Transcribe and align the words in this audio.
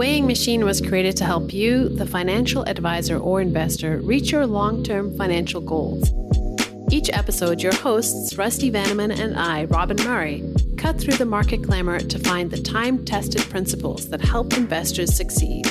weighing 0.00 0.26
machine 0.26 0.64
was 0.64 0.80
created 0.80 1.14
to 1.14 1.26
help 1.26 1.52
you, 1.52 1.86
the 1.90 2.06
financial 2.06 2.62
advisor 2.62 3.18
or 3.18 3.42
investor, 3.42 3.98
reach 3.98 4.32
your 4.32 4.46
long 4.46 4.82
term 4.82 5.14
financial 5.18 5.60
goals. 5.60 6.10
Each 6.90 7.10
episode, 7.12 7.60
your 7.60 7.74
hosts, 7.74 8.34
Rusty 8.38 8.70
Vanneman 8.70 9.14
and 9.14 9.38
I, 9.38 9.66
Robyn 9.66 10.02
Murray, 10.02 10.42
cut 10.78 10.98
through 10.98 11.18
the 11.18 11.26
market 11.26 11.60
glamour 11.60 12.00
to 12.00 12.18
find 12.18 12.50
the 12.50 12.62
time 12.62 13.04
tested 13.04 13.42
principles 13.50 14.08
that 14.08 14.22
help 14.22 14.54
investors 14.54 15.14
succeed. 15.14 15.66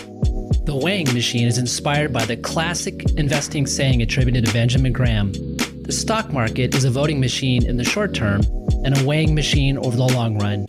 The 0.68 0.80
weighing 0.80 1.12
machine 1.12 1.48
is 1.48 1.58
inspired 1.58 2.14
by 2.14 2.26
the 2.26 2.38
classic 2.38 3.10
investing 3.18 3.66
saying 3.66 4.04
attributed 4.04 4.46
to 4.46 4.54
Benjamin 4.54 4.94
Graham 4.94 5.32
The 5.32 5.92
stock 5.92 6.32
market 6.32 6.76
is 6.76 6.84
a 6.84 6.92
voting 6.92 7.20
machine 7.20 7.66
in 7.66 7.78
the 7.78 7.84
short 7.84 8.14
term 8.14 8.42
and 8.86 8.96
a 8.96 9.04
weighing 9.04 9.34
machine 9.34 9.80
over 9.80 9.98
the 9.98 10.04
long 10.04 10.38
run. 10.38 10.68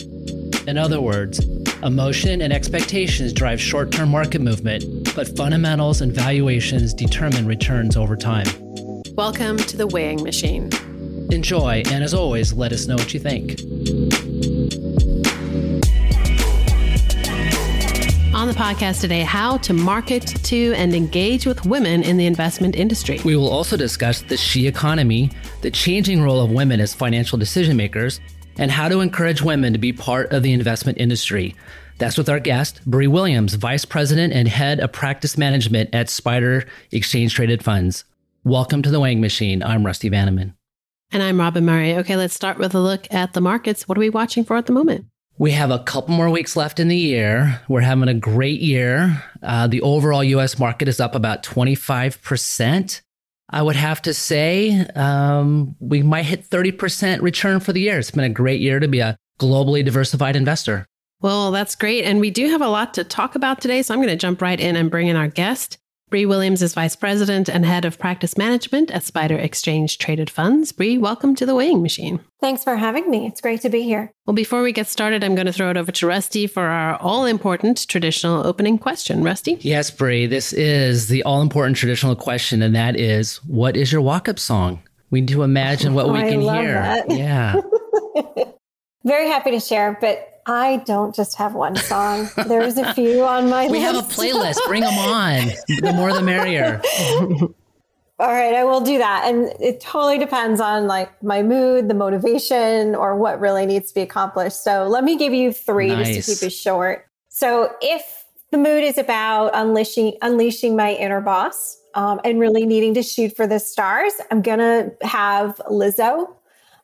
In 0.67 0.79
other 0.79 1.03
words, 1.03 1.45
Emotion 1.83 2.43
and 2.43 2.53
expectations 2.53 3.33
drive 3.33 3.59
short 3.59 3.91
term 3.91 4.11
market 4.11 4.43
movement, 4.43 4.85
but 5.15 5.35
fundamentals 5.35 6.03
and 6.03 6.13
valuations 6.13 6.93
determine 6.93 7.47
returns 7.47 7.97
over 7.97 8.17
time. 8.17 8.45
Welcome 9.15 9.57
to 9.57 9.79
the 9.79 9.87
weighing 9.87 10.23
machine. 10.23 10.69
Enjoy, 11.33 11.83
and 11.87 12.05
as 12.05 12.13
always, 12.13 12.53
let 12.53 12.73
us 12.73 12.87
know 12.87 12.97
what 12.97 13.15
you 13.15 13.21
think. 13.21 13.61
On 18.35 18.47
the 18.47 18.55
podcast 18.55 19.01
today, 19.01 19.23
how 19.23 19.57
to 19.59 19.73
market 19.73 20.27
to 20.27 20.75
and 20.75 20.95
engage 20.95 21.47
with 21.47 21.65
women 21.65 22.03
in 22.03 22.19
the 22.19 22.27
investment 22.27 22.77
industry. 22.77 23.21
We 23.25 23.37
will 23.37 23.49
also 23.49 23.79
discuss 23.79 24.21
the 24.21 24.37
she 24.37 24.67
economy, 24.67 25.31
the 25.63 25.71
changing 25.71 26.21
role 26.21 26.43
of 26.43 26.51
women 26.51 26.79
as 26.79 26.93
financial 26.93 27.39
decision 27.39 27.79
makers, 27.79 28.21
and 28.59 28.71
how 28.71 28.89
to 28.89 29.01
encourage 29.01 29.43
women 29.43 29.73
to 29.73 29.79
be 29.79 29.93
part 29.93 30.33
of 30.33 30.43
the 30.43 30.53
investment 30.53 30.99
industry. 30.99 31.55
That's 31.99 32.17
with 32.17 32.29
our 32.29 32.41
guest, 32.41 32.81
Brie 32.87 33.07
Williams, 33.07 33.55
Vice 33.55 33.85
President 33.85 34.33
and 34.33 34.49
Head 34.49 34.81
of 34.81 34.93
Practice 34.93 35.37
Management 35.37 35.91
at 35.95 36.07
SPDR 36.07 36.67
Exchange 36.93 37.35
Traded 37.35 37.63
Funds. 37.63 38.05
Welcome 38.45 38.83
to 38.83 38.91
the 38.91 39.01
Weighing 39.01 39.21
Machine. 39.21 39.63
I'm 39.63 39.85
Rusty 39.85 40.09
Vanneman. 40.09 40.55
And 41.13 41.23
I'm 41.23 41.39
Robyn 41.39 41.65
Murray. 41.65 41.97
Okay, 41.97 42.17
let's 42.17 42.35
start 42.35 42.57
with 42.57 42.75
a 42.75 42.81
look 42.81 43.07
at 43.13 43.33
the 43.33 43.41
markets. 43.41 43.87
What 43.87 43.99
are 43.99 44.01
we 44.01 44.11
watching 44.11 44.45
for 44.45 44.57
at 44.57 44.67
the 44.67 44.73
moment? 44.73 45.07
We 45.39 45.53
have 45.53 45.71
a 45.71 45.79
couple 45.81 46.15
more 46.15 46.31
weeks 46.31 46.55
left 46.55 46.81
in 46.81 46.89
the 46.89 46.97
year. 46.97 47.61
We're 47.69 47.81
having 47.81 48.09
a 48.09 48.15
great 48.15 48.61
year. 48.61 49.23
Uh, 49.43 49.67
the 49.67 49.81
overall 49.83 50.23
US 50.23 50.59
market 50.59 50.87
is 50.87 51.01
up 51.01 51.15
about 51.15 51.43
25%. 51.43 53.01
I 53.51 53.63
would 53.63 53.77
have 53.77 54.01
to 54.03 54.15
say 54.15 54.87
um, 54.95 55.75
we 55.81 56.03
might 56.03 56.25
hit 56.25 56.49
30% 56.49 57.21
return 57.21 57.61
for 57.61 57.73
the 57.73 57.81
year. 57.81 57.99
It's 57.99 58.11
been 58.11 58.25
a 58.25 58.29
great 58.29 58.61
year 58.61 58.79
to 58.79 58.89
be 58.89 59.01
a 59.01 59.17
globally 59.41 59.85
diversified 59.85 60.37
investor. 60.37 60.87
Well, 61.21 61.51
that's 61.51 61.75
great. 61.75 62.05
And 62.05 62.21
we 62.21 62.31
do 62.31 62.49
have 62.49 62.63
a 62.63 62.69
lot 62.69 62.95
to 62.95 63.05
talk 63.05 63.35
about 63.35 63.61
today. 63.61 63.83
So 63.83 63.93
I'm 63.93 64.01
going 64.01 64.09
to 64.09 64.17
jump 64.17 64.41
right 64.41 64.59
in 64.59 64.77
and 64.77 64.91
bring 64.91 65.09
in 65.09 65.17
our 65.17 65.29
guest. 65.29 65.79
Brie 66.11 66.27
Williams 66.27 66.61
is 66.61 66.75
Vice 66.75 66.97
President 66.97 67.49
and 67.49 67.65
Head 67.65 67.85
of 67.85 67.97
Practice 67.97 68.37
Management 68.37 68.91
at 68.91 69.05
SPDR 69.05 69.39
Exchange 69.39 69.97
Traded 69.97 70.29
Funds. 70.29 70.73
Brie, 70.73 70.99
welcome 70.99 71.37
to 71.37 71.47
the 71.47 71.55
weighing 71.55 71.83
machine. 71.83 72.19
Thanks 72.41 72.65
for 72.65 72.75
having 72.75 73.09
me. 73.09 73.29
It's 73.29 73.41
great 73.41 73.61
to 73.61 73.69
be 73.69 73.83
here. 73.83 74.13
Well, 74.27 74.35
before 74.35 74.63
we 74.63 74.73
get 74.73 74.89
started, 74.89 75.23
I'm 75.23 75.37
going 75.37 75.47
to 75.47 75.53
throw 75.53 75.71
it 75.71 75.77
over 75.77 75.93
to 75.93 76.07
Rusty 76.09 76.49
for 76.49 76.65
our 76.65 76.97
all 76.97 77.27
important 77.27 77.87
traditional 77.87 78.45
opening 78.45 78.77
question. 78.77 79.23
Rusty? 79.23 79.57
Yes, 79.61 79.93
Brie, 79.93 80.27
this 80.27 80.53
is 80.53 81.07
the 81.07 81.23
all 81.23 81.43
important 81.43 81.77
traditional 81.77 82.17
question, 82.17 82.61
and 82.61 82.75
that 82.75 82.99
is 82.99 83.37
what 83.45 83.77
is 83.77 83.93
your 83.93 84.01
walk 84.01 84.29
up 84.29 84.41
song? 84.41 84.83
We 85.11 85.21
need 85.21 85.29
to 85.29 85.45
imagine 85.45 85.95
what 85.95 86.07
oh, 86.07 86.13
we 86.13 86.19
can 86.29 86.41
hear. 86.41 86.75
That. 86.75 87.09
Yeah. 87.09 87.61
Very 89.05 89.29
happy 89.29 89.51
to 89.53 89.61
share, 89.61 89.97
but 90.01 90.43
I 90.47 90.79
don't 90.87 91.15
just 91.15 91.37
have 91.37 91.55
one 91.55 91.77
song. 91.77 92.29
There's 92.47 92.77
a 92.77 92.93
few 92.95 93.23
on 93.25 93.49
my 93.49 93.67
we 93.67 93.73
list. 93.73 93.73
We 93.73 93.81
have 93.81 93.97
a 93.97 94.09
playlist. 94.09 94.67
Bring 94.67 94.83
them 94.83 94.99
on. 94.99 95.47
The 95.69 95.93
more 95.95 96.13
the 96.13 96.23
merrier. 96.23 96.83
All 98.21 98.29
right, 98.29 98.55
I 98.55 98.65
will 98.65 98.83
do 98.83 98.99
that. 98.99 99.23
And 99.25 99.51
it 99.61 99.81
totally 99.81 100.19
depends 100.19 100.61
on 100.61 100.87
like 100.87 101.23
my 101.23 101.43
mood, 101.43 101.89
the 101.89 101.95
motivation, 101.95 102.95
or 102.95 103.17
what 103.17 103.41
really 103.41 103.65
needs 103.65 103.89
to 103.89 103.95
be 103.95 104.03
accomplished. 104.03 104.63
So 104.63 104.87
let 104.87 105.05
me 105.05 105.17
give 105.17 105.33
you 105.33 105.55
three 105.55 105.89
nice. 105.89 106.17
just 106.17 106.29
to 106.29 106.35
keep 106.35 106.49
it 106.49 106.53
short. 106.53 107.07
So 107.31 107.75
if 107.81 108.27
the 108.51 108.59
mood 108.59 108.85
is 108.85 108.99
about 108.99 109.53
unleashing 109.55 110.19
unleashing 110.21 110.77
my 110.77 110.93
inner 110.93 111.23
boss 111.23 111.81
um, 111.95 112.21
and 112.23 112.39
really 112.39 112.67
needing 112.67 112.93
to 112.95 113.03
shoot 113.03 113.35
for 113.35 113.47
the 113.47 113.59
stars, 113.59 114.13
I'm 114.31 114.43
gonna 114.43 114.91
have 115.01 115.57
Lizzo 115.71 116.35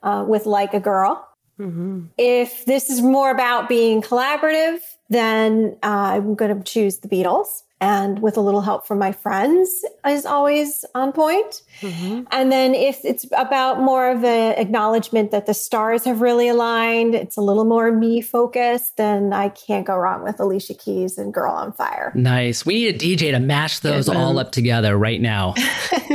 uh, 0.02 0.24
with 0.26 0.46
"Like 0.46 0.72
a 0.72 0.80
Girl." 0.80 1.25
Mm-hmm. 1.58 2.06
If 2.18 2.64
this 2.64 2.90
is 2.90 3.00
more 3.00 3.30
about 3.30 3.68
being 3.68 4.02
collaborative, 4.02 4.78
then 5.08 5.76
uh, 5.82 5.86
I'm 5.86 6.34
going 6.34 6.56
to 6.56 6.62
choose 6.64 6.98
the 6.98 7.08
Beatles. 7.08 7.62
And 7.78 8.22
with 8.22 8.38
a 8.38 8.40
little 8.40 8.62
help 8.62 8.86
from 8.86 8.98
my 8.98 9.12
friends 9.12 9.84
is 10.06 10.24
always 10.24 10.82
on 10.94 11.12
point. 11.12 11.60
Mm-hmm. 11.82 12.22
And 12.30 12.50
then 12.50 12.74
if 12.74 13.04
it's 13.04 13.26
about 13.36 13.80
more 13.80 14.10
of 14.10 14.24
an 14.24 14.58
acknowledgement 14.58 15.30
that 15.32 15.44
the 15.44 15.52
stars 15.52 16.04
have 16.04 16.22
really 16.22 16.48
aligned, 16.48 17.14
it's 17.14 17.36
a 17.36 17.42
little 17.42 17.66
more 17.66 17.92
me 17.92 18.22
focused, 18.22 18.96
then 18.96 19.34
I 19.34 19.50
can't 19.50 19.86
go 19.86 19.94
wrong 19.94 20.22
with 20.22 20.40
Alicia 20.40 20.72
Keys 20.72 21.18
and 21.18 21.34
Girl 21.34 21.52
on 21.52 21.74
Fire. 21.74 22.12
Nice. 22.14 22.64
We 22.64 22.76
need 22.76 22.94
a 22.94 22.98
DJ 22.98 23.32
to 23.32 23.40
mash 23.40 23.80
those 23.80 24.08
all 24.08 24.38
up 24.38 24.52
together 24.52 24.96
right 24.96 25.20
now. 25.20 25.52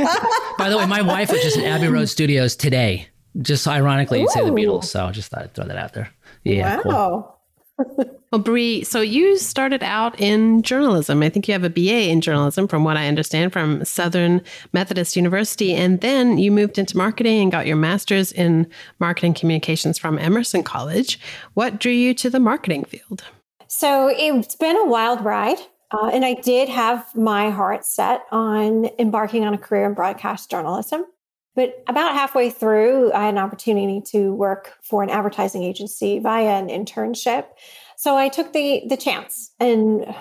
By 0.58 0.68
the 0.68 0.78
way, 0.78 0.86
my 0.86 1.02
wife 1.02 1.30
was 1.30 1.42
just 1.42 1.58
in 1.58 1.64
Abbey 1.64 1.86
Road 1.86 2.08
Studios 2.08 2.56
today 2.56 3.06
just 3.40 3.66
ironically, 3.66 4.20
you'd 4.20 4.30
say 4.30 4.44
the 4.44 4.50
Beatles. 4.50 4.84
So 4.84 5.06
I 5.06 5.10
just 5.10 5.30
thought 5.30 5.42
I'd 5.42 5.54
throw 5.54 5.66
that 5.66 5.76
out 5.76 5.94
there. 5.94 6.10
Yeah. 6.44 6.76
Wow. 6.76 6.82
Cool. 6.82 7.38
well, 8.32 8.40
Brie, 8.40 8.84
so 8.84 9.00
you 9.00 9.38
started 9.38 9.82
out 9.82 10.20
in 10.20 10.62
journalism. 10.62 11.22
I 11.22 11.28
think 11.28 11.48
you 11.48 11.52
have 11.52 11.64
a 11.64 11.70
BA 11.70 12.10
in 12.10 12.20
journalism, 12.20 12.68
from 12.68 12.84
what 12.84 12.96
I 12.96 13.08
understand, 13.08 13.52
from 13.52 13.84
Southern 13.84 14.42
Methodist 14.72 15.16
University. 15.16 15.74
And 15.74 16.00
then 16.00 16.38
you 16.38 16.52
moved 16.52 16.78
into 16.78 16.96
marketing 16.96 17.40
and 17.40 17.52
got 17.52 17.66
your 17.66 17.76
master's 17.76 18.32
in 18.32 18.68
marketing 18.98 19.34
communications 19.34 19.98
from 19.98 20.18
Emerson 20.18 20.62
College. 20.62 21.18
What 21.54 21.80
drew 21.80 21.92
you 21.92 22.14
to 22.14 22.30
the 22.30 22.40
marketing 22.40 22.84
field? 22.84 23.24
So 23.68 24.08
it's 24.08 24.56
been 24.56 24.76
a 24.76 24.86
wild 24.86 25.24
ride. 25.24 25.58
Uh, 25.92 26.10
and 26.12 26.24
I 26.24 26.34
did 26.34 26.70
have 26.70 27.14
my 27.14 27.50
heart 27.50 27.84
set 27.84 28.22
on 28.30 28.88
embarking 28.98 29.44
on 29.44 29.52
a 29.52 29.58
career 29.58 29.84
in 29.84 29.94
broadcast 29.94 30.50
journalism. 30.50 31.04
But 31.54 31.82
about 31.86 32.14
halfway 32.14 32.50
through, 32.50 33.12
I 33.12 33.26
had 33.26 33.34
an 33.34 33.38
opportunity 33.38 34.00
to 34.12 34.34
work 34.34 34.72
for 34.82 35.02
an 35.02 35.10
advertising 35.10 35.62
agency 35.62 36.18
via 36.18 36.58
an 36.58 36.68
internship. 36.68 37.46
So 37.96 38.16
I 38.16 38.28
took 38.28 38.52
the 38.52 38.82
the 38.88 38.96
chance. 38.96 39.52
And 39.60 40.14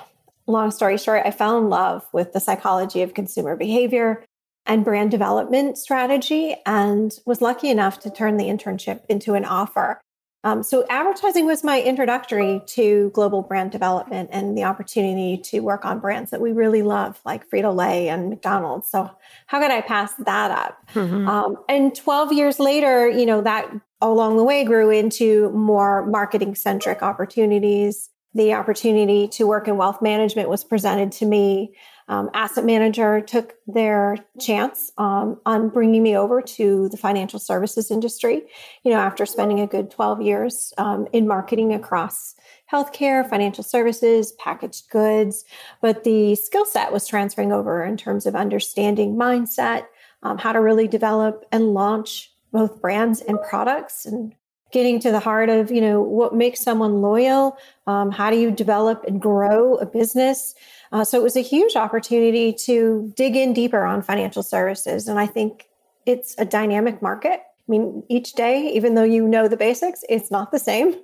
long 0.47 0.71
story 0.71 0.97
short, 0.97 1.23
I 1.25 1.31
fell 1.31 1.57
in 1.57 1.69
love 1.69 2.05
with 2.11 2.33
the 2.33 2.39
psychology 2.39 3.01
of 3.01 3.13
consumer 3.13 3.55
behavior 3.55 4.23
and 4.65 4.85
brand 4.85 5.11
development 5.11 5.77
strategy 5.77 6.55
and 6.65 7.17
was 7.25 7.41
lucky 7.41 7.69
enough 7.69 7.99
to 8.01 8.11
turn 8.11 8.37
the 8.37 8.45
internship 8.45 9.01
into 9.09 9.33
an 9.33 9.45
offer. 9.45 9.99
Um, 10.43 10.63
so, 10.63 10.85
advertising 10.89 11.45
was 11.45 11.63
my 11.63 11.81
introductory 11.81 12.61
to 12.67 13.11
global 13.13 13.43
brand 13.43 13.71
development 13.71 14.29
and 14.31 14.57
the 14.57 14.63
opportunity 14.63 15.37
to 15.37 15.59
work 15.59 15.85
on 15.85 15.99
brands 15.99 16.31
that 16.31 16.41
we 16.41 16.51
really 16.51 16.81
love, 16.81 17.19
like 17.25 17.47
Frito 17.49 17.75
Lay 17.75 18.09
and 18.09 18.29
McDonald's. 18.29 18.89
So, 18.89 19.11
how 19.45 19.59
could 19.59 19.71
I 19.71 19.81
pass 19.81 20.13
that 20.15 20.51
up? 20.51 20.77
Mm-hmm. 20.93 21.27
Um, 21.27 21.57
and 21.69 21.93
12 21.93 22.33
years 22.33 22.59
later, 22.59 23.07
you 23.07 23.25
know, 23.25 23.41
that 23.41 23.71
along 24.01 24.37
the 24.37 24.43
way 24.43 24.63
grew 24.63 24.89
into 24.89 25.51
more 25.51 26.05
marketing 26.07 26.55
centric 26.55 27.03
opportunities. 27.03 28.09
The 28.33 28.53
opportunity 28.53 29.27
to 29.29 29.45
work 29.45 29.67
in 29.67 29.77
wealth 29.77 30.01
management 30.01 30.49
was 30.49 30.63
presented 30.63 31.11
to 31.13 31.25
me 31.25 31.75
um, 32.11 32.29
asset 32.33 32.65
manager 32.65 33.21
took 33.21 33.55
their 33.67 34.17
chance 34.37 34.91
um, 34.97 35.39
on 35.45 35.69
bringing 35.69 36.03
me 36.03 36.17
over 36.17 36.41
to 36.41 36.89
the 36.89 36.97
financial 36.97 37.39
services 37.39 37.89
industry. 37.89 38.41
You 38.83 38.91
know, 38.91 38.99
after 38.99 39.25
spending 39.25 39.61
a 39.61 39.65
good 39.65 39.89
12 39.89 40.21
years 40.21 40.73
um, 40.77 41.07
in 41.13 41.25
marketing 41.25 41.73
across 41.73 42.35
healthcare, 42.69 43.27
financial 43.29 43.63
services, 43.63 44.33
packaged 44.33 44.89
goods, 44.89 45.45
but 45.81 46.03
the 46.03 46.35
skill 46.35 46.65
set 46.65 46.91
was 46.91 47.07
transferring 47.07 47.53
over 47.53 47.81
in 47.81 47.95
terms 47.95 48.25
of 48.25 48.35
understanding 48.35 49.15
mindset, 49.15 49.85
um, 50.21 50.37
how 50.37 50.51
to 50.51 50.59
really 50.59 50.89
develop 50.89 51.45
and 51.53 51.73
launch 51.73 52.29
both 52.51 52.81
brands 52.81 53.21
and 53.21 53.41
products 53.41 54.05
and 54.05 54.35
getting 54.73 54.99
to 54.99 55.11
the 55.11 55.19
heart 55.19 55.49
of 55.49 55.69
you 55.69 55.81
know 55.81 56.01
what 56.01 56.33
makes 56.33 56.61
someone 56.61 57.01
loyal 57.01 57.57
um, 57.87 58.09
how 58.09 58.29
do 58.29 58.37
you 58.37 58.51
develop 58.51 59.03
and 59.05 59.21
grow 59.21 59.75
a 59.75 59.85
business 59.85 60.55
uh, 60.91 61.03
so 61.03 61.19
it 61.19 61.23
was 61.23 61.35
a 61.35 61.41
huge 61.41 61.75
opportunity 61.75 62.51
to 62.51 63.13
dig 63.15 63.35
in 63.35 63.53
deeper 63.53 63.83
on 63.83 64.01
financial 64.01 64.43
services. 64.43 65.07
And 65.07 65.19
I 65.19 65.25
think 65.25 65.67
it's 66.05 66.35
a 66.37 66.45
dynamic 66.45 67.01
market. 67.01 67.39
I 67.39 67.67
mean, 67.67 68.03
each 68.09 68.33
day, 68.33 68.71
even 68.73 68.95
though 68.95 69.03
you 69.03 69.27
know 69.27 69.47
the 69.47 69.57
basics, 69.57 70.03
it's 70.09 70.31
not 70.31 70.51
the 70.51 70.59
same. 70.59 70.95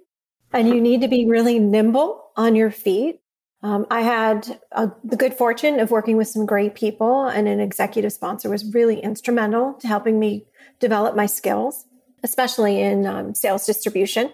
And 0.54 0.68
you 0.69 0.81
need 0.81 1.01
to 1.01 1.07
be 1.07 1.25
really 1.25 1.60
nimble 1.60 2.31
on 2.36 2.56
your 2.56 2.72
feet. 2.72 3.22
Um, 3.63 3.86
I 3.89 4.01
had 4.01 4.60
a, 4.72 4.92
the 5.04 5.18
good 5.18 5.34
fortune 5.34 5.80
of 5.80 5.92
working 5.92 6.16
with 6.16 6.28
some 6.28 6.45
great 6.45 6.75
people, 6.75 7.25
and 7.25 7.48
an 7.48 7.60
executive 7.60 8.13
sponsor 8.13 8.50
was 8.50 8.74
really 8.74 9.00
instrumental 9.00 9.74
to 9.75 9.88
helping 9.88 10.19
me 10.19 10.45
develop 10.80 11.16
my 11.16 11.25
skills, 11.25 11.86
especially 12.24 12.81
in 12.81 13.06
um, 13.06 13.33
sales 13.33 13.66
distribution. 13.66 14.31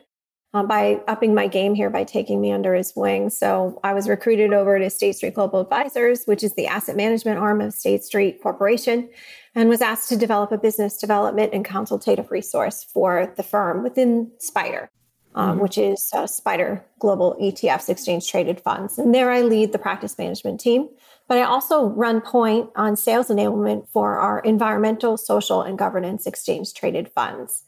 Uh, 0.53 0.63
by 0.63 1.01
upping 1.07 1.33
my 1.33 1.47
game 1.47 1.73
here 1.73 1.89
by 1.89 2.03
taking 2.03 2.39
me 2.39 2.51
under 2.51 2.73
his 2.73 2.95
wing. 2.95 3.29
So 3.29 3.79
I 3.83 3.93
was 3.93 4.07
recruited 4.07 4.53
over 4.53 4.77
to 4.77 4.89
State 4.89 5.15
Street 5.15 5.33
Global 5.33 5.61
Advisors, 5.61 6.25
which 6.25 6.43
is 6.43 6.53
the 6.53 6.67
asset 6.67 6.95
management 6.95 7.39
arm 7.39 7.61
of 7.61 7.73
State 7.73 8.03
Street 8.03 8.41
Corporation, 8.41 9.09
and 9.55 9.69
was 9.69 9.81
asked 9.81 10.09
to 10.09 10.17
develop 10.17 10.51
a 10.51 10.57
business 10.57 10.97
development 10.97 11.53
and 11.53 11.65
consultative 11.65 12.29
resource 12.31 12.83
for 12.83 13.33
the 13.35 13.43
firm 13.43 13.83
within 13.83 14.31
SPDR. 14.39 14.89
Um, 15.35 15.53
mm-hmm. 15.53 15.61
Which 15.61 15.79
is 15.79 16.11
uh, 16.13 16.25
SPDR 16.25 16.83
Global 16.99 17.35
ETFs, 17.41 17.89
exchange 17.89 18.29
traded 18.29 18.61
funds. 18.61 18.99
And 18.99 19.15
there 19.15 19.31
I 19.31 19.41
lead 19.41 19.71
the 19.71 19.79
practice 19.79 20.15
management 20.19 20.59
team. 20.59 20.89
But 21.27 21.39
I 21.39 21.43
also 21.43 21.85
run 21.87 22.21
point 22.21 22.69
on 22.75 22.95
sales 22.95 23.29
enablement 23.29 23.87
for 23.91 24.19
our 24.19 24.41
environmental, 24.41 25.17
social, 25.17 25.63
and 25.63 25.75
governance 25.75 26.27
exchange 26.27 26.75
traded 26.75 27.09
funds. 27.09 27.63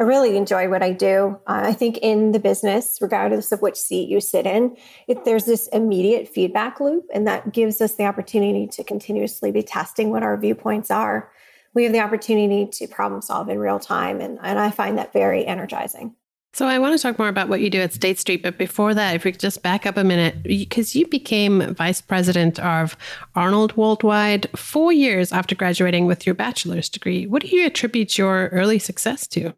I 0.00 0.04
really 0.04 0.38
enjoy 0.38 0.70
what 0.70 0.82
I 0.82 0.92
do. 0.92 1.38
Uh, 1.46 1.60
I 1.64 1.74
think 1.74 1.98
in 1.98 2.32
the 2.32 2.40
business, 2.40 2.96
regardless 3.02 3.52
of 3.52 3.60
which 3.60 3.76
seat 3.76 4.08
you 4.08 4.22
sit 4.22 4.46
in, 4.46 4.74
if 5.06 5.24
there's 5.24 5.44
this 5.44 5.68
immediate 5.68 6.26
feedback 6.26 6.80
loop, 6.80 7.04
and 7.12 7.26
that 7.26 7.52
gives 7.52 7.82
us 7.82 7.96
the 7.96 8.06
opportunity 8.06 8.66
to 8.68 8.82
continuously 8.82 9.52
be 9.52 9.62
testing 9.62 10.08
what 10.08 10.22
our 10.22 10.38
viewpoints 10.38 10.90
are. 10.90 11.30
We 11.74 11.84
have 11.84 11.92
the 11.92 12.00
opportunity 12.00 12.66
to 12.66 12.88
problem 12.88 13.20
solve 13.20 13.50
in 13.50 13.58
real 13.58 13.78
time, 13.78 14.22
and, 14.22 14.38
and 14.42 14.58
I 14.58 14.70
find 14.70 14.96
that 14.96 15.12
very 15.12 15.46
energizing. 15.46 16.14
So 16.54 16.66
I 16.66 16.78
want 16.78 16.96
to 16.96 17.02
talk 17.02 17.18
more 17.18 17.28
about 17.28 17.50
what 17.50 17.60
you 17.60 17.68
do 17.68 17.80
at 17.82 17.92
State 17.92 18.18
Street, 18.18 18.42
but 18.42 18.56
before 18.56 18.94
that, 18.94 19.14
if 19.14 19.24
we 19.24 19.32
could 19.32 19.40
just 19.40 19.62
back 19.62 19.84
up 19.84 19.98
a 19.98 20.02
minute, 20.02 20.42
because 20.42 20.96
you 20.96 21.06
became 21.08 21.74
vice 21.74 22.00
president 22.00 22.58
of 22.58 22.96
Arnold 23.34 23.76
Worldwide 23.76 24.48
four 24.56 24.92
years 24.94 25.30
after 25.30 25.54
graduating 25.54 26.06
with 26.06 26.24
your 26.24 26.34
bachelor's 26.34 26.88
degree. 26.88 27.26
What 27.26 27.42
do 27.42 27.54
you 27.54 27.66
attribute 27.66 28.16
your 28.16 28.48
early 28.48 28.78
success 28.78 29.26
to? 29.28 29.54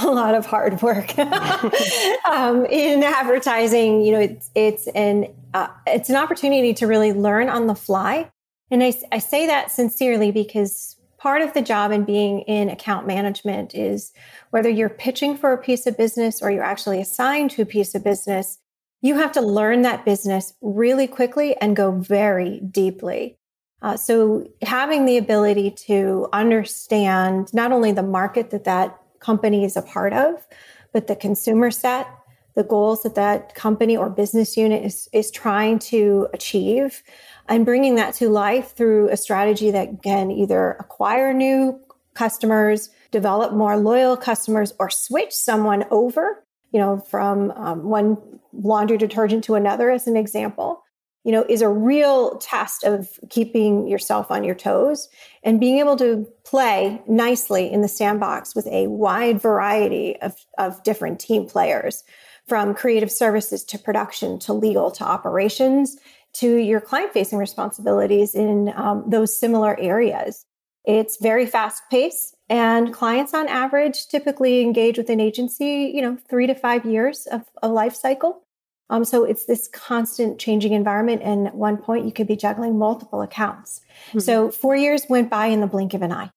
a 0.04 0.10
lot 0.10 0.34
of 0.34 0.46
hard 0.46 0.80
work 0.82 1.18
um, 1.18 2.66
in 2.66 3.02
advertising. 3.02 4.02
You 4.02 4.12
know, 4.12 4.20
it's 4.20 4.50
it's 4.54 4.86
an 4.88 5.26
uh, 5.54 5.68
it's 5.86 6.08
an 6.08 6.16
opportunity 6.16 6.74
to 6.74 6.86
really 6.86 7.12
learn 7.12 7.48
on 7.48 7.66
the 7.66 7.74
fly, 7.74 8.30
and 8.70 8.82
I, 8.82 8.92
I 9.12 9.18
say 9.18 9.46
that 9.46 9.70
sincerely 9.70 10.30
because 10.30 10.96
part 11.18 11.42
of 11.42 11.52
the 11.52 11.62
job 11.62 11.92
in 11.92 12.04
being 12.04 12.40
in 12.40 12.70
account 12.70 13.06
management 13.06 13.74
is 13.74 14.12
whether 14.50 14.70
you're 14.70 14.88
pitching 14.88 15.36
for 15.36 15.52
a 15.52 15.58
piece 15.58 15.86
of 15.86 15.96
business 15.96 16.40
or 16.40 16.50
you're 16.50 16.64
actually 16.64 17.00
assigned 17.00 17.50
to 17.50 17.62
a 17.62 17.66
piece 17.66 17.94
of 17.94 18.02
business, 18.02 18.58
you 19.02 19.16
have 19.16 19.32
to 19.32 19.42
learn 19.42 19.82
that 19.82 20.04
business 20.04 20.54
really 20.62 21.06
quickly 21.06 21.54
and 21.56 21.76
go 21.76 21.90
very 21.92 22.60
deeply. 22.60 23.36
Uh, 23.82 23.96
so 23.96 24.46
having 24.62 25.04
the 25.04 25.16
ability 25.16 25.70
to 25.70 26.28
understand 26.32 27.52
not 27.54 27.72
only 27.72 27.92
the 27.92 28.02
market 28.02 28.50
that 28.50 28.64
that 28.64 28.99
company 29.20 29.64
is 29.64 29.76
a 29.76 29.82
part 29.82 30.12
of, 30.12 30.46
but 30.92 31.06
the 31.06 31.16
consumer 31.16 31.70
set, 31.70 32.08
the 32.54 32.64
goals 32.64 33.02
that 33.02 33.14
that 33.14 33.54
company 33.54 33.96
or 33.96 34.10
business 34.10 34.56
unit 34.56 34.84
is, 34.84 35.08
is 35.12 35.30
trying 35.30 35.78
to 35.78 36.26
achieve, 36.34 37.02
and 37.48 37.64
bringing 37.64 37.94
that 37.94 38.14
to 38.14 38.28
life 38.28 38.74
through 38.74 39.08
a 39.10 39.16
strategy 39.16 39.70
that 39.70 40.02
can 40.02 40.30
either 40.30 40.72
acquire 40.80 41.32
new 41.32 41.78
customers, 42.14 42.90
develop 43.10 43.52
more 43.52 43.76
loyal 43.76 44.16
customers, 44.16 44.72
or 44.78 44.90
switch 44.90 45.32
someone 45.32 45.84
over, 45.90 46.44
you 46.72 46.80
know, 46.80 46.98
from 46.98 47.50
um, 47.52 47.84
one 47.84 48.16
laundry 48.52 48.98
detergent 48.98 49.44
to 49.44 49.54
another, 49.54 49.90
as 49.90 50.06
an 50.06 50.16
example 50.16 50.82
you 51.24 51.32
know, 51.32 51.44
is 51.48 51.62
a 51.62 51.68
real 51.68 52.38
test 52.38 52.84
of 52.84 53.18
keeping 53.28 53.86
yourself 53.86 54.30
on 54.30 54.42
your 54.42 54.54
toes 54.54 55.08
and 55.42 55.60
being 55.60 55.78
able 55.78 55.96
to 55.96 56.26
play 56.44 57.00
nicely 57.06 57.70
in 57.70 57.82
the 57.82 57.88
sandbox 57.88 58.54
with 58.54 58.66
a 58.68 58.86
wide 58.86 59.40
variety 59.40 60.20
of, 60.20 60.34
of 60.56 60.82
different 60.82 61.20
team 61.20 61.46
players 61.46 62.04
from 62.48 62.74
creative 62.74 63.10
services 63.10 63.62
to 63.64 63.78
production 63.78 64.38
to 64.38 64.52
legal 64.52 64.90
to 64.90 65.04
operations 65.04 65.96
to 66.32 66.56
your 66.56 66.80
client 66.80 67.12
facing 67.12 67.38
responsibilities 67.38 68.34
in 68.34 68.72
um, 68.74 69.04
those 69.06 69.38
similar 69.38 69.78
areas. 69.78 70.46
It's 70.84 71.18
very 71.20 71.44
fast 71.44 71.82
paced 71.90 72.34
and 72.48 72.94
clients 72.94 73.34
on 73.34 73.48
average 73.48 74.08
typically 74.08 74.62
engage 74.62 74.96
with 74.96 75.10
an 75.10 75.20
agency, 75.20 75.92
you 75.94 76.00
know, 76.00 76.16
three 76.28 76.46
to 76.46 76.54
five 76.54 76.86
years 76.86 77.26
of 77.30 77.42
a 77.62 77.68
life 77.68 77.94
cycle. 77.94 78.42
Um, 78.90 79.04
so 79.04 79.24
it's 79.24 79.46
this 79.46 79.68
constant 79.68 80.38
changing 80.38 80.72
environment. 80.72 81.22
And 81.24 81.46
at 81.46 81.54
one 81.54 81.78
point, 81.78 82.04
you 82.04 82.12
could 82.12 82.26
be 82.26 82.36
juggling 82.36 82.78
multiple 82.78 83.22
accounts. 83.22 83.80
Mm-hmm. 84.08 84.18
So 84.18 84.50
four 84.50 84.76
years 84.76 85.04
went 85.08 85.30
by 85.30 85.46
in 85.46 85.60
the 85.60 85.66
blink 85.66 85.94
of 85.94 86.02
an 86.02 86.12
eye. 86.12 86.30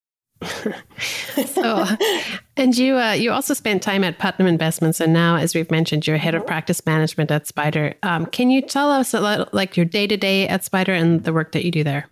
so, 1.46 1.86
and 2.56 2.76
you 2.76 2.96
uh, 2.96 3.12
you 3.12 3.30
also 3.30 3.54
spent 3.54 3.82
time 3.82 4.04
at 4.04 4.18
Putnam 4.18 4.46
Investments, 4.46 5.00
and 5.00 5.12
now, 5.12 5.36
as 5.36 5.54
we've 5.54 5.70
mentioned, 5.70 6.06
you're 6.06 6.18
head 6.18 6.34
of 6.34 6.42
mm-hmm. 6.42 6.48
practice 6.48 6.84
management 6.84 7.30
at 7.30 7.44
SPDR. 7.44 7.94
Um, 8.02 8.26
can 8.26 8.50
you 8.50 8.60
tell 8.60 8.90
us 8.90 9.14
a 9.14 9.20
lot, 9.20 9.54
like 9.54 9.76
your 9.76 9.86
day 9.86 10.06
to 10.06 10.16
day 10.16 10.46
at 10.46 10.62
SPDR 10.62 11.00
and 11.00 11.24
the 11.24 11.32
work 11.32 11.52
that 11.52 11.64
you 11.64 11.70
do 11.70 11.82
there? 11.82 12.10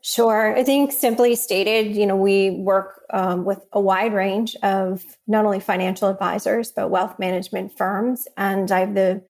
Sure. 0.00 0.56
I 0.56 0.64
think 0.64 0.92
simply 0.92 1.34
stated, 1.34 1.94
you 1.94 2.06
know, 2.06 2.16
we 2.16 2.50
work 2.50 3.02
um, 3.10 3.44
with 3.44 3.64
a 3.72 3.80
wide 3.80 4.12
range 4.12 4.56
of 4.62 5.04
not 5.26 5.44
only 5.44 5.60
financial 5.60 6.08
advisors 6.08 6.70
but 6.70 6.88
wealth 6.88 7.18
management 7.18 7.76
firms, 7.76 8.28
and 8.36 8.70
I 8.70 8.80
have 8.80 8.94
the 8.94 9.22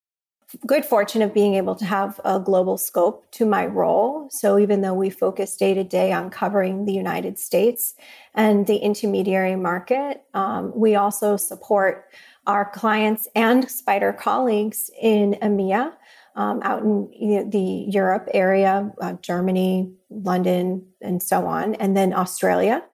good 0.67 0.85
fortune 0.85 1.21
of 1.23 1.35
being 1.35 1.55
able 1.55 1.75
to 1.75 1.85
have 1.85 2.21
a 2.25 2.41
global 2.41 2.79
scope 2.79 3.31
to 3.33 3.45
my 3.45 3.67
role. 3.67 4.29
So 4.31 4.59
even 4.59 4.81
though 4.81 4.95
we 4.95 5.11
focus 5.11 5.57
day 5.57 5.75
to 5.75 5.85
day 5.85 6.13
on 6.13 6.31
covering 6.31 6.87
the 6.87 6.93
United 6.93 7.39
States 7.39 7.95
and 8.35 8.67
the 8.67 8.77
intermediary 8.77 9.57
market, 9.57 10.23
um, 10.35 10.73
we 10.75 10.95
also 10.95 11.37
support 11.37 12.07
our 12.47 12.71
clients 12.71 13.29
and 13.35 13.67
SPDR 13.67 14.19
colleagues 14.19 14.91
in 15.01 15.37
EMEA. 15.43 15.93
Um, 16.37 16.61
out 16.63 16.85
in 16.85 17.51
the 17.51 17.87
Europe 17.91 18.29
area, 18.33 18.93
uh, 19.01 19.15
Germany, 19.15 19.93
London, 20.09 20.87
and 21.01 21.21
so 21.21 21.47
on, 21.47 21.75
and 21.77 21.97
then 21.97 22.13
Australia, 22.15 22.85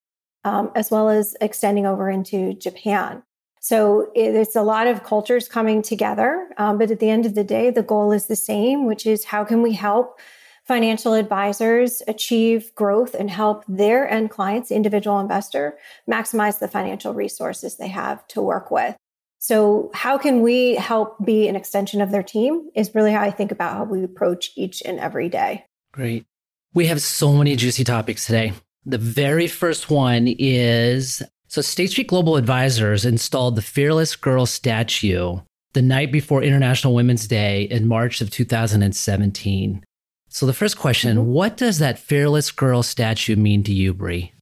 um, 0.44 0.70
as 0.74 0.90
well 0.90 1.10
as 1.10 1.36
extending 1.42 1.84
over 1.84 2.08
into 2.08 2.54
Japan. 2.54 3.22
So 3.64 4.10
it's 4.14 4.56
a 4.56 4.62
lot 4.62 4.86
of 4.86 5.04
cultures 5.04 5.48
coming 5.48 5.80
together. 5.80 6.50
Um, 6.58 6.76
but 6.76 6.90
at 6.90 7.00
the 7.00 7.08
end 7.08 7.24
of 7.24 7.34
the 7.34 7.42
day, 7.42 7.70
the 7.70 7.82
goal 7.82 8.12
is 8.12 8.26
the 8.26 8.36
same, 8.36 8.84
which 8.84 9.06
is 9.06 9.24
how 9.24 9.42
can 9.42 9.62
we 9.62 9.72
help 9.72 10.20
financial 10.66 11.14
advisors 11.14 12.02
achieve 12.06 12.74
growth 12.74 13.14
and 13.14 13.30
help 13.30 13.64
their 13.66 14.06
end 14.06 14.28
clients, 14.28 14.70
individual 14.70 15.18
investor, 15.18 15.78
maximize 16.06 16.58
the 16.58 16.68
financial 16.68 17.14
resources 17.14 17.76
they 17.76 17.88
have 17.88 18.26
to 18.28 18.42
work 18.42 18.70
with. 18.70 18.96
So, 19.38 19.90
how 19.94 20.18
can 20.18 20.42
we 20.42 20.74
help 20.74 21.16
be 21.24 21.48
an 21.48 21.56
extension 21.56 22.02
of 22.02 22.10
their 22.10 22.22
team? 22.22 22.68
Is 22.74 22.94
really 22.94 23.12
how 23.12 23.22
I 23.22 23.30
think 23.30 23.50
about 23.50 23.78
how 23.78 23.84
we 23.84 24.04
approach 24.04 24.50
each 24.56 24.82
and 24.82 25.00
every 25.00 25.30
day. 25.30 25.64
Great. 25.90 26.26
We 26.74 26.84
have 26.88 27.00
so 27.00 27.32
many 27.32 27.56
juicy 27.56 27.84
topics 27.84 28.26
today. 28.26 28.52
The 28.84 28.98
very 28.98 29.46
first 29.46 29.88
one 29.88 30.26
is 30.28 31.22
so, 31.54 31.60
State 31.60 31.92
Street 31.92 32.08
Global 32.08 32.36
Advisors 32.36 33.04
installed 33.04 33.54
the 33.54 33.62
Fearless 33.62 34.16
Girl 34.16 34.44
statue 34.44 35.38
the 35.72 35.82
night 35.82 36.10
before 36.10 36.42
International 36.42 36.96
Women's 36.96 37.28
Day 37.28 37.62
in 37.62 37.86
March 37.86 38.20
of 38.20 38.28
2017. 38.28 39.84
So, 40.28 40.46
the 40.46 40.52
first 40.52 40.76
question 40.76 41.16
mm-hmm. 41.16 41.28
what 41.28 41.56
does 41.56 41.78
that 41.78 41.96
Fearless 41.96 42.50
Girl 42.50 42.82
statue 42.82 43.36
mean 43.36 43.62
to 43.62 43.72
you, 43.72 43.94
Brie? 43.94 44.32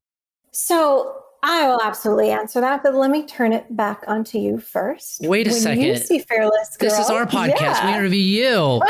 So, 0.52 1.14
I 1.42 1.69
will 1.69 1.83
absolutely 1.83 2.31
answer 2.31 2.62
that, 2.62 2.83
but 2.83 2.95
let 2.95 3.11
me 3.11 3.26
turn 3.26 3.52
it 3.52 3.76
back 3.76 4.04
onto 4.07 4.38
you 4.38 4.59
first. 4.59 5.21
Wait 5.21 5.47
a 5.47 5.50
when 5.50 5.61
second. 5.61 5.85
You 5.85 5.97
see 5.99 6.21
Fearless 6.21 6.78
Girl. 6.78 6.88
This 6.88 6.99
is 6.99 7.11
our 7.11 7.26
podcast. 7.26 7.61
Yeah. 7.61 7.87
We 7.88 7.92
interview 7.92 8.23
you. 8.23 8.83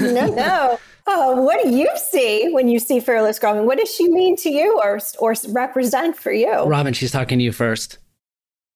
no, 0.12 0.26
no. 0.26 0.78
Oh, 1.06 1.42
what 1.42 1.62
do 1.62 1.70
you 1.70 1.88
see 1.96 2.50
when 2.52 2.68
you 2.68 2.78
see 2.78 3.00
Fearless 3.00 3.38
Girl? 3.38 3.64
what 3.64 3.78
does 3.78 3.92
she 3.92 4.08
mean 4.08 4.36
to 4.36 4.50
you 4.50 4.80
or, 4.82 5.00
or 5.18 5.34
represent 5.48 6.16
for 6.16 6.32
you? 6.32 6.52
Robyn, 6.64 6.92
she's 6.92 7.10
talking 7.10 7.38
to 7.38 7.44
you 7.44 7.52
first. 7.52 7.98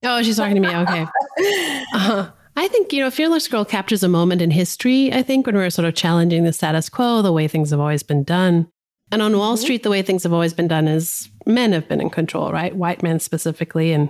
Oh, 0.02 0.23
she's 0.23 0.37
talking 0.37 0.54
to 0.54 0.61
me. 0.61 0.75
Okay. 0.75 1.06
Uh-huh. 1.95 2.30
I 2.56 2.68
think, 2.68 2.92
you 2.92 3.00
know, 3.00 3.11
Fearless 3.11 3.49
Girl 3.49 3.66
captures 3.66 4.02
a 4.02 4.09
moment 4.09 4.40
in 4.40 4.50
history, 4.50 5.12
I 5.12 5.23
think, 5.23 5.47
when 5.47 5.54
we're 5.56 5.68
sort 5.68 5.87
of 5.87 5.95
challenging 5.95 6.45
the 6.45 6.52
status 6.54 6.88
quo, 6.88 7.21
the 7.21 7.33
way 7.33 7.49
things 7.49 7.71
have 7.71 7.80
always 7.80 8.02
been 8.02 8.25
done. 8.25 8.66
And 9.12 9.21
on 9.21 9.37
Wall 9.37 9.54
mm-hmm. 9.54 9.62
Street, 9.62 9.83
the 9.83 9.90
way 9.90 10.00
things 10.02 10.23
have 10.23 10.33
always 10.33 10.54
been 10.54 10.68
done 10.68 10.88
is 10.88 11.28
men 11.45 11.73
have 11.73 11.87
been 11.88 12.00
in 12.00 12.09
control, 12.09 12.52
right? 12.52 12.75
White 12.75 13.02
men 13.02 13.21
specifically. 13.21 13.92
And 13.92 14.09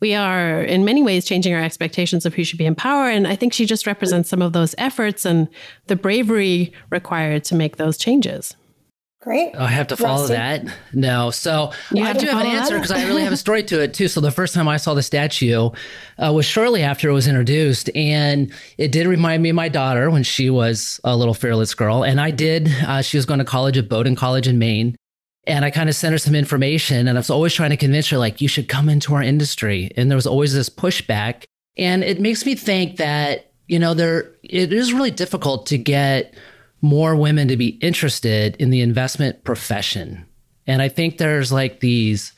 we 0.00 0.14
are 0.14 0.62
in 0.62 0.84
many 0.84 1.02
ways 1.02 1.24
changing 1.24 1.54
our 1.54 1.62
expectations 1.62 2.24
of 2.24 2.34
who 2.34 2.44
should 2.44 2.58
be 2.58 2.66
in 2.66 2.74
power. 2.74 3.08
And 3.08 3.26
I 3.26 3.36
think 3.36 3.52
she 3.52 3.66
just 3.66 3.86
represents 3.86 4.28
some 4.28 4.42
of 4.42 4.52
those 4.52 4.74
efforts 4.78 5.24
and 5.24 5.48
the 5.86 5.96
bravery 5.96 6.72
required 6.90 7.44
to 7.44 7.54
make 7.54 7.76
those 7.76 7.96
changes. 7.96 8.54
Great. 9.20 9.50
Oh, 9.54 9.64
I 9.64 9.66
have 9.66 9.88
to 9.88 9.96
follow 9.96 10.20
Rusty. 10.20 10.34
that. 10.34 10.64
No. 10.92 11.32
So 11.32 11.72
you 11.92 12.04
I 12.04 12.12
do 12.12 12.26
have 12.26 12.40
an 12.40 12.46
answer 12.46 12.76
because 12.76 12.92
I 12.92 13.04
really 13.06 13.24
have 13.24 13.32
a 13.32 13.36
story 13.36 13.64
to 13.64 13.82
it 13.82 13.92
too. 13.92 14.06
So 14.06 14.20
the 14.20 14.30
first 14.30 14.54
time 14.54 14.68
I 14.68 14.76
saw 14.76 14.94
the 14.94 15.02
statue 15.02 15.70
uh, 16.24 16.32
was 16.32 16.46
shortly 16.46 16.84
after 16.84 17.08
it 17.08 17.12
was 17.12 17.26
introduced. 17.26 17.90
And 17.96 18.52
it 18.78 18.92
did 18.92 19.08
remind 19.08 19.42
me 19.42 19.48
of 19.48 19.56
my 19.56 19.68
daughter 19.68 20.08
when 20.08 20.22
she 20.22 20.50
was 20.50 21.00
a 21.02 21.16
little 21.16 21.34
fearless 21.34 21.74
girl. 21.74 22.04
And 22.04 22.20
I 22.20 22.30
did, 22.30 22.68
uh, 22.86 23.02
she 23.02 23.16
was 23.16 23.26
going 23.26 23.38
to 23.38 23.44
college 23.44 23.76
at 23.76 23.88
Bowdoin 23.88 24.14
College 24.14 24.46
in 24.46 24.56
Maine. 24.58 24.94
And 25.48 25.64
I 25.64 25.70
kind 25.70 25.88
of 25.88 25.94
sent 25.94 26.12
her 26.12 26.18
some 26.18 26.34
information 26.34 27.08
and 27.08 27.16
I 27.16 27.20
was 27.20 27.30
always 27.30 27.54
trying 27.54 27.70
to 27.70 27.76
convince 27.76 28.10
her, 28.10 28.18
like, 28.18 28.42
you 28.42 28.48
should 28.48 28.68
come 28.68 28.90
into 28.90 29.14
our 29.14 29.22
industry. 29.22 29.90
And 29.96 30.10
there 30.10 30.16
was 30.16 30.26
always 30.26 30.52
this 30.52 30.68
pushback. 30.68 31.44
And 31.78 32.04
it 32.04 32.20
makes 32.20 32.44
me 32.44 32.54
think 32.54 32.98
that, 32.98 33.50
you 33.66 33.78
know, 33.78 33.94
there 33.94 34.30
it 34.42 34.72
is 34.72 34.92
really 34.92 35.10
difficult 35.10 35.66
to 35.68 35.78
get 35.78 36.34
more 36.82 37.16
women 37.16 37.48
to 37.48 37.56
be 37.56 37.68
interested 37.80 38.56
in 38.56 38.68
the 38.68 38.82
investment 38.82 39.42
profession. 39.42 40.26
And 40.66 40.82
I 40.82 40.88
think 40.88 41.16
there's 41.16 41.50
like 41.50 41.80
these 41.80 42.32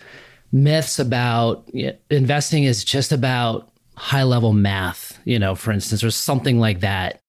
myths 0.53 0.99
about 0.99 1.69
you 1.73 1.89
know, 1.89 1.97
investing 2.11 2.65
is 2.65 2.85
just 2.85 3.11
about 3.11 3.73
high 3.97 4.23
level 4.23 4.53
math, 4.53 5.19
you 5.25 5.39
know, 5.39 5.57
for 5.57 5.73
instance, 5.73 6.05
or 6.05 6.13
something 6.13 6.61
like 6.61 6.81
that. 6.81 7.21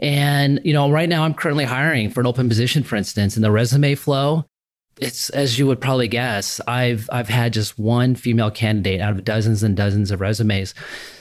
And, 0.00 0.60
you 0.64 0.72
know, 0.72 0.90
right 0.90 1.08
now 1.08 1.24
I'm 1.24 1.34
currently 1.34 1.64
hiring 1.64 2.10
for 2.10 2.20
an 2.20 2.26
open 2.26 2.48
position, 2.48 2.82
for 2.82 2.96
instance, 2.96 3.36
in 3.36 3.42
the 3.42 3.50
resume 3.50 3.94
flow. 3.94 4.44
It's 5.00 5.30
as 5.30 5.58
you 5.58 5.66
would 5.66 5.80
probably 5.80 6.08
guess, 6.08 6.60
I've 6.66 7.08
I've 7.12 7.28
had 7.28 7.52
just 7.52 7.78
one 7.78 8.14
female 8.14 8.50
candidate 8.50 9.00
out 9.00 9.12
of 9.12 9.24
dozens 9.24 9.62
and 9.62 9.76
dozens 9.76 10.10
of 10.10 10.20
resumes. 10.20 10.74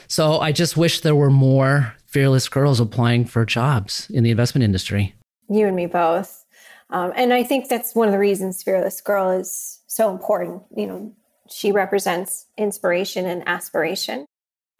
So 0.08 0.40
I 0.40 0.52
just 0.52 0.76
wish 0.76 1.02
there 1.02 1.16
were 1.16 1.30
more 1.30 1.96
fearless 2.06 2.50
girls 2.50 2.80
applying 2.80 3.26
for 3.26 3.46
jobs 3.46 4.10
in 4.10 4.24
the 4.24 4.32
investment 4.32 4.64
industry. 4.64 5.14
You 5.50 5.68
and 5.68 5.76
me 5.76 5.86
both. 5.86 6.46
Um, 6.90 7.14
and 7.16 7.34
I 7.34 7.44
think 7.44 7.70
that's 7.70 7.94
one 7.94 8.08
of 8.08 8.12
the 8.12 8.20
reasons 8.20 8.64
Fearless 8.64 9.02
Girl 9.02 9.30
is 9.30 9.80
so 9.88 10.10
important. 10.12 10.64
You 10.76 10.88
know, 10.88 11.14
she 11.48 11.72
represents 11.72 12.48
inspiration 12.58 13.26
and 13.26 13.48
aspiration. 13.48 14.26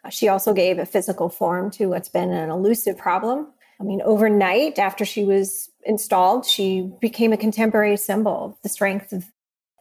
Uh, 0.04 0.10
she 0.10 0.28
also 0.28 0.54
gave 0.54 0.80
a 0.80 0.86
physical 0.86 1.30
form 1.30 1.70
to 1.72 1.88
what's 1.88 2.10
been 2.10 2.32
an 2.32 2.50
elusive 2.50 2.98
problem. 2.98 3.48
I 3.80 3.84
mean, 3.84 4.02
overnight 4.02 4.78
after 4.78 5.06
she 5.06 5.24
was 5.24 5.70
installed, 5.84 6.46
she 6.46 6.92
became 7.00 7.32
a 7.32 7.38
contemporary 7.38 7.98
symbol 7.98 8.58
the 8.62 8.70
strength 8.70 9.14
of, 9.14 9.26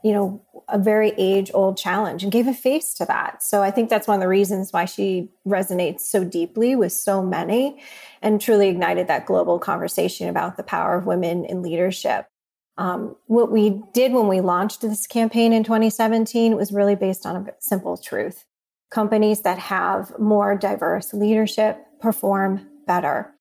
you 0.05 0.13
know, 0.13 0.45
a 0.69 0.79
very 0.79 1.13
age 1.19 1.51
old 1.53 1.77
challenge 1.77 2.23
and 2.23 2.31
gave 2.31 2.47
a 2.47 2.55
face 2.55 2.95
to 2.95 3.05
that. 3.07 3.43
So 3.43 3.63
I 3.63 3.71
think 3.71 3.91
that's 3.91 4.07
one 4.07 4.17
of 4.17 4.21
the 4.21 4.29
reasons 4.29 4.73
why 4.73 4.85
she 4.85 5.31
resonates 5.47 6.01
so 6.01 6.23
deeply 6.23 6.77
with 6.77 6.93
so 6.93 7.23
many 7.23 7.81
and 8.23 8.41
truly 8.41 8.69
ignited 8.69 9.09
that 9.09 9.27
global 9.27 9.59
conversation 9.59 10.29
about 10.29 10.57
the 10.57 10.63
power 10.63 10.97
of 10.97 11.07
women 11.07 11.45
in 11.45 11.63
leadership. 11.63 12.27
Um, 12.77 13.17
what 13.27 13.51
we 13.51 13.83
did 13.93 14.13
when 14.13 14.29
we 14.29 14.41
launched 14.41 14.83
this 14.83 15.09
campaign 15.09 15.53
in 15.53 15.65
2017 15.65 16.55
was 16.55 16.71
really 16.71 16.95
based 16.95 17.27
on 17.27 17.35
a 17.35 17.47
simple 17.59 17.97
truth. 17.97 18.45
Companies 18.91 19.43
that 19.43 19.59
have 19.59 20.17
more 20.19 20.57
diverse 20.57 21.13
leadership 21.13 21.85
perform 22.01 22.69
better. 22.87 23.35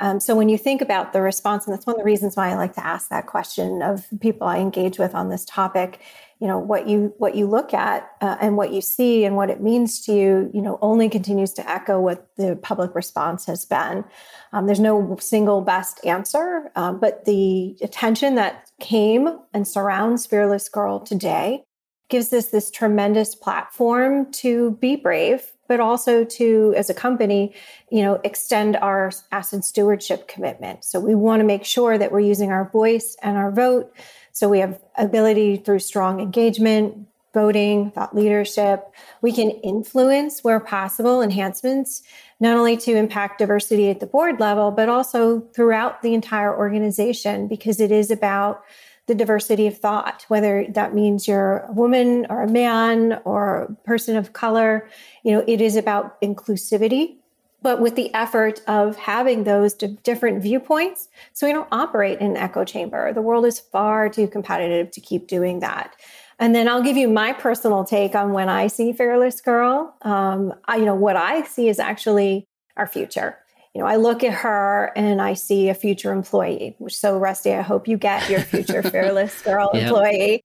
Um, 0.00 0.18
so 0.18 0.34
when 0.34 0.48
you 0.48 0.58
think 0.58 0.80
about 0.82 1.12
the 1.12 1.20
response, 1.20 1.66
and 1.66 1.74
that's 1.74 1.86
one 1.86 1.94
of 1.94 1.98
the 2.00 2.04
reasons 2.04 2.36
why 2.36 2.50
I 2.50 2.56
like 2.56 2.74
to 2.74 2.84
ask 2.84 3.08
that 3.10 3.26
question 3.26 3.80
of 3.80 4.06
people 4.20 4.46
I 4.46 4.58
engage 4.58 4.98
with 4.98 5.14
on 5.14 5.28
this 5.28 5.44
topic, 5.44 6.00
you 6.40 6.48
know 6.48 6.58
what 6.58 6.88
you 6.88 7.14
what 7.18 7.36
you 7.36 7.46
look 7.46 7.72
at 7.72 8.10
uh, 8.20 8.36
and 8.40 8.56
what 8.56 8.72
you 8.72 8.80
see 8.80 9.24
and 9.24 9.36
what 9.36 9.50
it 9.50 9.62
means 9.62 10.04
to 10.04 10.12
you 10.12 10.50
you 10.52 10.60
know 10.60 10.78
only 10.82 11.08
continues 11.08 11.52
to 11.54 11.70
echo 11.70 12.00
what 12.00 12.26
the 12.36 12.56
public 12.56 12.94
response 12.94 13.46
has 13.46 13.64
been. 13.64 14.04
Um, 14.52 14.66
there's 14.66 14.80
no 14.80 15.16
single 15.20 15.60
best 15.60 16.04
answer 16.04 16.70
um, 16.76 16.98
but 16.98 17.24
the 17.24 17.76
attention 17.80 18.34
that 18.34 18.70
came 18.80 19.38
and 19.54 19.66
surrounds 19.66 20.26
fearless 20.26 20.68
girl 20.68 21.00
today 21.00 21.64
gives 22.08 22.32
us 22.32 22.46
this 22.46 22.70
tremendous 22.70 23.34
platform 23.34 24.30
to 24.32 24.72
be 24.72 24.96
brave 24.96 25.52
but 25.66 25.80
also 25.80 26.24
to 26.24 26.74
as 26.76 26.90
a 26.90 26.94
company 26.94 27.54
you 27.90 28.02
know 28.02 28.20
extend 28.24 28.76
our 28.76 29.10
asset 29.32 29.64
stewardship 29.64 30.28
commitment 30.28 30.84
so 30.84 31.00
we 31.00 31.14
want 31.14 31.40
to 31.40 31.44
make 31.44 31.64
sure 31.64 31.96
that 31.96 32.12
we're 32.12 32.20
using 32.20 32.52
our 32.52 32.68
voice 32.70 33.16
and 33.22 33.36
our 33.36 33.50
vote 33.50 33.94
so 34.34 34.48
we 34.48 34.58
have 34.58 34.80
ability 34.96 35.58
through 35.58 35.78
strong 35.78 36.18
engagement, 36.18 37.06
voting, 37.32 37.92
thought 37.92 38.16
leadership. 38.16 38.84
We 39.22 39.30
can 39.30 39.50
influence 39.50 40.42
where 40.42 40.58
possible 40.58 41.22
enhancements, 41.22 42.02
not 42.40 42.56
only 42.56 42.76
to 42.78 42.96
impact 42.96 43.38
diversity 43.38 43.90
at 43.90 44.00
the 44.00 44.06
board 44.06 44.40
level, 44.40 44.72
but 44.72 44.88
also 44.88 45.40
throughout 45.54 46.02
the 46.02 46.14
entire 46.14 46.54
organization, 46.54 47.46
because 47.46 47.80
it 47.80 47.92
is 47.92 48.10
about 48.10 48.64
the 49.06 49.14
diversity 49.14 49.66
of 49.66 49.76
thought, 49.76 50.24
whether 50.28 50.66
that 50.70 50.94
means 50.94 51.28
you're 51.28 51.58
a 51.68 51.72
woman 51.72 52.26
or 52.30 52.42
a 52.42 52.50
man 52.50 53.20
or 53.24 53.62
a 53.62 53.74
person 53.86 54.16
of 54.16 54.32
color. 54.32 54.88
You 55.22 55.32
know, 55.32 55.44
it 55.46 55.60
is 55.60 55.76
about 55.76 56.20
inclusivity 56.20 57.16
but 57.64 57.80
with 57.80 57.96
the 57.96 58.12
effort 58.12 58.60
of 58.68 58.94
having 58.96 59.44
those 59.44 59.72
different 59.72 60.42
viewpoints 60.42 61.08
so 61.32 61.46
we 61.46 61.52
don't 61.52 61.66
operate 61.72 62.20
in 62.20 62.32
an 62.32 62.36
echo 62.36 62.62
chamber. 62.62 63.10
The 63.14 63.22
world 63.22 63.46
is 63.46 63.58
far 63.58 64.10
too 64.10 64.28
competitive 64.28 64.90
to 64.90 65.00
keep 65.00 65.26
doing 65.26 65.60
that. 65.60 65.96
And 66.38 66.54
then 66.54 66.68
I'll 66.68 66.82
give 66.82 66.98
you 66.98 67.08
my 67.08 67.32
personal 67.32 67.82
take 67.84 68.14
on 68.14 68.32
when 68.32 68.50
I 68.50 68.66
see 68.66 68.92
Fearless 68.92 69.40
Girl. 69.40 69.96
Um, 70.02 70.52
I, 70.66 70.76
you 70.76 70.84
know, 70.84 70.94
what 70.94 71.16
I 71.16 71.42
see 71.44 71.70
is 71.70 71.78
actually 71.78 72.46
our 72.76 72.86
future. 72.86 73.38
You 73.74 73.80
know, 73.80 73.86
I 73.86 73.96
look 73.96 74.22
at 74.22 74.32
her 74.32 74.92
and 74.94 75.20
I 75.20 75.34
see 75.34 75.68
a 75.68 75.74
future 75.74 76.12
employee. 76.12 76.76
So, 76.88 77.18
Rusty, 77.18 77.52
I 77.52 77.62
hope 77.62 77.88
you 77.88 77.96
get 77.96 78.30
your 78.30 78.40
future 78.40 78.82
Fearless 78.90 79.42
Girl 79.42 79.70
employee. 79.70 80.44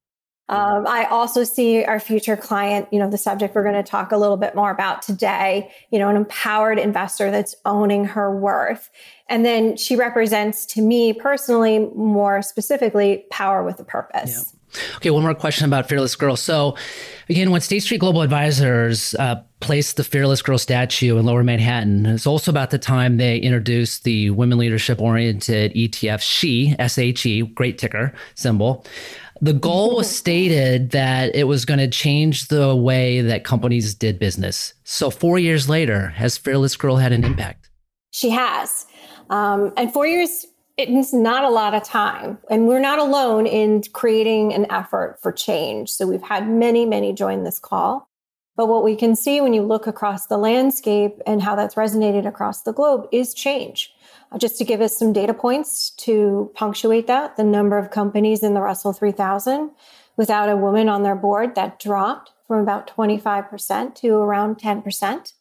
Um, 0.50 0.88
I 0.88 1.06
also 1.06 1.44
see 1.44 1.86
our 1.86 2.00
future 2.00 2.36
client, 2.36 2.88
you 2.92 2.98
know, 2.98 3.08
the 3.08 3.20
subject 3.20 3.54
we're 3.54 3.62
going 3.62 3.76
to 3.76 3.84
talk 3.84 4.12
a 4.12 4.18
little 4.18 4.36
bit 4.36 4.56
more 4.56 4.72
about 4.72 5.04
today, 5.04 5.72
you 5.92 6.00
know, 6.00 6.10
an 6.10 6.16
empowered 6.16 6.80
investor 6.80 7.30
that's 7.30 7.56
owning 7.66 8.04
her 8.06 8.36
worth. 8.36 8.90
And 9.30 9.46
then 9.46 9.78
she 9.78 9.96
represents 9.96 10.66
to 10.68 10.82
me 10.82 11.14
personally, 11.14 11.88
more 11.94 12.42
specifically, 12.42 13.26
power 13.30 13.64
with 13.64 13.80
a 13.80 13.84
purpose. 13.84 14.52
Yeah. 14.52 14.59
Okay, 14.98 15.10
one 15.10 15.24
more 15.24 15.34
question 15.34 15.66
about 15.66 15.90
Fearless 15.90 16.16
Girl. 16.16 16.36
So, 16.36 16.76
again, 17.30 17.52
when 17.52 17.62
State 17.62 17.82
Street 17.82 18.00
Global 18.00 18.22
Advisors 18.22 19.16
uh, 19.16 19.42
placed 19.60 19.98
the 19.98 20.04
Fearless 20.04 20.42
Girl 20.42 20.58
statue 20.58 21.18
in 21.18 21.26
Lower 21.26 21.44
Manhattan, 21.44 22.06
it's 22.06 22.28
also 22.28 22.52
about 22.52 22.70
the 22.70 22.78
time 22.78 23.18
they 23.18 23.38
introduced 23.38 24.04
the 24.04 24.30
women 24.32 24.58
leadership 24.58 25.02
oriented 25.02 25.74
ETF 25.74 26.22
SHE, 26.22 26.76
S 26.80 26.98
H 26.98 27.26
E, 27.26 27.42
great 27.42 27.78
ticker 27.78 28.14
symbol. 28.36 28.86
The 29.42 29.54
goal 29.54 29.96
was 29.96 30.10
stated 30.16 30.92
that 30.92 31.36
it 31.36 31.46
was 31.46 31.66
going 31.66 31.80
to 31.80 31.88
change 31.88 32.48
the 32.48 32.76
way 32.76 33.22
that 33.22 33.44
companies 33.44 33.96
did 33.96 34.20
business. 34.20 34.74
So, 34.84 35.10
four 35.10 35.40
years 35.40 35.70
later, 35.70 36.10
has 36.10 36.38
Fearless 36.38 36.76
Girl 36.76 36.98
had 36.98 37.12
an 37.12 37.24
impact? 37.24 37.70
She 38.12 38.30
has. 38.32 38.86
Um, 39.30 39.72
and 39.78 39.94
four 39.94 40.08
years, 40.08 40.46
it's 40.88 41.14
not 41.14 41.44
a 41.44 41.50
lot 41.50 41.74
of 41.74 41.84
time. 41.84 42.38
And 42.50 42.68
we're 42.68 42.80
not 42.80 43.00
alone 43.00 43.46
in 43.46 43.84
creating 43.94 44.54
an 44.54 44.66
effort 44.72 45.20
for 45.22 45.32
change. 45.32 45.90
So, 45.90 46.08
we've 46.08 46.22
had 46.22 46.50
many, 46.50 46.86
many 46.86 47.14
join 47.14 47.44
this 47.44 47.60
call. 47.60 48.10
But 48.60 48.68
what 48.68 48.84
we 48.84 48.98
can 48.98 49.16
see 49.16 49.40
when 49.40 49.54
you 49.54 49.62
look 49.62 49.88
across 49.88 50.26
the 50.26 50.38
landscape 50.38 51.22
and 51.26 51.42
how 51.42 51.56
that's 51.56 51.76
resonated 51.76 52.28
across 52.28 52.64
the 52.64 52.74
globe 52.74 53.08
is 53.10 53.34
change. 53.34 53.94
Uh, 54.34 54.38
just 54.38 54.58
to 54.58 54.66
give 54.66 54.82
us 54.82 54.98
some 54.98 55.14
data 55.14 55.34
points 55.34 55.92
to 55.92 56.52
punctuate 56.56 57.08
that, 57.08 57.38
the 57.38 57.44
number 57.46 57.78
of 57.78 57.90
companies 57.90 58.44
in 58.44 58.56
the 58.56 58.60
Russell 58.60 58.92
3000 58.92 59.72
without 60.18 60.50
a 60.50 60.58
woman 60.58 60.90
on 60.90 61.04
their 61.04 61.16
board 61.16 61.56
that 61.56 61.80
dropped 61.80 62.34
from 62.48 62.60
about 62.60 62.94
25% 62.94 63.96
to 63.96 64.16
around 64.16 64.58
10%. 64.58 65.34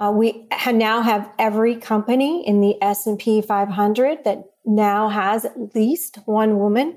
Uh, 0.00 0.12
we 0.14 0.48
now 0.72 1.02
have 1.02 1.30
every 1.38 1.76
company 1.76 2.46
in 2.46 2.62
the 2.62 2.82
S&P 2.82 3.42
500 3.42 4.24
that 4.24 4.44
now 4.66 5.08
has 5.08 5.44
at 5.44 5.74
least 5.74 6.18
one 6.26 6.58
woman 6.58 6.96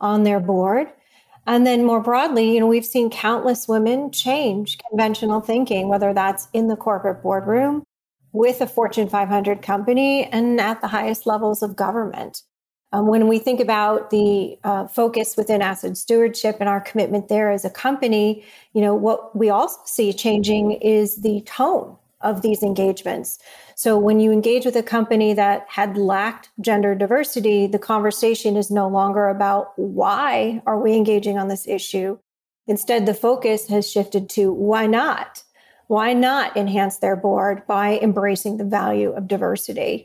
on 0.00 0.22
their 0.22 0.40
board. 0.40 0.88
And 1.46 1.66
then 1.66 1.84
more 1.84 2.00
broadly, 2.00 2.52
you 2.52 2.60
know, 2.60 2.66
we've 2.66 2.84
seen 2.84 3.10
countless 3.10 3.66
women 3.66 4.10
change 4.10 4.78
conventional 4.90 5.40
thinking, 5.40 5.88
whether 5.88 6.12
that's 6.12 6.48
in 6.52 6.68
the 6.68 6.76
corporate 6.76 7.22
boardroom 7.22 7.82
with 8.32 8.60
a 8.60 8.66
Fortune 8.66 9.08
500 9.08 9.62
company 9.62 10.24
and 10.24 10.60
at 10.60 10.80
the 10.80 10.88
highest 10.88 11.26
levels 11.26 11.62
of 11.62 11.74
government. 11.74 12.42
Um, 12.92 13.06
when 13.06 13.28
we 13.28 13.38
think 13.38 13.60
about 13.60 14.10
the 14.10 14.58
uh, 14.64 14.86
focus 14.86 15.36
within 15.36 15.60
asset 15.60 15.96
stewardship 15.96 16.56
and 16.60 16.68
our 16.68 16.80
commitment 16.80 17.28
there 17.28 17.50
as 17.50 17.64
a 17.64 17.70
company, 17.70 18.44
you 18.72 18.80
know, 18.80 18.94
what 18.94 19.36
we 19.36 19.50
also 19.50 19.78
see 19.84 20.12
changing 20.12 20.72
is 20.72 21.16
the 21.16 21.42
tone 21.42 21.96
of 22.20 22.42
these 22.42 22.62
engagements. 22.62 23.38
So 23.78 23.96
when 23.96 24.18
you 24.18 24.32
engage 24.32 24.64
with 24.64 24.74
a 24.74 24.82
company 24.82 25.34
that 25.34 25.64
had 25.68 25.96
lacked 25.96 26.48
gender 26.60 26.96
diversity, 26.96 27.68
the 27.68 27.78
conversation 27.78 28.56
is 28.56 28.72
no 28.72 28.88
longer 28.88 29.28
about 29.28 29.72
why 29.76 30.60
are 30.66 30.80
we 30.80 30.96
engaging 30.96 31.38
on 31.38 31.46
this 31.46 31.68
issue? 31.68 32.18
Instead, 32.66 33.06
the 33.06 33.14
focus 33.14 33.68
has 33.68 33.90
shifted 33.90 34.28
to 34.30 34.52
why 34.52 34.86
not? 34.86 35.44
why 35.88 36.12
not 36.12 36.56
enhance 36.56 36.98
their 36.98 37.16
board 37.16 37.66
by 37.66 37.98
embracing 37.98 38.58
the 38.58 38.64
value 38.64 39.10
of 39.10 39.26
diversity? 39.26 40.04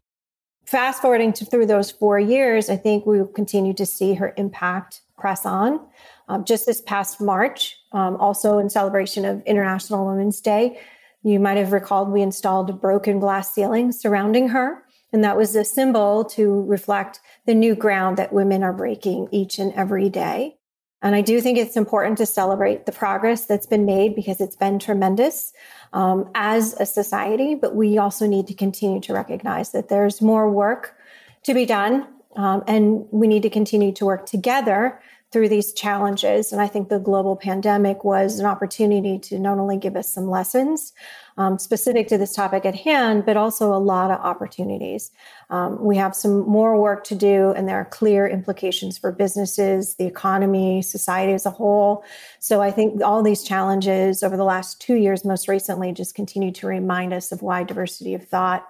Fast 0.66 1.02
forwarding 1.02 1.34
to 1.34 1.46
through 1.46 1.66
those 1.66 1.92
four 1.92 2.20
years, 2.20 2.70
I 2.70 2.78
think 2.78 3.06
we 3.06 3.20
will 3.20 3.28
continue 3.28 3.74
to 3.74 3.86
see 3.86 4.14
her 4.14 4.34
impact 4.38 5.02
press 5.18 5.46
on. 5.46 5.86
Um, 6.30 6.46
just 6.46 6.66
this 6.66 6.80
past 6.82 7.20
March, 7.20 7.78
um, 7.92 8.16
also 8.16 8.58
in 8.60 8.70
celebration 8.70 9.26
of 9.26 9.44
International 9.44 10.06
Women's 10.06 10.40
Day, 10.40 10.80
you 11.24 11.40
might 11.40 11.58
have 11.58 11.72
recalled 11.72 12.10
we 12.10 12.22
installed 12.22 12.82
broken 12.82 13.20
glass 13.20 13.54
ceiling 13.54 13.92
surrounding 13.92 14.50
her. 14.50 14.84
And 15.12 15.24
that 15.24 15.38
was 15.38 15.56
a 15.56 15.64
symbol 15.64 16.26
to 16.26 16.64
reflect 16.64 17.20
the 17.46 17.54
new 17.54 17.76
ground 17.76 18.18
that 18.18 18.34
women 18.34 18.64
are 18.64 18.74
breaking 18.74 19.30
each 19.32 19.60
and 19.60 19.72
every 19.74 20.10
day. 20.10 20.58
And 21.04 21.16
I 21.16 21.22
do 21.22 21.40
think 21.42 21.58
it's 21.58 21.76
important 21.76 22.18
to 22.20 22.26
celebrate 22.26 22.86
the 22.86 22.92
progress 22.92 23.46
that's 23.46 23.68
been 23.68 23.86
made 23.86 24.16
because 24.16 24.42
it's 24.42 24.56
been 24.56 24.80
tremendous 24.80 25.54
um, 25.92 26.32
as 26.34 26.74
a 26.80 26.86
society. 26.86 27.56
But 27.56 27.76
we 27.76 27.98
also 27.98 28.26
need 28.26 28.48
to 28.48 28.54
continue 28.54 29.02
to 29.02 29.14
recognize 29.14 29.72
that 29.72 29.90
there's 29.90 30.22
more 30.22 30.50
work 30.50 30.96
to 31.44 31.54
be 31.54 31.66
done. 31.66 32.08
Um, 32.36 32.64
and 32.68 33.06
we 33.12 33.28
need 33.28 33.44
to 33.44 33.50
continue 33.50 33.92
to 33.94 34.06
work 34.06 34.26
together 34.26 35.00
through 35.34 35.50
these 35.50 35.74
challenges. 35.74 36.52
And 36.54 36.62
I 36.62 36.68
think 36.68 36.90
the 36.90 37.00
global 37.00 37.36
pandemic 37.36 38.04
was 38.04 38.38
an 38.38 38.46
opportunity 38.46 39.18
to 39.20 39.40
not 39.40 39.58
only 39.58 39.78
give 39.78 39.96
us 39.96 40.14
some 40.14 40.30
lessons 40.30 40.94
um, 41.38 41.58
specific 41.58 42.08
to 42.10 42.20
this 42.20 42.36
topic 42.36 42.66
at 42.66 42.76
hand, 42.76 43.26
but 43.26 43.36
also 43.36 43.74
a 43.74 43.82
lot 43.82 44.12
of 44.12 44.20
opportunities. 44.20 45.10
Um, 45.50 45.84
we 45.84 45.98
have 45.98 46.16
some 46.16 46.48
more 46.48 46.80
work 46.80 47.04
to 47.06 47.16
do, 47.16 47.50
and 47.52 47.68
there 47.68 47.78
are 47.78 47.86
clear 47.86 48.28
implications 48.28 49.00
for 49.00 49.12
businesses, 49.12 49.96
the 49.96 50.06
economy, 50.06 50.84
society 50.84 51.34
as 51.34 51.48
a 51.48 51.50
whole. 51.50 52.04
So 52.38 52.62
I 52.62 52.70
think 52.70 53.02
all 53.02 53.24
these 53.24 53.44
challenges 53.44 54.22
over 54.22 54.38
the 54.38 54.44
last 54.44 54.80
two 54.80 54.96
years, 54.96 55.26
most 55.26 55.48
recently, 55.48 55.92
just 55.92 56.14
continue 56.14 56.52
to 56.52 56.68
remind 56.68 57.12
us 57.12 57.32
of 57.32 57.42
why 57.42 57.64
diversity 57.64 58.14
of 58.14 58.24
thought 58.24 58.68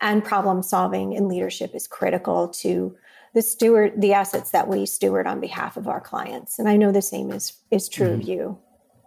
and 0.00 0.24
problem 0.24 0.62
solving 0.62 1.12
in 1.12 1.28
leadership 1.28 1.74
is 1.74 1.86
critical 1.86 2.48
to 2.48 2.96
the 3.34 3.42
steward 3.42 4.00
the 4.00 4.12
assets 4.12 4.50
that 4.50 4.68
we 4.68 4.86
steward 4.86 5.26
on 5.26 5.40
behalf 5.40 5.76
of 5.76 5.88
our 5.88 6.00
clients. 6.00 6.58
And 6.58 6.68
i 6.68 6.76
know 6.76 6.92
the 6.92 7.02
same 7.02 7.30
is 7.30 7.54
is 7.70 7.88
true 7.88 8.08
mm-hmm. 8.08 8.20
of 8.20 8.28
you. 8.28 8.58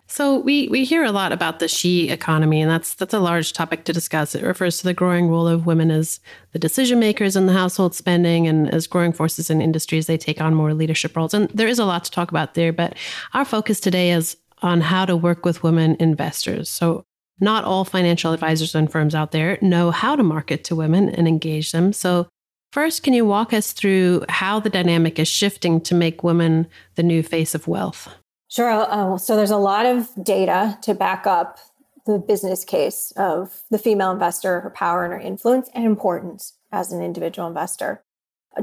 So 0.08 0.38
we 0.40 0.68
we 0.68 0.84
hear 0.84 1.04
a 1.04 1.12
lot 1.12 1.32
about 1.32 1.60
the 1.60 1.68
she 1.68 2.10
economy 2.10 2.62
and 2.62 2.70
that's 2.70 2.94
that's 2.94 3.14
a 3.14 3.20
large 3.20 3.54
topic 3.54 3.86
to 3.86 3.94
discuss. 3.94 4.36
It 4.36 4.44
refers 4.44 4.78
to 4.80 4.84
the 4.84 4.94
growing 4.94 5.30
role 5.30 5.48
of 5.48 5.66
women 5.66 5.92
as 5.92 6.20
the 6.52 6.60
decision 6.60 7.00
makers 7.00 7.36
in 7.36 7.46
the 7.46 7.54
household 7.54 7.96
spending 7.96 8.48
and 8.48 8.72
as 8.74 8.86
growing 8.86 9.14
forces 9.14 9.50
in 9.50 9.62
industries. 9.62 10.08
They 10.08 10.18
take 10.18 10.42
on 10.42 10.54
more 10.54 10.74
leadership 10.74 11.16
roles. 11.16 11.34
And 11.34 11.50
there 11.50 11.68
is 11.68 11.80
a 11.80 11.86
lot 11.86 12.04
to 12.06 12.12
talk 12.12 12.30
about 12.30 12.54
there 12.54 12.74
but 12.74 12.96
our 13.34 13.46
focus 13.46 13.80
today 13.80 14.12
is 14.12 14.38
on 14.62 14.82
how 14.82 15.06
to 15.06 15.18
work 15.18 15.46
with 15.46 15.64
women 15.64 15.98
investors. 16.00 16.70
So 16.70 17.06
not 17.40 17.66
all 17.66 17.84
financial 17.84 18.34
advisors 18.34 18.76
and 18.76 18.92
firms 18.92 19.16
out 19.16 19.32
there 19.32 19.58
know 19.62 19.92
how 19.92 20.16
to 20.16 20.24
market 20.24 20.64
to 20.66 20.76
women 20.76 21.10
and 21.10 21.28
engage 21.28 21.72
them. 21.72 21.92
So 21.92 22.28
First, 22.74 23.04
can 23.04 23.14
you 23.14 23.24
walk 23.24 23.54
us 23.54 23.72
through 23.72 24.26
how 24.30 24.60
the 24.60 24.68
dynamic 24.68 25.20
is 25.20 25.28
shifting 25.28 25.80
to 25.82 25.94
make 25.94 26.24
women 26.24 26.66
the 26.96 27.04
new 27.04 27.22
face 27.22 27.54
of 27.54 27.68
wealth? 27.68 28.10
Sure. 28.48 28.72
Uh, 28.72 29.16
so 29.20 29.36
there's 29.36 29.52
a 29.52 29.58
lot 29.58 29.86
of 29.86 30.10
data 30.24 30.76
to 30.82 30.96
back 30.96 31.28
up 31.28 31.60
the 32.08 32.18
business 32.18 32.66
case 32.66 33.14
of 33.16 33.62
the 33.70 33.78
female 33.78 34.10
investor, 34.10 34.62
her 34.62 34.72
power 34.72 35.04
and 35.04 35.14
her 35.14 35.20
influence 35.20 35.70
and 35.76 35.86
importance 35.86 36.58
as 36.72 36.92
an 36.92 37.00
individual 37.00 37.48
investor. 37.48 38.04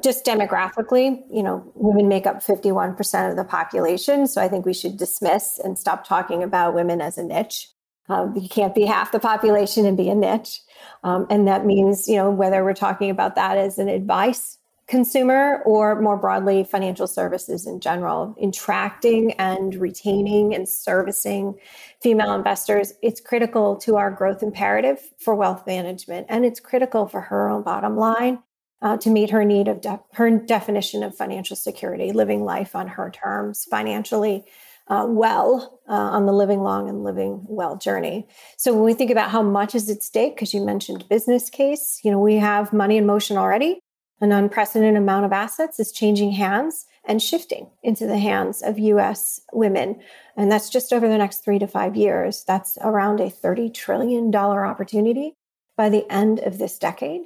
Just 0.02 0.24
demographically, 0.24 1.22
you 1.30 1.44
know, 1.44 1.70
women 1.76 2.08
make 2.08 2.26
up 2.26 2.42
51% 2.42 3.30
of 3.30 3.36
the 3.36 3.44
population. 3.44 4.26
So 4.26 4.42
I 4.42 4.48
think 4.48 4.66
we 4.66 4.74
should 4.74 4.96
dismiss 4.96 5.60
and 5.62 5.78
stop 5.78 6.04
talking 6.04 6.42
about 6.42 6.74
women 6.74 7.00
as 7.00 7.16
a 7.16 7.22
niche. 7.22 7.68
Um, 8.10 8.36
you 8.36 8.48
can't 8.48 8.74
be 8.74 8.84
half 8.84 9.12
the 9.12 9.20
population 9.20 9.86
and 9.86 9.96
be 9.96 10.10
a 10.10 10.14
niche. 10.14 10.60
Um, 11.04 11.26
and 11.30 11.46
that 11.46 11.64
means, 11.64 12.08
you 12.08 12.16
know, 12.16 12.30
whether 12.30 12.64
we're 12.64 12.74
talking 12.74 13.10
about 13.10 13.36
that 13.36 13.56
as 13.56 13.78
an 13.78 13.88
advice 13.88 14.58
consumer 14.90 15.62
or 15.64 16.00
more 16.02 16.16
broadly 16.16 16.64
financial 16.64 17.06
services 17.06 17.64
in 17.64 17.78
general, 17.78 18.34
attracting 18.42 19.32
and 19.34 19.76
retaining 19.76 20.52
and 20.52 20.68
servicing 20.68 21.54
female 22.02 22.34
investors, 22.34 22.92
it's 23.00 23.20
critical 23.20 23.76
to 23.76 23.96
our 23.96 24.10
growth 24.10 24.42
imperative 24.42 24.98
for 25.18 25.36
wealth 25.36 25.64
management. 25.64 26.26
And 26.28 26.44
it's 26.44 26.58
critical 26.58 27.06
for 27.06 27.20
her 27.20 27.48
own 27.48 27.62
bottom 27.62 27.96
line 27.96 28.40
uh, 28.82 28.96
to 28.96 29.10
meet 29.10 29.30
her 29.30 29.44
need 29.44 29.68
of 29.68 29.80
de- 29.80 30.00
her 30.14 30.28
definition 30.38 31.04
of 31.04 31.14
financial 31.14 31.54
security, 31.54 32.10
living 32.10 32.42
life 32.42 32.74
on 32.74 32.88
her 32.88 33.10
terms 33.10 33.64
financially 33.70 34.44
uh, 34.90 35.06
well 35.09 35.80
uh, 35.88 35.92
on 35.92 36.26
the 36.26 36.32
living 36.32 36.61
long 36.61 36.88
and 36.88 37.04
living 37.04 37.44
well 37.49 37.76
journey. 37.76 38.26
So 38.59 38.75
when 38.75 38.82
we 38.82 38.92
think 38.92 39.11
about 39.11 39.30
how 39.30 39.40
much 39.40 39.75
is 39.75 39.88
at 39.88 40.02
stake, 40.02 40.35
because 40.35 40.52
you 40.52 40.64
mentioned 40.64 41.09
business 41.09 41.49
case, 41.49 42.00
you 42.02 42.11
know, 42.11 42.18
we 42.18 42.35
have 42.37 42.73
money 42.73 42.97
in 42.97 43.06
motion 43.06 43.38
already. 43.38 43.80
An 44.20 44.32
unprecedented 44.32 45.00
amount 45.00 45.25
of 45.25 45.32
assets 45.32 45.80
is 45.80 45.92
changing 45.92 46.32
hands 46.32 46.87
and 47.04 47.23
shifting 47.23 47.70
into 47.82 48.06
the 48.06 48.19
hands 48.19 48.62
of 48.62 48.78
US 48.78 49.41
women. 49.52 50.00
And 50.36 50.52
that's 50.52 50.69
just 50.69 50.93
over 50.93 51.08
the 51.08 51.17
next 51.17 51.45
three 51.45 51.58
to 51.60 51.67
five 51.67 51.97
years. 51.97 52.45
That's 52.47 52.76
around 52.82 53.21
a 53.21 53.30
$30 53.30 53.73
trillion 53.73 54.34
opportunity 54.34 55.36
by 55.76 55.88
the 55.88 56.04
end 56.12 56.41
of 56.41 56.58
this 56.58 56.78
decade. 56.78 57.23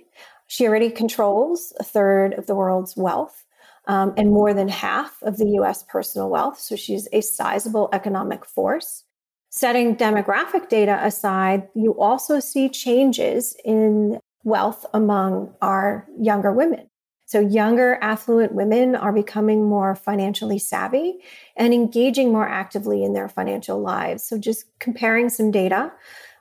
She 0.47 0.69
already 0.69 0.91
controls 0.91 1.73
a 1.81 1.83
third 1.83 2.35
of 2.35 2.47
the 2.47 2.55
world's 2.55 2.97
wealth 2.97 3.45
um, 3.87 4.15
and 4.17 4.31
more 4.31 4.55
than 4.55 4.69
half 4.69 5.23
of 5.23 5.37
the 5.37 5.49
US 5.61 5.83
personal 5.83 6.31
wealth. 6.31 6.59
So 6.59 6.77
she's 6.77 7.09
a 7.13 7.21
sizable 7.21 7.89
economic 7.93 8.45
force. 8.45 9.05
Setting 9.51 9.97
demographic 9.97 10.69
data 10.69 10.99
aside, 11.03 11.69
you 11.75 11.93
also 11.93 12.41
see 12.41 12.69
changes 12.69 13.57
in 13.65 14.19
wealth 14.43 14.85
among 14.93 15.55
our 15.63 16.09
younger 16.19 16.53
women. 16.53 16.89
So, 17.27 17.41
younger, 17.41 17.99
affluent 18.03 18.53
women 18.53 18.95
are 18.95 19.13
becoming 19.13 19.67
more 19.67 19.95
financially 19.95 20.59
savvy 20.59 21.19
and 21.57 21.73
engaging 21.73 22.31
more 22.31 22.47
actively 22.47 23.03
in 23.03 23.15
their 23.15 23.29
financial 23.29 23.81
lives. 23.81 24.25
So, 24.25 24.39
just 24.39 24.67
comparing 24.79 25.31
some 25.31 25.51
data, 25.51 25.91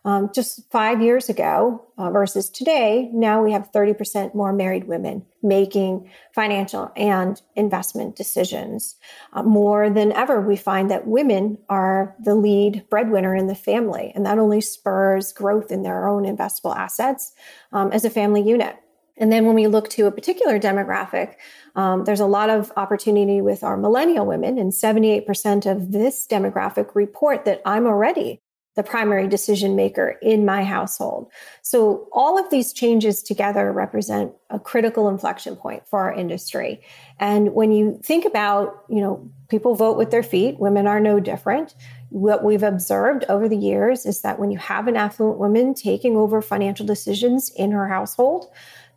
um, 0.05 0.29
just 0.33 0.69
five 0.69 1.01
years 1.01 1.29
ago 1.29 1.85
uh, 1.97 2.09
versus 2.09 2.49
today, 2.49 3.09
now 3.13 3.41
we 3.41 3.53
have 3.53 3.71
30% 3.71 4.35
more 4.35 4.51
married 4.51 4.85
women 4.85 5.25
making 5.41 6.09
financial 6.33 6.91
and 6.95 7.41
investment 7.55 8.15
decisions. 8.15 8.95
Uh, 9.31 9.43
more 9.43 9.89
than 9.89 10.11
ever, 10.11 10.41
we 10.41 10.57
find 10.57 10.91
that 10.91 11.07
women 11.07 11.57
are 11.69 12.15
the 12.19 12.35
lead 12.35 12.83
breadwinner 12.89 13.35
in 13.35 13.47
the 13.47 13.55
family, 13.55 14.11
and 14.13 14.25
that 14.25 14.37
only 14.37 14.59
spurs 14.59 15.31
growth 15.31 15.71
in 15.71 15.83
their 15.83 16.07
own 16.07 16.23
investable 16.23 16.75
assets 16.75 17.33
um, 17.71 17.91
as 17.91 18.03
a 18.03 18.09
family 18.09 18.41
unit. 18.41 18.75
And 19.15 19.31
then 19.31 19.45
when 19.45 19.55
we 19.55 19.67
look 19.67 19.89
to 19.91 20.07
a 20.07 20.11
particular 20.11 20.59
demographic, 20.59 21.35
um, 21.75 22.03
there's 22.03 22.19
a 22.19 22.25
lot 22.25 22.49
of 22.49 22.71
opportunity 22.75 23.41
with 23.41 23.63
our 23.63 23.77
millennial 23.77 24.25
women, 24.25 24.57
and 24.57 24.71
78% 24.71 25.69
of 25.69 25.91
this 25.91 26.27
demographic 26.27 26.95
report 26.95 27.45
that 27.45 27.61
I'm 27.65 27.85
already 27.85 28.41
the 28.75 28.83
primary 28.83 29.27
decision 29.27 29.75
maker 29.75 30.17
in 30.21 30.45
my 30.45 30.63
household. 30.63 31.31
So 31.61 32.07
all 32.11 32.39
of 32.39 32.49
these 32.49 32.73
changes 32.73 33.21
together 33.21 33.71
represent 33.71 34.33
a 34.49 34.59
critical 34.59 35.09
inflection 35.09 35.55
point 35.55 35.87
for 35.87 35.99
our 35.99 36.13
industry. 36.13 36.81
And 37.19 37.53
when 37.53 37.71
you 37.71 37.99
think 38.03 38.25
about, 38.25 38.83
you 38.89 39.01
know, 39.01 39.29
people 39.49 39.75
vote 39.75 39.97
with 39.97 40.09
their 40.09 40.23
feet, 40.23 40.59
women 40.59 40.87
are 40.87 40.99
no 40.99 41.19
different. 41.19 41.75
What 42.09 42.43
we've 42.43 42.63
observed 42.63 43.25
over 43.29 43.47
the 43.47 43.57
years 43.57 44.05
is 44.05 44.21
that 44.21 44.39
when 44.39 44.49
you 44.49 44.57
have 44.57 44.87
an 44.87 44.97
affluent 44.97 45.37
woman 45.37 45.73
taking 45.75 46.15
over 46.15 46.41
financial 46.41 46.85
decisions 46.85 47.51
in 47.55 47.71
her 47.71 47.87
household, 47.87 48.47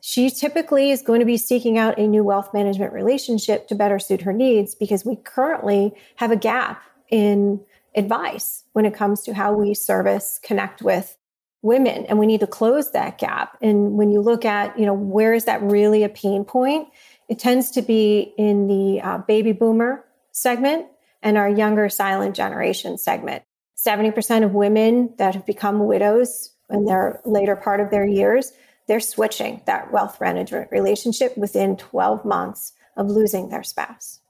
she 0.01 0.31
typically 0.31 0.91
is 0.91 1.03
going 1.03 1.21
to 1.21 1.27
be 1.27 1.37
seeking 1.37 1.79
out 1.79 1.99
a 1.99 2.07
new 2.07 2.23
wealth 2.23 2.55
management 2.55 2.93
relationship 2.93 3.67
to 3.69 3.75
better 3.75 3.99
suit 3.99 4.23
her 4.23 4.33
needs 4.33 4.75
because 4.75 5.05
we 5.05 5.17
currently 5.17 5.93
have 6.17 6.31
a 6.31 6.37
gap 6.37 6.83
in 7.11 7.61
advice 7.97 8.65
when 8.73 8.85
it 8.85 8.95
comes 8.95 9.23
to 9.23 9.35
how 9.35 9.53
we 9.53 9.75
service, 9.75 10.39
connect 10.43 10.83
with 10.83 11.17
women. 11.63 12.07
And 12.07 12.19
we 12.19 12.27
need 12.27 12.41
to 12.41 12.47
close 12.47 12.93
that 12.93 13.19
gap. 13.19 13.57
And 13.61 13.97
when 13.97 14.11
you 14.11 14.21
look 14.21 14.45
at, 14.45 14.79
you 14.79 14.87
know, 14.87 14.95
where 14.95 15.35
is 15.35 15.47
that 15.47 15.63
really 15.63 16.05
a 16.05 16.09
pain 16.09 16.45
point? 16.45 16.89
It 17.29 17.39
tends 17.39 17.71
to 17.73 17.83
be 17.83 18.35
in 18.39 18.69
the 18.69 19.01
uh, 19.01 19.19
baby 19.19 19.53
boomer 19.53 20.05
segment 20.31 20.87
and 21.23 21.37
our 21.37 21.49
younger 21.49 21.89
silent 21.89 22.37
generation 22.37 22.99
segment. 22.99 23.43
70% 23.77 24.45
of 24.45 24.55
women 24.55 25.15
that 25.19 25.35
have 25.35 25.45
become 25.45 25.87
widows 25.87 26.51
in 26.71 26.85
their 26.85 27.21
later 27.25 27.57
part 27.57 27.81
of 27.81 27.91
their 27.91 28.07
years, 28.07 28.53
they're 28.87 29.01
switching 29.01 29.63
that 29.67 29.93
wealth 29.93 30.21
management 30.21 30.71
relationship 30.71 31.37
within 31.37 31.77
12 31.77 32.25
months 32.25 32.73
of 32.97 33.09
losing 33.09 33.49
their 33.49 33.63
spouse. 33.63 34.21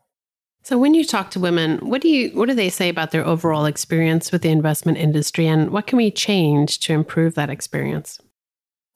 So 0.67 0.77
when 0.79 0.95
you 0.95 1.05
talk 1.05 1.31
to 1.31 1.39
women, 1.39 1.79
what 1.79 2.03
do 2.03 2.09
you 2.09 2.31
what 2.31 2.49
do 2.49 2.55
they 2.57 2.71
say 2.71 2.89
about 2.89 3.13
their 3.13 3.25
overall 3.25 3.67
experience 3.67 4.33
with 4.33 4.43
the 4.43 4.49
investment 4.49 4.99
industry 4.99 5.47
and 5.47 5.71
what 5.71 5.87
can 5.87 5.97
we 5.97 6.11
change 6.11 6.81
to 6.81 6.93
improve 6.93 7.35
that 7.35 7.51
experience? 7.51 8.19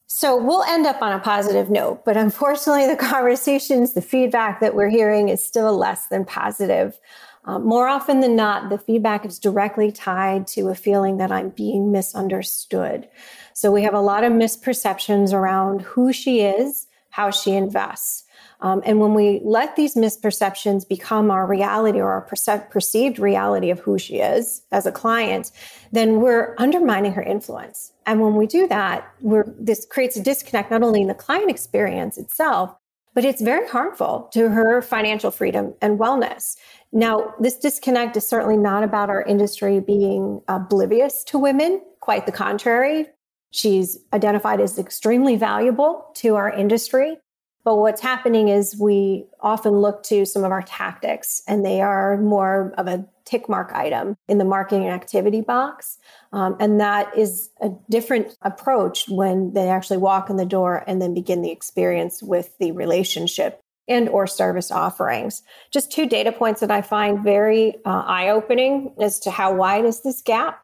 So 0.08 0.36
we'll 0.36 0.64
end 0.64 0.84
up 0.84 1.00
on 1.00 1.12
a 1.12 1.20
positive 1.20 1.70
note, 1.70 2.04
but 2.04 2.16
unfortunately 2.16 2.88
the 2.88 2.96
conversations, 3.10 3.92
the 3.92 4.02
feedback 4.02 4.58
that 4.58 4.74
we're 4.74 4.88
hearing 4.88 5.28
is 5.28 5.46
still 5.46 5.78
less 5.78 6.08
than 6.08 6.24
positive. 6.24 6.98
Um, 7.44 7.64
more 7.64 7.86
often 7.86 8.18
than 8.18 8.34
not, 8.34 8.68
the 8.68 8.78
feedback 8.78 9.24
is 9.24 9.38
directly 9.38 9.92
tied 9.92 10.48
to 10.48 10.70
a 10.70 10.74
feeling 10.74 11.18
that 11.18 11.30
I'm 11.30 11.50
being 11.50 11.92
misunderstood. 11.92 13.08
So 13.54 13.70
we 13.70 13.84
have 13.84 13.94
a 13.94 14.00
lot 14.00 14.24
of 14.24 14.32
misperceptions 14.32 15.32
around 15.32 15.82
who 15.82 16.12
she 16.12 16.40
is, 16.40 16.88
how 17.10 17.30
she 17.30 17.52
invests. 17.52 18.24
Um, 18.62 18.82
and 18.84 19.00
when 19.00 19.14
we 19.14 19.40
let 19.42 19.76
these 19.76 19.94
misperceptions 19.94 20.86
become 20.86 21.30
our 21.30 21.46
reality 21.46 21.98
or 21.98 22.10
our 22.10 22.20
perce- 22.22 22.68
perceived 22.70 23.18
reality 23.18 23.70
of 23.70 23.80
who 23.80 23.98
she 23.98 24.16
is 24.16 24.62
as 24.70 24.86
a 24.86 24.92
client, 24.92 25.50
then 25.92 26.20
we're 26.20 26.54
undermining 26.58 27.12
her 27.12 27.22
influence. 27.22 27.92
And 28.06 28.20
when 28.20 28.34
we 28.34 28.46
do 28.46 28.66
that, 28.68 29.10
we're, 29.20 29.46
this 29.58 29.86
creates 29.86 30.16
a 30.16 30.22
disconnect 30.22 30.70
not 30.70 30.82
only 30.82 31.00
in 31.00 31.08
the 31.08 31.14
client 31.14 31.50
experience 31.50 32.18
itself, 32.18 32.74
but 33.14 33.24
it's 33.24 33.42
very 33.42 33.66
harmful 33.68 34.30
to 34.32 34.50
her 34.50 34.82
financial 34.82 35.30
freedom 35.30 35.74
and 35.80 35.98
wellness. 35.98 36.56
Now, 36.92 37.34
this 37.40 37.56
disconnect 37.56 38.16
is 38.16 38.26
certainly 38.26 38.56
not 38.56 38.84
about 38.84 39.10
our 39.10 39.22
industry 39.22 39.80
being 39.80 40.42
oblivious 40.48 41.24
to 41.24 41.38
women, 41.38 41.82
quite 42.00 42.26
the 42.26 42.32
contrary. 42.32 43.06
She's 43.52 43.98
identified 44.12 44.60
as 44.60 44.78
extremely 44.78 45.36
valuable 45.36 46.10
to 46.16 46.36
our 46.36 46.50
industry. 46.52 47.16
But 47.64 47.76
what's 47.76 48.00
happening 48.00 48.48
is 48.48 48.76
we 48.78 49.26
often 49.40 49.72
look 49.72 50.02
to 50.04 50.24
some 50.24 50.44
of 50.44 50.52
our 50.52 50.62
tactics, 50.62 51.42
and 51.46 51.64
they 51.64 51.80
are 51.82 52.16
more 52.16 52.72
of 52.78 52.86
a 52.86 53.04
tick 53.24 53.48
mark 53.48 53.70
item 53.72 54.16
in 54.28 54.38
the 54.38 54.44
marketing 54.44 54.88
activity 54.88 55.40
box. 55.40 55.98
Um, 56.32 56.56
and 56.58 56.80
that 56.80 57.16
is 57.16 57.50
a 57.60 57.70
different 57.88 58.36
approach 58.42 59.08
when 59.08 59.52
they 59.52 59.68
actually 59.68 59.98
walk 59.98 60.30
in 60.30 60.36
the 60.36 60.46
door 60.46 60.82
and 60.86 61.00
then 61.00 61.14
begin 61.14 61.42
the 61.42 61.50
experience 61.50 62.22
with 62.22 62.56
the 62.58 62.72
relationship 62.72 63.60
and 63.88 64.08
or 64.08 64.26
service 64.26 64.70
offerings 64.70 65.42
just 65.70 65.90
two 65.90 66.06
data 66.06 66.30
points 66.30 66.60
that 66.60 66.70
i 66.70 66.80
find 66.80 67.24
very 67.24 67.76
uh, 67.84 68.04
eye-opening 68.06 68.94
as 69.00 69.18
to 69.18 69.30
how 69.30 69.52
wide 69.52 69.84
is 69.84 70.02
this 70.02 70.22
gap 70.22 70.62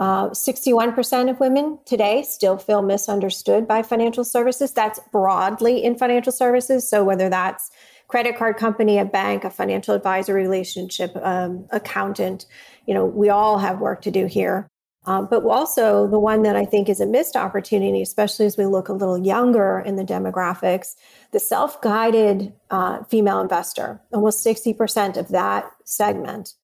uh, 0.00 0.30
61% 0.30 1.28
of 1.28 1.38
women 1.40 1.78
today 1.84 2.22
still 2.22 2.56
feel 2.56 2.80
misunderstood 2.80 3.68
by 3.68 3.82
financial 3.82 4.24
services. 4.24 4.72
That's 4.72 4.98
broadly 5.12 5.84
in 5.84 5.94
financial 5.94 6.32
services. 6.32 6.88
So, 6.88 7.04
whether 7.04 7.28
that's 7.28 7.70
credit 8.08 8.38
card 8.38 8.56
company, 8.56 8.98
a 8.98 9.04
bank, 9.04 9.44
a 9.44 9.50
financial 9.50 9.94
advisor 9.94 10.32
relationship, 10.32 11.14
um, 11.16 11.66
accountant, 11.70 12.46
you 12.86 12.94
know, 12.94 13.04
we 13.04 13.28
all 13.28 13.58
have 13.58 13.78
work 13.78 14.00
to 14.02 14.10
do 14.10 14.24
here. 14.24 14.66
Um, 15.04 15.28
but 15.30 15.44
also, 15.44 16.06
the 16.06 16.18
one 16.18 16.44
that 16.44 16.56
I 16.56 16.64
think 16.64 16.88
is 16.88 17.00
a 17.00 17.06
missed 17.06 17.36
opportunity, 17.36 18.00
especially 18.00 18.46
as 18.46 18.56
we 18.56 18.64
look 18.64 18.88
a 18.88 18.94
little 18.94 19.18
younger 19.18 19.80
in 19.80 19.96
the 19.96 20.04
demographics, 20.04 20.94
the 21.32 21.40
self 21.40 21.78
guided 21.82 22.54
uh, 22.70 23.04
female 23.04 23.40
investor, 23.42 24.00
almost 24.14 24.46
60% 24.46 25.18
of 25.18 25.28
that 25.28 25.70
segment 25.84 26.54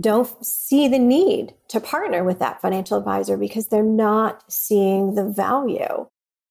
don't 0.00 0.44
see 0.44 0.88
the 0.88 0.98
need 0.98 1.54
to 1.68 1.80
partner 1.80 2.22
with 2.22 2.38
that 2.38 2.60
financial 2.60 2.98
advisor 2.98 3.36
because 3.36 3.68
they're 3.68 3.82
not 3.82 4.50
seeing 4.50 5.14
the 5.14 5.24
value. 5.24 6.06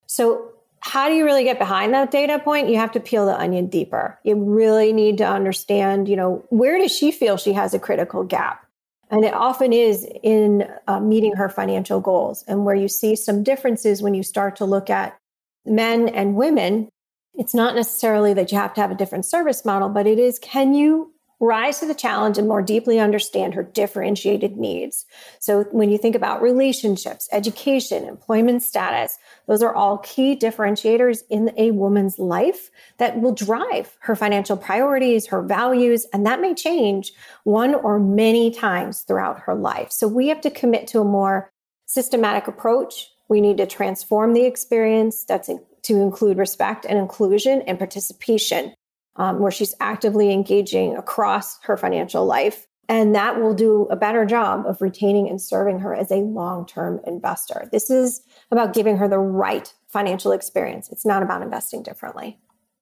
So, 0.06 0.52
how 0.80 1.10
do 1.10 1.16
you 1.16 1.26
really 1.26 1.44
get 1.44 1.58
behind 1.58 1.94
that 1.94 2.12
data 2.12 2.40
point? 2.40 2.70
You 2.70 2.78
have 2.78 2.92
to 2.92 3.00
peel 3.00 3.26
the 3.26 3.38
onion 3.38 3.68
deeper. 3.68 4.20
You 4.24 4.36
really 4.36 4.94
need 4.94 5.18
to 5.18 5.28
understand, 5.28 6.08
you 6.08 6.16
know, 6.16 6.46
where 6.50 6.78
does 6.78 6.96
she 6.96 7.12
feel 7.12 7.36
she 7.36 7.54
has 7.54 7.74
a 7.74 7.80
critical 7.80 8.24
gap? 8.24 8.66
And 9.10 9.26
it 9.26 9.34
often 9.34 9.74
is 9.74 10.08
in 10.24 10.70
uh, 10.88 11.00
meeting 11.00 11.34
her 11.34 11.50
financial 11.50 12.00
goals. 12.00 12.44
And 12.48 12.64
where 12.64 12.76
you 12.76 12.88
see 12.88 13.16
some 13.16 13.44
differences 13.44 14.02
when 14.02 14.14
you 14.14 14.24
start 14.24 14.58
to 14.58 14.66
look 14.66 14.90
at 14.90 15.18
men 15.66 16.10
and 16.10 16.36
women, 16.36 16.90
it's 17.34 17.54
not 17.54 17.76
necessarily 17.76 18.34
that 18.36 18.52
you 18.52 18.58
have 18.58 18.74
to 18.76 18.82
have 18.82 18.92
a 18.92 18.96
different 18.96 19.26
service 19.26 19.66
model, 19.66 19.90
but 19.90 20.08
it 20.08 20.20
is 20.20 20.40
can 20.40 20.74
you 20.74 21.14
rise 21.40 21.80
to 21.80 21.86
the 21.86 21.94
challenge 21.94 22.38
and 22.38 22.48
more 22.48 22.62
deeply 22.62 23.00
understand 23.00 23.54
her 23.54 23.64
differentiated 23.64 24.58
needs. 24.58 25.06
So, 25.40 25.64
when 25.72 25.90
you 25.90 25.98
think 25.98 26.16
about 26.16 26.42
relationships, 26.42 27.30
education, 27.32 28.06
employment 28.06 28.64
status, 28.64 29.18
those 29.48 29.62
are 29.62 29.74
all 29.74 30.00
key 30.00 30.36
differentiators 30.36 31.20
in 31.30 31.52
a 31.58 31.72
woman's 31.72 32.18
life 32.18 32.70
that 32.98 33.20
will 33.22 33.34
drive 33.34 33.96
her 34.00 34.16
financial 34.16 34.58
priorities, 34.58 35.28
her 35.28 35.42
values, 35.42 36.06
and 36.12 36.26
that 36.26 36.42
may 36.42 36.54
change 36.54 37.14
one 37.44 37.76
or 37.76 38.00
many 38.00 38.52
times 38.52 39.02
throughout 39.02 39.40
her 39.42 39.56
life. 39.56 39.92
So, 39.92 40.08
we 40.08 40.30
have 40.30 40.42
to 40.42 40.52
commit 40.52 40.88
to 40.88 41.02
a 41.02 41.06
more 41.06 41.52
systematic 41.86 42.48
approach. 42.48 43.10
We 43.30 43.42
need 43.42 43.58
to 43.58 43.68
transform 43.68 44.34
the 44.34 44.46
experience 44.46 45.24
that's 45.24 45.50
to 45.84 46.02
include 46.02 46.38
respect 46.38 46.86
and 46.86 46.98
inclusion 46.98 47.62
and 47.62 47.78
participation 47.78 48.74
um, 49.18 49.40
where 49.40 49.52
she's 49.52 49.76
actively 49.80 50.32
engaging 50.32 50.96
across 50.96 51.60
her 51.64 51.78
financial 51.78 52.26
life. 52.26 52.68
And 52.90 53.14
that 53.16 53.40
will 53.42 53.54
do 53.54 53.86
a 53.92 53.98
better 53.98 54.26
job 54.26 54.66
of 54.66 54.82
retaining 54.82 55.28
and 55.28 55.42
serving 55.42 55.80
her 55.80 55.94
as 55.94 56.10
a 56.10 56.18
long 56.18 56.66
term 56.66 57.02
investor. 57.06 57.68
This 57.72 57.90
is 57.90 58.22
about 58.50 58.74
giving 58.74 58.98
her 58.98 59.10
the 59.10 59.20
right 59.20 59.74
financial 59.88 60.32
experience. 60.32 60.90
It's 60.90 61.06
not 61.06 61.22
about 61.22 61.42
investing 61.42 61.84
differently. 61.84 62.40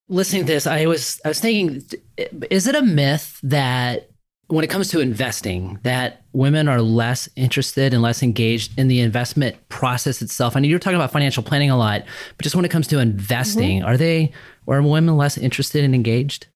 Listening 0.08 0.44
to 0.44 0.54
this, 0.54 0.68
I 0.68 0.86
was 0.86 1.20
I 1.26 1.30
was 1.30 1.40
thinking, 1.40 1.82
is 2.52 2.68
it 2.68 2.76
a 2.76 2.84
myth 2.84 3.40
that 3.42 4.12
when 4.48 4.64
it 4.64 4.70
comes 4.70 4.90
to 4.90 5.00
investing, 5.00 5.80
that 5.84 6.24
women 6.34 6.68
are 6.68 6.82
less 6.82 7.28
interested 7.36 7.94
and 7.94 8.02
less 8.02 8.22
engaged 8.22 8.78
in 8.78 8.88
the 8.88 9.00
investment 9.00 9.56
process 9.70 10.22
itself? 10.22 10.56
I 10.56 10.60
know 10.60 10.68
you're 10.68 10.80
talking 10.80 10.98
about 10.98 11.12
financial 11.12 11.42
planning 11.42 11.72
a 11.72 11.78
lot, 11.78 12.04
but 12.38 12.44
just 12.44 12.56
when 12.56 12.66
it 12.66 12.72
comes 12.72 12.88
to 12.88 13.00
investing, 13.00 13.80
mm-hmm. 13.80 13.88
are 13.88 13.98
they 13.98 14.32
or 14.66 14.78
are 14.78 14.82
women 14.82 15.18
less 15.18 15.38
interested 15.38 15.84
and 15.84 15.96
engaged? 15.96 16.48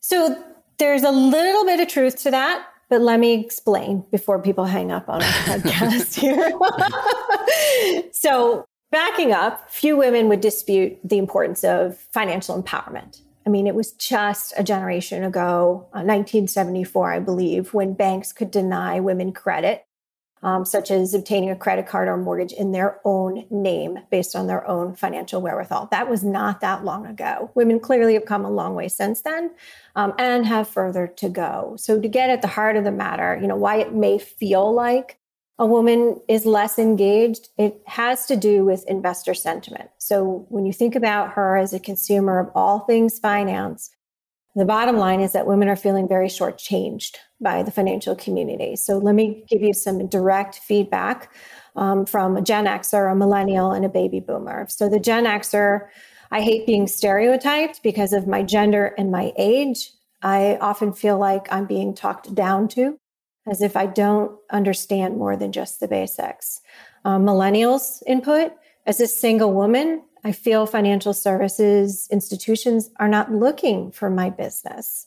So 0.00 0.42
there's 0.78 1.02
a 1.02 1.10
little 1.10 1.64
bit 1.64 1.80
of 1.80 1.88
truth 1.88 2.22
to 2.24 2.30
that, 2.30 2.66
but 2.90 3.00
let 3.00 3.18
me 3.20 3.40
explain 3.40 4.04
before 4.10 4.40
people 4.40 4.66
hang 4.66 4.92
up 4.92 5.08
on 5.08 5.22
our 5.22 5.28
podcast 5.44 6.14
here. 6.14 6.52
so 8.12 8.66
backing 8.90 9.32
up, 9.32 9.70
few 9.70 9.96
women 9.96 10.28
would 10.28 10.40
dispute 10.40 10.98
the 11.02 11.18
importance 11.18 11.64
of 11.64 11.96
financial 12.12 12.62
empowerment. 12.62 13.20
I 13.46 13.50
mean, 13.50 13.66
it 13.66 13.74
was 13.74 13.92
just 13.92 14.54
a 14.56 14.64
generation 14.64 15.22
ago, 15.22 15.86
uh, 15.92 16.00
1974, 16.00 17.12
I 17.12 17.18
believe, 17.20 17.74
when 17.74 17.92
banks 17.92 18.32
could 18.32 18.50
deny 18.50 19.00
women 19.00 19.32
credit 19.32 19.86
um, 20.44 20.66
such 20.66 20.90
as 20.90 21.14
obtaining 21.14 21.50
a 21.50 21.56
credit 21.56 21.86
card 21.86 22.06
or 22.06 22.18
mortgage 22.18 22.52
in 22.52 22.70
their 22.70 23.00
own 23.04 23.46
name 23.50 23.98
based 24.10 24.36
on 24.36 24.46
their 24.46 24.64
own 24.68 24.94
financial 24.94 25.40
wherewithal. 25.40 25.88
That 25.90 26.08
was 26.08 26.22
not 26.22 26.60
that 26.60 26.84
long 26.84 27.06
ago. 27.06 27.50
Women 27.54 27.80
clearly 27.80 28.12
have 28.12 28.26
come 28.26 28.44
a 28.44 28.50
long 28.50 28.74
way 28.74 28.88
since 28.88 29.22
then 29.22 29.52
um, 29.96 30.12
and 30.18 30.44
have 30.46 30.68
further 30.68 31.06
to 31.06 31.30
go. 31.30 31.76
So, 31.78 31.98
to 31.98 32.08
get 32.08 32.28
at 32.28 32.42
the 32.42 32.48
heart 32.48 32.76
of 32.76 32.84
the 32.84 32.92
matter, 32.92 33.38
you 33.40 33.48
know, 33.48 33.56
why 33.56 33.76
it 33.76 33.94
may 33.94 34.18
feel 34.18 34.72
like 34.72 35.18
a 35.58 35.66
woman 35.66 36.20
is 36.28 36.46
less 36.46 36.78
engaged, 36.78 37.48
it 37.58 37.80
has 37.86 38.26
to 38.26 38.36
do 38.36 38.64
with 38.64 38.84
investor 38.88 39.34
sentiment. 39.34 39.90
So, 39.98 40.46
when 40.48 40.66
you 40.66 40.72
think 40.72 40.94
about 40.94 41.32
her 41.32 41.56
as 41.56 41.72
a 41.72 41.80
consumer 41.80 42.40
of 42.40 42.50
all 42.54 42.80
things 42.80 43.18
finance, 43.18 43.90
the 44.56 44.64
bottom 44.64 44.96
line 44.96 45.20
is 45.20 45.32
that 45.32 45.46
women 45.46 45.68
are 45.68 45.76
feeling 45.76 46.06
very 46.06 46.28
shortchanged 46.28 47.16
by 47.40 47.62
the 47.62 47.72
financial 47.72 48.14
community. 48.14 48.76
So 48.76 48.98
let 48.98 49.14
me 49.14 49.44
give 49.48 49.62
you 49.62 49.72
some 49.72 50.06
direct 50.06 50.60
feedback 50.60 51.32
um, 51.74 52.06
from 52.06 52.36
a 52.36 52.42
Gen 52.42 52.66
Xer, 52.66 53.10
a 53.10 53.16
millennial, 53.16 53.72
and 53.72 53.84
a 53.84 53.88
baby 53.88 54.20
boomer. 54.20 54.66
So 54.68 54.88
the 54.88 55.00
Gen 55.00 55.24
Xer, 55.24 55.88
I 56.30 56.40
hate 56.40 56.66
being 56.66 56.86
stereotyped 56.86 57.82
because 57.82 58.12
of 58.12 58.28
my 58.28 58.44
gender 58.44 58.94
and 58.96 59.10
my 59.10 59.32
age. 59.36 59.90
I 60.22 60.56
often 60.60 60.92
feel 60.92 61.18
like 61.18 61.52
I'm 61.52 61.66
being 61.66 61.92
talked 61.92 62.32
down 62.34 62.68
to 62.68 62.98
as 63.46 63.62
if 63.62 63.76
I 63.76 63.86
don't 63.86 64.36
understand 64.50 65.16
more 65.16 65.36
than 65.36 65.52
just 65.52 65.80
the 65.80 65.88
basics. 65.88 66.60
Um, 67.04 67.24
millennials 67.24 68.02
input 68.06 68.52
as 68.86 69.00
a 69.00 69.06
single 69.06 69.52
woman, 69.52 70.02
I 70.24 70.32
feel 70.32 70.66
financial 70.66 71.12
services 71.12 72.08
institutions 72.10 72.90
are 72.96 73.08
not 73.08 73.32
looking 73.32 73.92
for 73.92 74.08
my 74.08 74.30
business. 74.30 75.06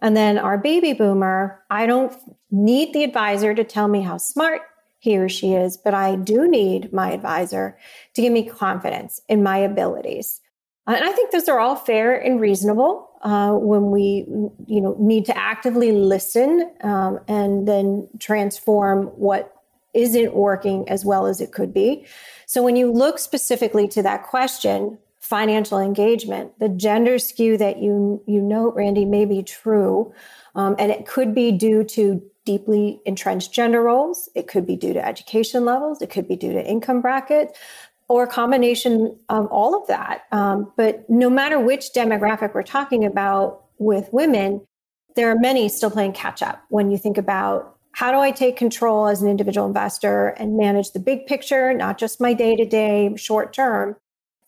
And 0.00 0.16
then 0.16 0.38
our 0.38 0.58
baby 0.58 0.92
boomer, 0.92 1.62
I 1.70 1.86
don't 1.86 2.16
need 2.50 2.92
the 2.92 3.04
advisor 3.04 3.54
to 3.54 3.64
tell 3.64 3.88
me 3.88 4.02
how 4.02 4.18
smart 4.18 4.62
he 4.98 5.16
or 5.16 5.28
she 5.28 5.54
is, 5.54 5.76
but 5.76 5.94
I 5.94 6.16
do 6.16 6.48
need 6.48 6.92
my 6.92 7.12
advisor 7.12 7.78
to 8.14 8.22
give 8.22 8.32
me 8.32 8.48
confidence 8.48 9.20
in 9.28 9.42
my 9.42 9.58
abilities. 9.58 10.40
And 10.86 10.96
I 10.96 11.12
think 11.12 11.30
those 11.30 11.48
are 11.48 11.60
all 11.60 11.76
fair 11.76 12.16
and 12.16 12.40
reasonable 12.40 13.08
uh, 13.26 13.54
when 13.54 13.90
we, 13.90 14.24
you 14.68 14.80
know, 14.80 14.94
need 15.00 15.24
to 15.24 15.36
actively 15.36 15.90
listen 15.90 16.70
um, 16.82 17.18
and 17.26 17.66
then 17.66 18.08
transform 18.20 19.06
what 19.18 19.52
isn't 19.94 20.32
working 20.32 20.88
as 20.88 21.04
well 21.04 21.26
as 21.26 21.40
it 21.40 21.50
could 21.50 21.74
be. 21.74 22.06
So 22.46 22.62
when 22.62 22.76
you 22.76 22.92
look 22.92 23.18
specifically 23.18 23.88
to 23.88 24.02
that 24.04 24.22
question, 24.28 24.98
financial 25.18 25.80
engagement, 25.80 26.56
the 26.60 26.68
gender 26.68 27.18
skew 27.18 27.56
that 27.56 27.78
you 27.78 28.22
you 28.28 28.40
note, 28.40 28.76
Randy, 28.76 29.04
may 29.04 29.24
be 29.24 29.42
true, 29.42 30.14
um, 30.54 30.76
and 30.78 30.92
it 30.92 31.04
could 31.04 31.34
be 31.34 31.50
due 31.50 31.82
to 31.82 32.22
deeply 32.44 33.00
entrenched 33.04 33.50
gender 33.50 33.82
roles. 33.82 34.28
It 34.36 34.46
could 34.46 34.68
be 34.68 34.76
due 34.76 34.92
to 34.92 35.04
education 35.04 35.64
levels. 35.64 36.00
It 36.00 36.10
could 36.10 36.28
be 36.28 36.36
due 36.36 36.52
to 36.52 36.64
income 36.64 37.00
bracket. 37.00 37.58
Or 38.08 38.24
a 38.24 38.26
combination 38.28 39.18
of 39.28 39.46
all 39.46 39.74
of 39.74 39.88
that. 39.88 40.22
Um, 40.30 40.72
but 40.76 41.08
no 41.10 41.28
matter 41.28 41.58
which 41.58 41.86
demographic 41.94 42.54
we're 42.54 42.62
talking 42.62 43.04
about 43.04 43.64
with 43.78 44.08
women, 44.12 44.64
there 45.16 45.30
are 45.30 45.38
many 45.38 45.68
still 45.68 45.90
playing 45.90 46.12
catch 46.12 46.42
up 46.42 46.62
when 46.68 46.90
you 46.90 46.98
think 46.98 47.18
about 47.18 47.76
how 47.92 48.12
do 48.12 48.18
I 48.18 48.30
take 48.30 48.56
control 48.56 49.08
as 49.08 49.22
an 49.22 49.28
individual 49.28 49.66
investor 49.66 50.28
and 50.28 50.58
manage 50.58 50.92
the 50.92 50.98
big 50.98 51.26
picture, 51.26 51.72
not 51.72 51.96
just 51.96 52.20
my 52.20 52.34
day 52.34 52.54
to 52.54 52.66
day, 52.66 53.16
short 53.16 53.54
term 53.54 53.96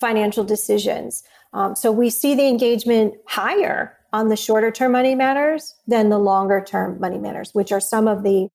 financial 0.01 0.45
decisions? 0.45 1.23
Um, 1.55 1.75
so 1.75 1.91
we 1.91 2.11
see 2.11 2.35
the 2.35 2.47
engagement 2.47 3.15
higher 3.27 3.97
on 4.13 4.29
the 4.29 4.37
shorter 4.37 4.71
term 4.71 4.93
money 4.93 5.15
matters 5.15 5.75
than 5.87 6.11
the 6.11 6.19
longer 6.19 6.63
term 6.63 7.01
money 7.01 7.19
matters, 7.19 7.51
which 7.55 7.73
are 7.73 7.81
some 7.81 8.07
of 8.07 8.23
the 8.23 8.49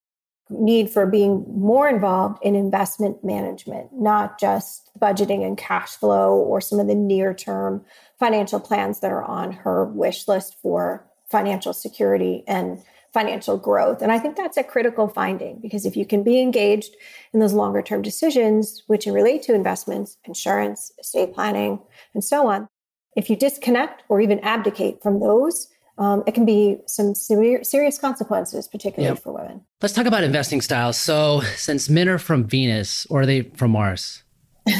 need 0.50 0.90
for 0.90 1.06
being 1.06 1.44
more 1.48 1.88
involved 1.88 2.38
in 2.42 2.54
investment 2.54 3.24
management, 3.24 3.88
not 3.92 4.38
just 4.38 4.90
budgeting 4.98 5.44
and 5.44 5.56
cash 5.56 5.96
flow 5.96 6.34
or 6.34 6.60
some 6.60 6.78
of 6.78 6.86
the 6.86 6.94
near 6.94 7.32
term 7.32 7.84
financial 8.18 8.60
plans 8.60 9.00
that 9.00 9.10
are 9.10 9.24
on 9.24 9.52
her 9.52 9.84
wish 9.86 10.28
list 10.28 10.56
for 10.60 11.06
financial 11.30 11.72
security 11.72 12.44
and 12.46 12.82
financial 13.12 13.56
growth. 13.56 14.02
And 14.02 14.10
I 14.10 14.18
think 14.18 14.36
that's 14.36 14.56
a 14.56 14.64
critical 14.64 15.08
finding 15.08 15.60
because 15.60 15.86
if 15.86 15.96
you 15.96 16.04
can 16.04 16.22
be 16.22 16.40
engaged 16.40 16.96
in 17.32 17.40
those 17.40 17.52
longer 17.52 17.80
term 17.80 18.02
decisions, 18.02 18.82
which 18.88 19.06
relate 19.06 19.42
to 19.44 19.54
investments, 19.54 20.18
insurance, 20.24 20.92
estate 20.98 21.32
planning, 21.32 21.78
and 22.12 22.22
so 22.22 22.48
on, 22.48 22.68
if 23.16 23.30
you 23.30 23.36
disconnect 23.36 24.02
or 24.08 24.20
even 24.20 24.40
abdicate 24.40 25.00
from 25.00 25.20
those, 25.20 25.68
um, 25.98 26.24
it 26.26 26.34
can 26.34 26.44
be 26.44 26.78
some 26.86 27.14
severe, 27.14 27.62
serious 27.62 27.98
consequences, 27.98 28.66
particularly 28.66 29.14
yep. 29.14 29.22
for 29.22 29.32
women. 29.32 29.62
Let's 29.80 29.94
talk 29.94 30.06
about 30.06 30.24
investing 30.24 30.60
styles. 30.60 30.96
So, 30.96 31.40
since 31.56 31.88
men 31.88 32.08
are 32.08 32.18
from 32.18 32.44
Venus, 32.44 33.06
or 33.10 33.22
are 33.22 33.26
they 33.26 33.42
from 33.42 33.72
Mars? 33.72 34.22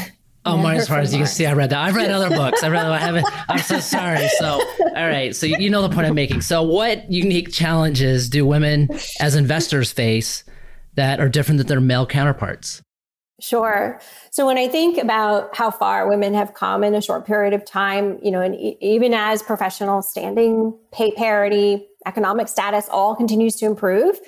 Oh, 0.46 0.58
Mars, 0.58 0.80
as 0.80 0.88
far 0.88 0.98
as 0.98 1.10
you 1.10 1.20
can 1.20 1.26
see, 1.26 1.46
I 1.46 1.54
read 1.54 1.70
that. 1.70 1.82
I've 1.82 1.94
read 1.94 2.10
other 2.10 2.28
books. 2.28 2.62
I 2.62 2.68
read. 2.68 2.84
I 2.84 2.98
haven't. 2.98 3.26
I'm 3.48 3.60
so 3.60 3.80
sorry. 3.80 4.28
So, 4.38 4.60
all 4.94 5.08
right. 5.08 5.34
So 5.34 5.46
you 5.46 5.70
know 5.70 5.80
the 5.80 5.88
point 5.88 6.06
I'm 6.06 6.14
making. 6.14 6.42
So, 6.42 6.62
what 6.62 7.10
unique 7.10 7.50
challenges 7.50 8.28
do 8.28 8.44
women 8.44 8.90
as 9.20 9.36
investors 9.36 9.90
face 9.90 10.44
that 10.96 11.18
are 11.18 11.30
different 11.30 11.58
than 11.58 11.66
their 11.66 11.80
male 11.80 12.04
counterparts? 12.04 12.82
Sure. 13.40 14.00
So 14.30 14.46
when 14.46 14.58
I 14.58 14.68
think 14.68 14.96
about 14.96 15.56
how 15.56 15.70
far 15.70 16.08
women 16.08 16.34
have 16.34 16.54
come 16.54 16.84
in 16.84 16.94
a 16.94 17.02
short 17.02 17.26
period 17.26 17.52
of 17.52 17.64
time, 17.64 18.18
you 18.22 18.30
know, 18.30 18.40
and 18.40 18.54
even 18.80 19.12
as 19.12 19.42
professional 19.42 20.02
standing, 20.02 20.72
pay 20.92 21.10
parity, 21.10 21.88
economic 22.06 22.48
status 22.48 22.88
all 22.88 23.16
continues 23.16 23.56
to 23.56 23.66
improve, 23.66 24.20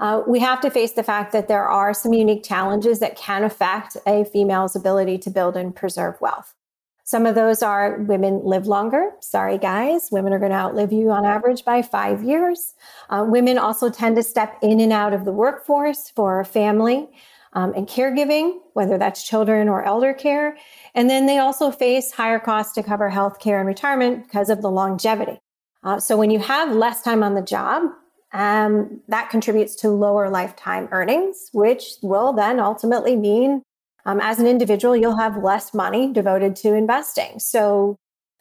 uh, 0.00 0.22
we 0.26 0.40
have 0.40 0.60
to 0.62 0.70
face 0.70 0.92
the 0.92 1.02
fact 1.02 1.32
that 1.32 1.46
there 1.46 1.68
are 1.68 1.92
some 1.92 2.14
unique 2.14 2.42
challenges 2.42 3.00
that 3.00 3.16
can 3.16 3.44
affect 3.44 3.96
a 4.06 4.24
female's 4.24 4.74
ability 4.74 5.18
to 5.18 5.30
build 5.30 5.56
and 5.56 5.76
preserve 5.76 6.18
wealth. 6.20 6.54
Some 7.06 7.26
of 7.26 7.34
those 7.34 7.62
are 7.62 7.98
women 7.98 8.40
live 8.44 8.66
longer. 8.66 9.10
Sorry, 9.20 9.58
guys, 9.58 10.08
women 10.10 10.32
are 10.32 10.38
going 10.38 10.52
to 10.52 10.56
outlive 10.56 10.90
you 10.90 11.10
on 11.10 11.26
average 11.26 11.62
by 11.62 11.82
five 11.82 12.24
years. 12.24 12.72
Uh, 13.10 13.26
women 13.28 13.58
also 13.58 13.90
tend 13.90 14.16
to 14.16 14.22
step 14.22 14.56
in 14.62 14.80
and 14.80 14.90
out 14.90 15.12
of 15.12 15.26
the 15.26 15.32
workforce 15.32 16.08
for 16.08 16.42
family 16.44 17.10
um, 17.54 17.72
and 17.74 17.86
caregiving, 17.88 18.58
whether 18.72 18.98
that's 18.98 19.26
children 19.26 19.68
or 19.68 19.84
elder 19.84 20.12
care. 20.12 20.56
And 20.94 21.08
then 21.08 21.26
they 21.26 21.38
also 21.38 21.70
face 21.70 22.12
higher 22.12 22.38
costs 22.38 22.74
to 22.74 22.82
cover 22.82 23.08
health 23.08 23.38
care 23.38 23.58
and 23.58 23.66
retirement 23.66 24.24
because 24.24 24.50
of 24.50 24.62
the 24.62 24.70
longevity. 24.70 25.38
Uh, 25.82 26.00
so 26.00 26.16
when 26.16 26.30
you 26.30 26.38
have 26.38 26.74
less 26.74 27.02
time 27.02 27.22
on 27.22 27.34
the 27.34 27.42
job, 27.42 27.90
um, 28.32 29.00
that 29.08 29.30
contributes 29.30 29.76
to 29.76 29.90
lower 29.90 30.28
lifetime 30.28 30.88
earnings, 30.90 31.50
which 31.52 31.84
will 32.02 32.32
then 32.32 32.58
ultimately 32.58 33.14
mean 33.14 33.62
um, 34.06 34.20
as 34.20 34.38
an 34.38 34.46
individual, 34.46 34.96
you'll 34.96 35.16
have 35.16 35.42
less 35.42 35.72
money 35.72 36.12
devoted 36.12 36.56
to 36.56 36.74
investing. 36.74 37.38
So 37.38 37.96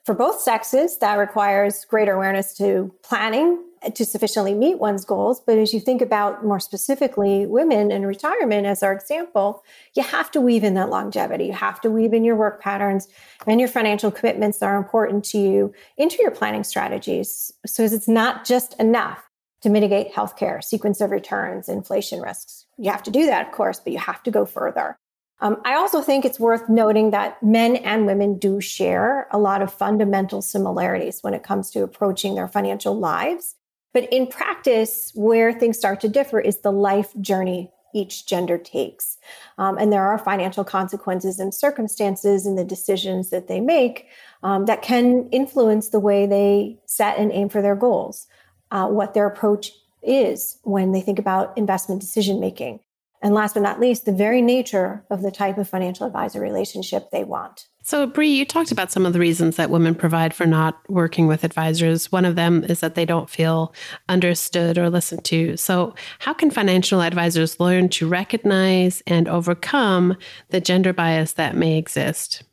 for 0.05 0.13
both 0.13 0.41
sexes, 0.41 0.97
that 0.97 1.15
requires 1.15 1.85
greater 1.85 2.13
awareness 2.13 2.53
to 2.57 2.93
planning 3.03 3.63
to 3.95 4.05
sufficiently 4.05 4.53
meet 4.53 4.79
one's 4.79 5.05
goals. 5.05 5.39
But 5.39 5.57
as 5.57 5.73
you 5.73 5.79
think 5.79 6.01
about 6.01 6.45
more 6.45 6.59
specifically 6.59 7.45
women 7.45 7.91
in 7.91 8.05
retirement 8.05 8.65
as 8.65 8.83
our 8.83 8.93
example, 8.93 9.63
you 9.95 10.03
have 10.03 10.31
to 10.31 10.41
weave 10.41 10.63
in 10.63 10.73
that 10.75 10.89
longevity. 10.89 11.45
You 11.45 11.53
have 11.53 11.81
to 11.81 11.89
weave 11.89 12.13
in 12.13 12.23
your 12.23 12.35
work 12.35 12.61
patterns 12.61 13.07
and 13.47 13.59
your 13.59 13.69
financial 13.69 14.11
commitments 14.11 14.59
that 14.59 14.67
are 14.67 14.77
important 14.77 15.25
to 15.25 15.37
you 15.37 15.73
into 15.97 16.17
your 16.21 16.31
planning 16.31 16.63
strategies. 16.63 17.51
So 17.65 17.83
it's 17.83 18.07
not 18.07 18.45
just 18.45 18.79
enough 18.79 19.29
to 19.61 19.69
mitigate 19.69 20.13
healthcare, 20.13 20.63
sequence 20.63 20.99
of 20.99 21.11
returns, 21.11 21.69
inflation 21.69 22.21
risks. 22.21 22.65
You 22.77 22.91
have 22.91 23.03
to 23.03 23.11
do 23.11 23.25
that, 23.27 23.47
of 23.47 23.53
course, 23.53 23.79
but 23.79 23.93
you 23.93 23.99
have 23.99 24.21
to 24.23 24.31
go 24.31 24.45
further. 24.45 24.97
Um, 25.39 25.61
I 25.65 25.75
also 25.75 26.01
think 26.01 26.23
it's 26.23 26.39
worth 26.39 26.69
noting 26.69 27.11
that 27.11 27.41
men 27.43 27.75
and 27.77 28.05
women 28.05 28.37
do 28.37 28.61
share 28.61 29.27
a 29.31 29.37
lot 29.37 29.61
of 29.61 29.73
fundamental 29.73 30.41
similarities 30.41 31.19
when 31.21 31.33
it 31.33 31.43
comes 31.43 31.69
to 31.71 31.83
approaching 31.83 32.35
their 32.35 32.47
financial 32.47 32.97
lives. 32.97 33.55
But 33.93 34.11
in 34.11 34.27
practice, 34.27 35.11
where 35.13 35.53
things 35.53 35.77
start 35.77 36.01
to 36.01 36.09
differ 36.09 36.39
is 36.39 36.57
the 36.57 36.71
life 36.71 37.13
journey 37.21 37.71
each 37.93 38.25
gender 38.25 38.57
takes. 38.57 39.17
Um, 39.57 39.77
and 39.77 39.93
there 39.93 40.03
are 40.03 40.17
financial 40.17 40.63
consequences 40.63 41.39
and 41.39 41.53
circumstances 41.53 42.45
in 42.45 42.55
the 42.55 42.65
decisions 42.65 43.29
that 43.29 43.47
they 43.47 43.59
make 43.59 44.07
um, 44.41 44.65
that 44.65 44.81
can 44.81 45.29
influence 45.29 45.89
the 45.89 45.99
way 45.99 46.25
they 46.25 46.79
set 46.85 47.17
and 47.17 47.31
aim 47.31 47.49
for 47.49 47.61
their 47.61 47.75
goals, 47.75 48.27
uh, 48.71 48.87
what 48.87 49.13
their 49.13 49.27
approach 49.27 49.71
is 50.01 50.57
when 50.63 50.91
they 50.91 51.01
think 51.01 51.19
about 51.19 51.57
investment 51.57 52.01
decision 52.01 52.39
making. 52.39 52.79
And 53.23 53.33
last 53.33 53.53
but 53.53 53.63
not 53.63 53.79
least, 53.79 54.03
the 54.03 54.11
very 54.11 54.41
nature 54.41 55.05
of 55.09 55.21
the 55.21 55.31
type 55.31 55.57
of 55.57 55.69
financial 55.69 56.05
advisor 56.05 56.41
relationship 56.41 57.09
they 57.09 57.23
want. 57.23 57.67
So, 57.81 58.05
Brie, 58.05 58.27
you 58.27 58.45
talked 58.45 58.71
about 58.71 58.91
some 58.91 59.05
of 59.05 59.13
the 59.13 59.19
reasons 59.19 59.55
that 59.55 59.69
women 59.69 59.95
provide 59.95 60.33
for 60.33 60.45
not 60.45 60.77
working 60.89 61.25
with 61.27 61.45
advisors. 61.45 62.11
One 62.11 62.25
of 62.25 62.35
them 62.35 62.65
is 62.65 62.81
that 62.81 62.95
they 62.95 63.05
don't 63.05 63.29
feel 63.29 63.73
understood 64.09 64.77
or 64.77 64.89
listened 64.89 65.23
to. 65.25 65.55
So, 65.55 65.95
how 66.19 66.33
can 66.33 66.51
financial 66.51 67.01
advisors 67.01 67.61
learn 67.61 67.87
to 67.89 68.07
recognize 68.09 69.01
and 69.07 69.29
overcome 69.29 70.17
the 70.49 70.59
gender 70.59 70.91
bias 70.91 71.33
that 71.33 71.55
may 71.55 71.77
exist? 71.77 72.43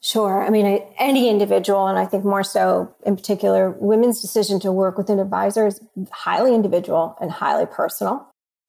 Sure. 0.00 0.44
I 0.44 0.50
mean, 0.50 0.80
any 0.98 1.28
individual, 1.28 1.86
and 1.86 1.98
I 1.98 2.06
think 2.06 2.24
more 2.24 2.44
so 2.44 2.94
in 3.04 3.16
particular, 3.16 3.70
women's 3.70 4.20
decision 4.20 4.58
to 4.60 4.72
work 4.72 4.96
with 4.96 5.10
an 5.10 5.18
advisor 5.18 5.66
is 5.66 5.80
highly 6.10 6.54
individual 6.54 7.16
and 7.20 7.30
highly 7.30 7.66
personal 7.66 8.27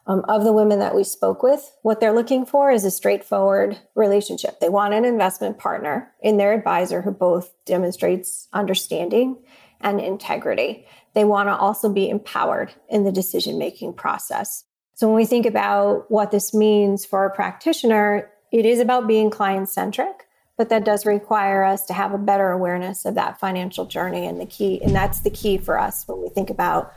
um, 0.09 0.25
of 0.27 0.43
the 0.43 0.51
women 0.51 0.79
that 0.79 0.95
we 0.95 1.03
spoke 1.03 1.43
with, 1.43 1.71
what 1.83 1.99
they're 1.99 2.15
looking 2.15 2.43
for 2.43 2.71
is 2.71 2.83
a 2.83 2.89
straightforward 2.89 3.77
relationship. 3.93 4.59
They 4.59 4.67
want 4.67 4.95
an 4.95 5.05
investment 5.05 5.59
partner 5.59 6.11
in 6.19 6.37
their 6.37 6.51
advisor 6.51 7.03
who 7.03 7.11
both 7.11 7.53
demonstrates 7.65 8.47
understanding 8.51 9.37
and 9.79 10.01
integrity. 10.01 10.87
They 11.13 11.25
want 11.25 11.47
to 11.47 11.55
also 11.55 11.93
be 11.93 12.09
empowered 12.09 12.73
in 12.89 13.03
the 13.03 13.11
decision 13.11 13.59
making 13.59 13.93
process. 13.93 14.65
So 14.95 15.07
when 15.07 15.15
we 15.15 15.25
think 15.25 15.45
about 15.45 16.09
what 16.09 16.31
this 16.31 16.55
means 16.55 17.05
for 17.05 17.25
a 17.25 17.33
practitioner, 17.33 18.31
it 18.51 18.65
is 18.65 18.79
about 18.79 19.07
being 19.07 19.29
client 19.29 19.69
centric 19.69 20.25
but 20.59 20.67
that 20.67 20.83
does 20.83 21.05
require 21.05 21.63
us 21.63 21.85
to 21.85 21.93
have 21.93 22.13
a 22.13 22.17
better 22.17 22.51
awareness 22.51 23.05
of 23.05 23.15
that 23.15 23.39
financial 23.39 23.85
journey 23.85 24.27
and 24.27 24.41
the 24.41 24.45
key 24.45 24.81
and 24.83 24.93
that's 24.93 25.21
the 25.21 25.29
key 25.29 25.57
for 25.57 25.79
us 25.79 26.05
when 26.05 26.21
we 26.21 26.27
think 26.27 26.49
about 26.49 26.93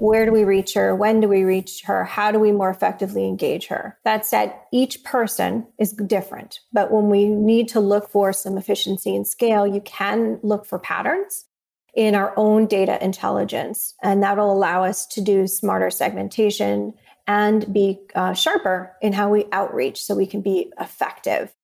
where 0.00 0.26
do 0.26 0.32
we 0.32 0.42
reach 0.42 0.74
her 0.74 0.96
when 0.96 1.20
do 1.20 1.28
we 1.28 1.44
reach 1.44 1.82
her 1.84 2.02
how 2.04 2.32
do 2.32 2.40
we 2.40 2.50
more 2.50 2.70
effectively 2.70 3.26
engage 3.26 3.68
her. 3.68 3.96
That 4.04 4.26
said 4.26 4.52
each 4.72 5.04
person 5.04 5.64
is 5.78 5.92
different 5.92 6.58
but 6.72 6.90
when 6.90 7.08
we 7.08 7.28
need 7.28 7.68
to 7.68 7.80
look 7.80 8.10
for 8.10 8.32
some 8.32 8.58
efficiency 8.58 9.14
and 9.14 9.26
scale 9.26 9.64
you 9.64 9.80
can 9.82 10.40
look 10.42 10.66
for 10.66 10.80
patterns 10.80 11.46
in 11.94 12.16
our 12.16 12.34
own 12.36 12.66
data 12.66 13.02
intelligence 13.02 13.94
and 14.02 14.24
that'll 14.24 14.52
allow 14.52 14.82
us 14.82 15.06
to 15.06 15.20
do 15.20 15.46
smarter 15.46 15.88
segmentation 15.88 16.92
and 17.28 17.72
be 17.72 18.00
uh, 18.16 18.34
sharper 18.34 18.96
in 19.00 19.12
how 19.12 19.30
we 19.30 19.46
outreach 19.52 20.02
so 20.02 20.16
we 20.16 20.26
can 20.26 20.40
be 20.40 20.72
effective 20.80 21.54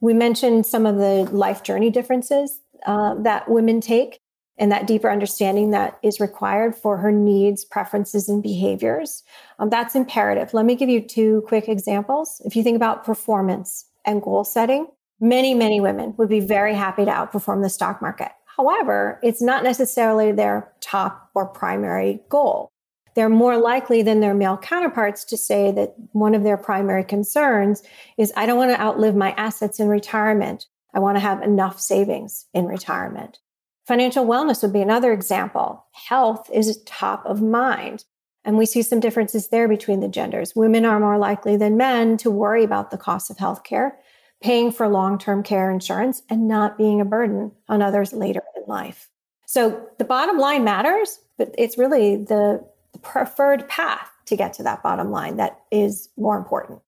we 0.00 0.14
mentioned 0.14 0.66
some 0.66 0.86
of 0.86 0.96
the 0.96 1.28
life 1.32 1.62
journey 1.62 1.90
differences 1.90 2.60
uh, 2.86 3.14
that 3.22 3.50
women 3.50 3.80
take 3.80 4.20
and 4.58 4.72
that 4.72 4.86
deeper 4.86 5.10
understanding 5.10 5.70
that 5.70 5.98
is 6.02 6.20
required 6.20 6.74
for 6.74 6.96
her 6.96 7.12
needs, 7.12 7.64
preferences, 7.64 8.28
and 8.28 8.42
behaviors. 8.42 9.22
Um, 9.58 9.70
that's 9.70 9.94
imperative. 9.94 10.52
Let 10.52 10.64
me 10.64 10.74
give 10.74 10.88
you 10.88 11.00
two 11.00 11.44
quick 11.46 11.68
examples. 11.68 12.42
If 12.44 12.56
you 12.56 12.62
think 12.62 12.76
about 12.76 13.04
performance 13.04 13.86
and 14.04 14.20
goal 14.22 14.44
setting, 14.44 14.88
many, 15.20 15.54
many 15.54 15.80
women 15.80 16.14
would 16.16 16.28
be 16.28 16.40
very 16.40 16.74
happy 16.74 17.04
to 17.04 17.10
outperform 17.10 17.62
the 17.62 17.70
stock 17.70 18.02
market. 18.02 18.32
However, 18.56 19.20
it's 19.22 19.40
not 19.40 19.62
necessarily 19.62 20.32
their 20.32 20.72
top 20.80 21.30
or 21.34 21.46
primary 21.46 22.20
goal 22.28 22.72
they're 23.18 23.28
more 23.28 23.58
likely 23.58 24.02
than 24.02 24.20
their 24.20 24.32
male 24.32 24.56
counterparts 24.56 25.24
to 25.24 25.36
say 25.36 25.72
that 25.72 25.92
one 26.12 26.36
of 26.36 26.44
their 26.44 26.56
primary 26.56 27.02
concerns 27.02 27.82
is 28.16 28.32
I 28.36 28.46
don't 28.46 28.58
want 28.58 28.70
to 28.70 28.80
outlive 28.80 29.16
my 29.16 29.32
assets 29.32 29.80
in 29.80 29.88
retirement. 29.88 30.66
I 30.94 31.00
want 31.00 31.16
to 31.16 31.20
have 31.20 31.42
enough 31.42 31.80
savings 31.80 32.46
in 32.54 32.66
retirement. 32.66 33.40
Financial 33.88 34.24
wellness 34.24 34.62
would 34.62 34.72
be 34.72 34.82
another 34.82 35.12
example. 35.12 35.84
Health 35.90 36.48
is 36.54 36.80
top 36.84 37.26
of 37.26 37.42
mind. 37.42 38.04
And 38.44 38.56
we 38.56 38.66
see 38.66 38.82
some 38.82 39.00
differences 39.00 39.48
there 39.48 39.66
between 39.66 39.98
the 39.98 40.06
genders. 40.06 40.54
Women 40.54 40.84
are 40.84 41.00
more 41.00 41.18
likely 41.18 41.56
than 41.56 41.76
men 41.76 42.18
to 42.18 42.30
worry 42.30 42.62
about 42.62 42.92
the 42.92 42.98
cost 42.98 43.30
of 43.30 43.38
healthcare, 43.38 43.94
paying 44.40 44.70
for 44.70 44.86
long 44.86 45.18
term 45.18 45.42
care 45.42 45.72
insurance, 45.72 46.22
and 46.30 46.46
not 46.46 46.78
being 46.78 47.00
a 47.00 47.04
burden 47.04 47.50
on 47.68 47.82
others 47.82 48.12
later 48.12 48.42
in 48.54 48.62
life. 48.68 49.10
So 49.44 49.88
the 49.98 50.04
bottom 50.04 50.38
line 50.38 50.62
matters, 50.62 51.18
but 51.36 51.52
it's 51.58 51.76
really 51.76 52.14
the 52.14 52.64
the 52.77 52.77
preferred 53.02 53.68
path 53.68 54.10
to 54.26 54.36
get 54.36 54.52
to 54.54 54.62
that 54.62 54.82
bottom 54.82 55.10
line 55.10 55.36
that 55.36 55.60
is 55.70 56.08
more 56.16 56.36
important. 56.36 56.80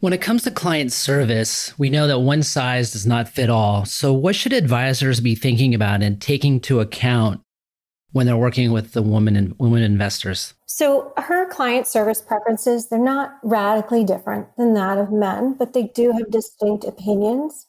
When 0.00 0.12
it 0.14 0.22
comes 0.22 0.44
to 0.44 0.50
client 0.50 0.92
service, 0.92 1.78
we 1.78 1.90
know 1.90 2.06
that 2.06 2.20
one 2.20 2.42
size 2.42 2.92
does 2.92 3.06
not 3.06 3.28
fit 3.28 3.50
all. 3.50 3.84
So, 3.84 4.14
what 4.14 4.34
should 4.34 4.54
advisors 4.54 5.20
be 5.20 5.34
thinking 5.34 5.74
about 5.74 6.02
and 6.02 6.20
taking 6.20 6.58
to 6.60 6.80
account 6.80 7.42
when 8.12 8.24
they're 8.24 8.36
working 8.36 8.72
with 8.72 8.92
the 8.92 9.02
women 9.02 9.36
and 9.36 9.54
women 9.58 9.82
investors? 9.82 10.54
So, 10.64 11.12
her 11.18 11.46
client 11.50 11.86
service 11.86 12.22
preferences, 12.22 12.88
they're 12.88 12.98
not 12.98 13.34
radically 13.42 14.04
different 14.04 14.48
than 14.56 14.72
that 14.72 14.96
of 14.96 15.12
men, 15.12 15.54
but 15.58 15.74
they 15.74 15.88
do 15.88 16.12
have 16.12 16.30
distinct 16.30 16.84
opinions 16.84 17.66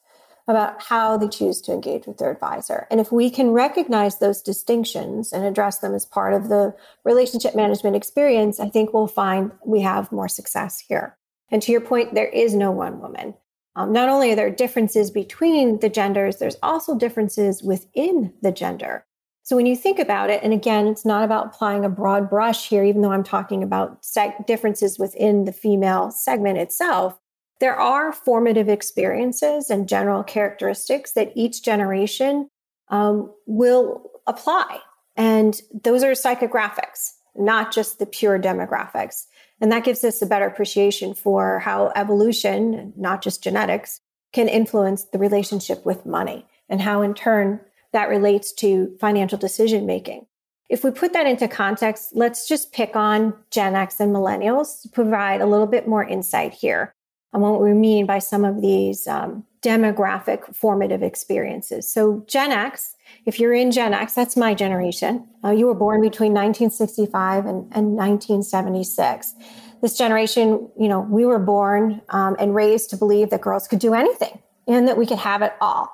about 0.52 0.80
how 0.80 1.16
they 1.16 1.28
choose 1.28 1.60
to 1.62 1.72
engage 1.72 2.06
with 2.06 2.18
their 2.18 2.30
advisor. 2.30 2.86
And 2.90 3.00
if 3.00 3.10
we 3.10 3.28
can 3.30 3.50
recognize 3.50 4.18
those 4.18 4.40
distinctions 4.40 5.32
and 5.32 5.44
address 5.44 5.78
them 5.78 5.94
as 5.94 6.06
part 6.06 6.34
of 6.34 6.48
the 6.48 6.74
relationship 7.04 7.56
management 7.56 7.96
experience, 7.96 8.60
I 8.60 8.68
think 8.68 8.92
we'll 8.92 9.08
find 9.08 9.50
we 9.66 9.80
have 9.80 10.12
more 10.12 10.28
success 10.28 10.78
here. 10.78 11.18
And 11.50 11.60
to 11.62 11.72
your 11.72 11.80
point, 11.80 12.14
there 12.14 12.28
is 12.28 12.54
no 12.54 12.70
one 12.70 13.00
woman. 13.00 13.34
Um, 13.74 13.92
not 13.92 14.08
only 14.08 14.32
are 14.32 14.36
there 14.36 14.50
differences 14.50 15.10
between 15.10 15.80
the 15.80 15.88
genders, 15.88 16.36
there's 16.36 16.58
also 16.62 16.96
differences 16.96 17.62
within 17.62 18.32
the 18.42 18.52
gender. 18.52 19.04
So 19.44 19.56
when 19.56 19.66
you 19.66 19.74
think 19.74 19.98
about 19.98 20.30
it, 20.30 20.42
and 20.44 20.52
again, 20.52 20.86
it's 20.86 21.04
not 21.04 21.24
about 21.24 21.46
applying 21.46 21.84
a 21.84 21.88
broad 21.88 22.30
brush 22.30 22.68
here, 22.68 22.84
even 22.84 23.02
though 23.02 23.12
I'm 23.12 23.24
talking 23.24 23.62
about 23.62 24.06
differences 24.46 24.98
within 24.98 25.46
the 25.46 25.52
female 25.52 26.10
segment 26.10 26.58
itself, 26.58 27.18
there 27.62 27.78
are 27.78 28.12
formative 28.12 28.68
experiences 28.68 29.70
and 29.70 29.88
general 29.88 30.24
characteristics 30.24 31.12
that 31.12 31.30
each 31.36 31.62
generation 31.62 32.48
um, 32.88 33.32
will 33.46 34.10
apply. 34.26 34.80
And 35.14 35.62
those 35.72 36.02
are 36.02 36.10
psychographics, 36.10 37.12
not 37.36 37.72
just 37.72 38.00
the 38.00 38.06
pure 38.06 38.36
demographics. 38.36 39.26
And 39.60 39.70
that 39.70 39.84
gives 39.84 40.02
us 40.02 40.20
a 40.20 40.26
better 40.26 40.44
appreciation 40.44 41.14
for 41.14 41.60
how 41.60 41.92
evolution, 41.94 42.92
not 42.96 43.22
just 43.22 43.44
genetics, 43.44 44.00
can 44.32 44.48
influence 44.48 45.04
the 45.04 45.18
relationship 45.18 45.86
with 45.86 46.04
money 46.04 46.44
and 46.68 46.80
how, 46.80 47.00
in 47.00 47.14
turn, 47.14 47.60
that 47.92 48.08
relates 48.08 48.52
to 48.54 48.96
financial 48.98 49.38
decision 49.38 49.86
making. 49.86 50.26
If 50.68 50.82
we 50.82 50.90
put 50.90 51.12
that 51.12 51.28
into 51.28 51.46
context, 51.46 52.10
let's 52.16 52.48
just 52.48 52.72
pick 52.72 52.96
on 52.96 53.34
Gen 53.52 53.76
X 53.76 54.00
and 54.00 54.12
millennials 54.12 54.82
to 54.82 54.88
provide 54.88 55.40
a 55.40 55.46
little 55.46 55.68
bit 55.68 55.86
more 55.86 56.02
insight 56.02 56.54
here 56.54 56.92
on 57.32 57.40
what 57.40 57.60
we 57.60 57.72
mean 57.72 58.06
by 58.06 58.18
some 58.18 58.44
of 58.44 58.60
these 58.60 59.06
um, 59.06 59.44
demographic 59.62 60.54
formative 60.54 61.02
experiences. 61.02 61.88
So, 61.90 62.24
Gen 62.26 62.50
X, 62.50 62.96
if 63.26 63.38
you're 63.38 63.54
in 63.54 63.70
Gen 63.70 63.94
X, 63.94 64.14
that's 64.14 64.36
my 64.36 64.54
generation. 64.54 65.26
Uh, 65.44 65.50
you 65.50 65.66
were 65.66 65.74
born 65.74 66.00
between 66.00 66.32
1965 66.32 67.46
and, 67.46 67.72
and 67.72 67.96
1976. 67.96 69.34
This 69.80 69.96
generation, 69.96 70.70
you 70.78 70.88
know, 70.88 71.00
we 71.00 71.24
were 71.24 71.38
born 71.38 72.02
um, 72.10 72.36
and 72.38 72.54
raised 72.54 72.90
to 72.90 72.96
believe 72.96 73.30
that 73.30 73.40
girls 73.40 73.66
could 73.66 73.80
do 73.80 73.94
anything 73.94 74.40
and 74.68 74.86
that 74.86 74.96
we 74.96 75.06
could 75.06 75.18
have 75.18 75.42
it 75.42 75.54
all. 75.60 75.92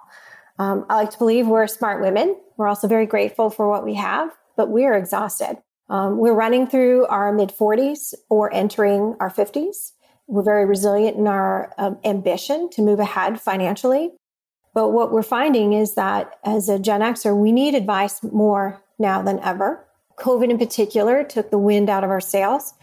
Um, 0.59 0.85
I 0.90 0.96
like 0.96 1.11
to 1.11 1.18
believe 1.18 1.46
we're 1.46 1.66
smart 1.66 2.03
women. 2.03 2.37
We're 2.57 2.68
also 2.68 2.88
very 2.88 3.07
grateful 3.07 3.48
for 3.48 3.68
what 3.68 3.85
we 3.85 3.94
have, 3.94 4.31
but 4.57 4.70
we're 4.70 4.94
exhausted. 4.94 5.59
Um, 5.88 6.18
we're 6.18 6.35
running 6.35 6.66
through 6.66 7.07
our 7.07 7.33
mid 7.33 7.51
40s 7.51 8.14
or 8.29 8.53
entering 8.53 9.16
our 9.20 9.31
50s. 9.31 9.92
We're 10.29 10.43
very 10.43 10.67
resilient 10.67 11.17
in 11.17 11.27
our 11.27 11.73
um, 11.79 11.99
ambition 12.05 12.69
to 12.71 12.83
move 12.83 13.01
ahead 13.01 13.41
financially. 13.41 14.12
But 14.75 14.91
what 14.91 15.11
we're 15.11 15.23
finding 15.23 15.73
is 15.73 15.95
that 15.95 16.38
as 16.45 16.69
a 16.69 16.79
Gen 16.79 17.01
Xer, 17.01 17.37
we 17.37 17.51
need 17.51 17.75
advice 17.75 18.23
more 18.23 18.81
now 18.99 19.23
than 19.23 19.41
ever. 19.41 19.85
COVID 20.19 20.51
in 20.51 20.59
particular 20.59 21.25
took 21.25 21.51
the 21.51 21.59
wind 21.59 21.88
out 21.88 22.05
of 22.05 22.11
our 22.11 22.21
sails 22.21 22.75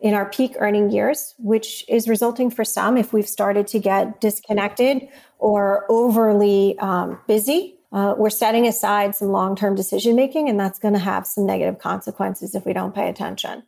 in 0.00 0.14
our 0.14 0.28
peak 0.28 0.54
earning 0.58 0.90
years, 0.90 1.34
which 1.38 1.84
is 1.88 2.08
resulting 2.08 2.50
for 2.50 2.64
some 2.64 2.96
if 2.96 3.12
we've 3.12 3.28
started 3.28 3.66
to 3.68 3.78
get 3.78 4.20
disconnected 4.20 5.08
or 5.38 5.86
overly 5.88 6.78
um, 6.78 7.18
busy. 7.26 7.76
Uh, 7.92 8.14
we're 8.16 8.30
setting 8.30 8.66
aside 8.66 9.14
some 9.14 9.28
long 9.28 9.54
term 9.54 9.74
decision 9.74 10.16
making, 10.16 10.48
and 10.48 10.58
that's 10.58 10.78
going 10.78 10.94
to 10.94 11.00
have 11.00 11.26
some 11.26 11.46
negative 11.46 11.78
consequences 11.78 12.54
if 12.54 12.64
we 12.64 12.72
don't 12.72 12.94
pay 12.94 13.08
attention. 13.08 13.62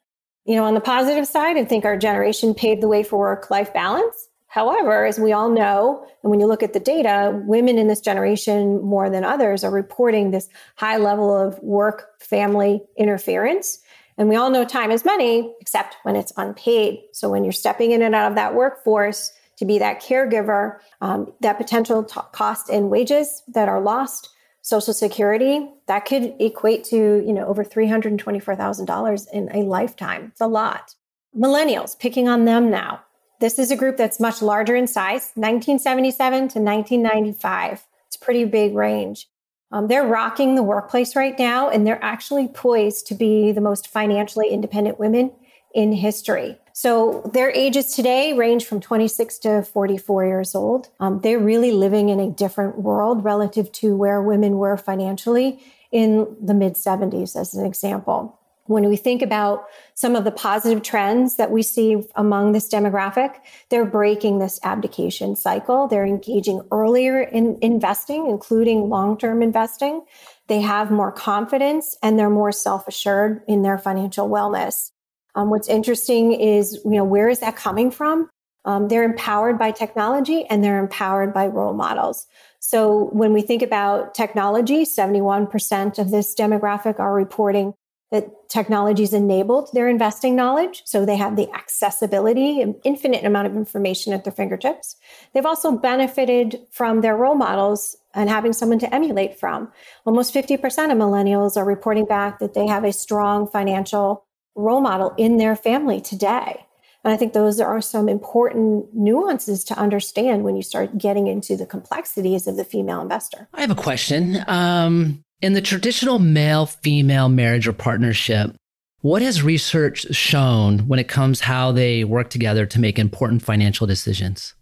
You 0.45 0.57
know, 0.57 0.65
on 0.65 0.75
the 0.75 0.81
positive 0.81 1.27
side, 1.27 1.57
I 1.57 1.65
think 1.65 1.85
our 1.85 1.97
generation 1.97 2.55
paved 2.55 2.83
the 2.83 2.89
way 2.89 3.03
for 3.03 3.19
work 3.19 3.51
life 3.51 3.73
balance. 3.73 4.29
However, 4.47 5.05
as 5.07 5.19
we 5.19 5.33
all 5.33 5.49
know, 5.49 6.07
and 6.23 6.31
when 6.31 6.39
you 6.39 6.47
look 6.47 6.63
at 6.63 6.75
the 6.75 6.81
data, 6.81 7.43
women 7.47 7.77
in 7.77 7.89
this 7.89 8.01
generation 8.01 8.81
more 8.83 9.11
than 9.11 9.25
others 9.25 9.65
are 9.65 9.71
reporting 9.71 10.31
this 10.31 10.49
high 10.77 10.99
level 10.99 11.35
of 11.35 11.59
work 11.61 12.21
family 12.21 12.83
interference. 12.97 13.81
And 14.17 14.29
we 14.29 14.37
all 14.37 14.51
know 14.51 14.65
time 14.65 14.93
is 14.93 15.05
money, 15.05 15.53
except 15.61 15.97
when 16.05 16.15
it's 16.15 16.33
unpaid. 16.37 17.01
So 17.13 17.29
when 17.31 17.43
you're 17.43 17.53
stepping 17.53 17.91
in 17.91 18.03
and 18.03 18.15
out 18.15 18.31
of 18.31 18.37
that 18.37 18.55
workforce 18.55 19.33
to 19.57 19.65
be 19.65 19.79
that 19.79 20.03
caregiver, 20.03 20.79
um, 21.01 21.33
that 21.41 21.59
potential 21.59 22.05
t- 22.05 22.21
cost 22.33 22.71
in 22.71 22.91
wages 22.91 23.43
that 23.49 23.69
are 23.69 23.81
lost 23.81 24.29
Social 24.65 24.95
Security, 24.95 25.69
that 25.89 26.07
could 26.07 26.35
equate 26.41 26.85
to, 26.85 26.97
you 26.97 27.35
know, 27.35 27.45
over 27.45 27.63
$324,000 27.63 29.31
in 29.31 29.55
a 29.55 29.59
lifetime. 29.59 30.29
It's 30.33 30.41
a 30.41 30.47
lot. 30.47 30.95
Millennials, 31.37 31.99
picking 31.99 32.29
on 32.29 32.47
them 32.47 32.71
now. 32.71 33.03
This 33.41 33.59
is 33.59 33.71
a 33.71 33.77
group 33.77 33.99
that's 33.99 34.19
much 34.19 34.41
larger 34.41 34.75
in 34.75 34.87
size, 34.87 35.33
1977 35.35 36.39
to 36.39 36.61
1995. 36.61 37.87
It's 38.07 38.17
a 38.17 38.19
pretty 38.19 38.47
big 38.47 38.75
range. 38.75 39.29
Um, 39.71 39.89
they're 39.89 40.07
rocking 40.07 40.55
the 40.55 40.63
workplace 40.63 41.15
right 41.15 41.39
now, 41.39 41.69
and 41.69 41.87
they're 41.87 42.03
actually 42.03 42.49
poised 42.49 43.07
to 43.09 43.15
be 43.15 43.53
the 43.53 43.61
most 43.61 43.89
financially 43.89 44.49
independent 44.49 44.99
women 44.99 45.31
in 45.75 45.93
history. 45.93 46.59
So 46.77 47.23
their 47.33 47.53
ages 47.53 47.95
today 47.95 48.33
range 48.33 48.67
from 48.67 48.81
26 48.81 49.39
to 49.39 49.63
44 49.63 50.27
years 50.27 50.57
old. 50.57 50.89
Um, 50.99 51.21
they're 51.21 51.39
really 51.39 51.71
living 51.71 52.09
in 52.09 52.19
a 52.19 52.29
different 52.29 52.81
world 52.81 53.23
relative 53.23 53.71
to 53.75 53.95
where 53.95 54.21
women 54.21 54.59
were 54.59 54.77
financially 54.77 55.63
in 55.93 56.37
the 56.43 56.53
mid 56.53 56.75
70s, 56.75 57.41
as 57.41 57.55
an 57.55 57.65
example. 57.65 58.41
When 58.65 58.89
we 58.89 58.97
think 58.97 59.23
about 59.23 59.67
some 59.95 60.17
of 60.17 60.25
the 60.25 60.33
positive 60.33 60.83
trends 60.83 61.37
that 61.37 61.53
we 61.53 61.63
see 61.63 62.09
among 62.17 62.51
this 62.51 62.69
demographic, 62.69 63.37
they're 63.69 63.85
breaking 63.85 64.41
this 64.41 64.59
abdication 64.65 65.37
cycle. 65.37 65.87
They're 65.87 66.05
engaging 66.05 66.61
earlier 66.73 67.21
in 67.21 67.57
investing, 67.63 68.27
including 68.29 68.89
long 68.89 69.17
term 69.17 69.45
investing. 69.45 70.05
They 70.49 70.63
have 70.63 70.91
more 70.91 71.13
confidence 71.13 71.97
and 72.03 72.19
they're 72.19 72.29
more 72.29 72.51
self 72.51 72.89
assured 72.89 73.43
in 73.47 73.63
their 73.63 73.79
financial 73.79 74.29
wellness. 74.29 74.91
Um, 75.35 75.51
what's 75.51 75.69
interesting 75.69 76.33
is, 76.33 76.81
you 76.85 76.93
know, 76.93 77.05
where 77.05 77.29
is 77.29 77.41
that 77.41 77.57
coming 77.57 77.91
from? 77.91 78.29
Um, 78.65 78.89
they're 78.89 79.05
empowered 79.05 79.59
by 79.59 79.71
technology 79.71 80.45
and 80.47 80.65
they're 80.65 80.79
empowered 80.79 81.35
by 81.35 81.47
role 81.47 81.75
models. 81.75 82.27
So 82.61 83.11
when 83.13 83.33
we 83.33 83.43
think 83.43 83.63
about 83.63 84.15
technology, 84.15 84.85
71% 84.85 85.99
of 85.99 86.11
this 86.11 86.35
demographic 86.35 86.99
are 86.99 87.13
reporting 87.13 87.75
that 88.11 88.49
technology's 88.49 89.13
enabled 89.13 89.69
their 89.73 89.89
investing 89.89 90.37
knowledge. 90.37 90.83
So 90.87 91.05
they 91.05 91.17
have 91.17 91.37
the 91.37 91.51
accessibility, 91.53 92.65
infinite 92.85 93.25
amount 93.25 93.49
of 93.49 93.57
information 93.57 94.13
at 94.13 94.23
their 94.23 94.33
fingertips. 94.33 94.97
They've 95.33 95.45
also 95.45 95.73
benefited 95.73 96.61
from 96.71 97.01
their 97.01 97.17
role 97.17 97.35
models 97.35 97.97
and 98.15 98.31
having 98.31 98.53
someone 98.53 98.79
to 98.79 98.95
emulate 98.95 99.39
from. 99.39 99.73
Almost 100.07 100.33
50% 100.33 100.55
of 100.93 100.99
millennials 100.99 101.57
are 101.57 101.65
reporting 101.65 102.07
back 102.07 102.39
that 102.39 102.55
they 102.55 102.69
have 102.69 102.85
a 102.85 102.93
strong 102.93 103.49
financial 103.49 104.25
role 104.55 104.81
model 104.81 105.15
in 105.17 105.37
their 105.37 105.57
family 105.57 106.01
today. 106.01 106.67
And 107.05 107.13
I 107.13 107.17
think 107.17 107.35
those 107.35 107.61
are 107.61 107.83
some 107.83 108.09
important 108.09 108.95
nuances 108.95 109.63
to 109.65 109.79
understand 109.79 110.43
when 110.43 110.57
you 110.57 110.63
start 110.63 110.97
getting 110.97 111.27
into 111.27 111.57
the 111.57 111.67
complexities 111.67 112.47
of 112.47 112.57
the 112.57 112.65
female 112.65 113.03
investor. 113.03 113.47
I 113.53 113.61
have 113.61 113.71
a 113.71 113.75
question. 113.75 114.43
Um, 114.47 115.23
in 115.43 115.53
the 115.53 115.61
traditional 115.61 116.19
male 116.19 116.65
female 116.65 117.29
marriage 117.29 117.69
or 117.69 117.75
partnership, 117.75 118.57
what 119.03 119.21
has 119.21 119.43
research 119.43 120.15
shown 120.15 120.89
when 120.89 120.99
it 120.99 121.09
comes 121.09 121.41
how 121.41 121.73
they 121.73 122.05
work 122.05 122.31
together 122.31 122.65
to 122.65 122.81
make 122.81 122.99
important 122.99 123.43
financial 123.43 123.87
decisions? 123.87 124.55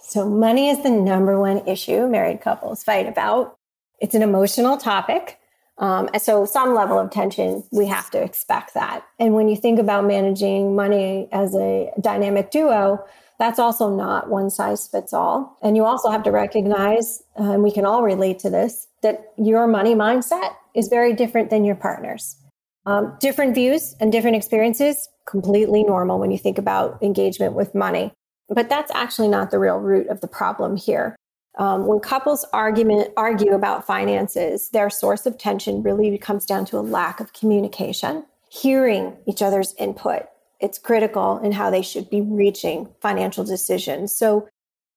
So 0.00 0.26
money 0.26 0.70
is 0.70 0.82
the 0.82 0.90
number 0.90 1.38
one 1.38 1.66
issue 1.68 2.08
married 2.08 2.40
couples 2.40 2.82
fight 2.82 3.06
about. 3.06 3.56
It's 3.98 4.14
an 4.14 4.22
emotional 4.22 4.78
topic. 4.78 5.38
Um, 5.80 6.10
and 6.12 6.22
so, 6.22 6.44
some 6.44 6.74
level 6.74 6.98
of 6.98 7.10
tension, 7.10 7.64
we 7.72 7.86
have 7.86 8.10
to 8.10 8.22
expect 8.22 8.74
that. 8.74 9.02
And 9.18 9.34
when 9.34 9.48
you 9.48 9.56
think 9.56 9.78
about 9.78 10.04
managing 10.04 10.76
money 10.76 11.28
as 11.32 11.54
a 11.54 11.90
dynamic 12.00 12.50
duo, 12.50 13.02
that's 13.38 13.58
also 13.58 13.88
not 13.88 14.28
one 14.28 14.50
size 14.50 14.86
fits 14.86 15.14
all. 15.14 15.56
And 15.62 15.76
you 15.76 15.86
also 15.86 16.10
have 16.10 16.22
to 16.24 16.30
recognize, 16.30 17.22
and 17.34 17.62
we 17.62 17.72
can 17.72 17.86
all 17.86 18.02
relate 18.02 18.38
to 18.40 18.50
this, 18.50 18.86
that 19.02 19.32
your 19.38 19.66
money 19.66 19.94
mindset 19.94 20.54
is 20.74 20.88
very 20.88 21.14
different 21.14 21.48
than 21.48 21.64
your 21.64 21.74
partner's. 21.74 22.36
Um, 22.84 23.16
different 23.18 23.54
views 23.54 23.96
and 23.98 24.12
different 24.12 24.36
experiences, 24.36 25.08
completely 25.26 25.82
normal 25.82 26.18
when 26.18 26.30
you 26.30 26.38
think 26.38 26.58
about 26.58 27.02
engagement 27.02 27.54
with 27.54 27.74
money. 27.74 28.12
But 28.50 28.68
that's 28.68 28.90
actually 28.94 29.28
not 29.28 29.50
the 29.50 29.58
real 29.58 29.78
root 29.78 30.08
of 30.08 30.20
the 30.20 30.28
problem 30.28 30.76
here. 30.76 31.16
Um, 31.58 31.86
when 31.86 32.00
couples 32.00 32.44
argument 32.52 33.12
argue 33.16 33.52
about 33.52 33.86
finances, 33.86 34.70
their 34.70 34.88
source 34.88 35.26
of 35.26 35.36
tension 35.36 35.82
really 35.82 36.16
comes 36.16 36.46
down 36.46 36.64
to 36.66 36.78
a 36.78 36.80
lack 36.80 37.20
of 37.20 37.32
communication, 37.32 38.24
hearing 38.48 39.16
each 39.26 39.42
other's 39.42 39.74
input. 39.78 40.22
It's 40.60 40.78
critical 40.78 41.38
in 41.38 41.52
how 41.52 41.70
they 41.70 41.82
should 41.82 42.08
be 42.08 42.20
reaching 42.20 42.88
financial 43.00 43.44
decisions. 43.44 44.14
So, 44.14 44.48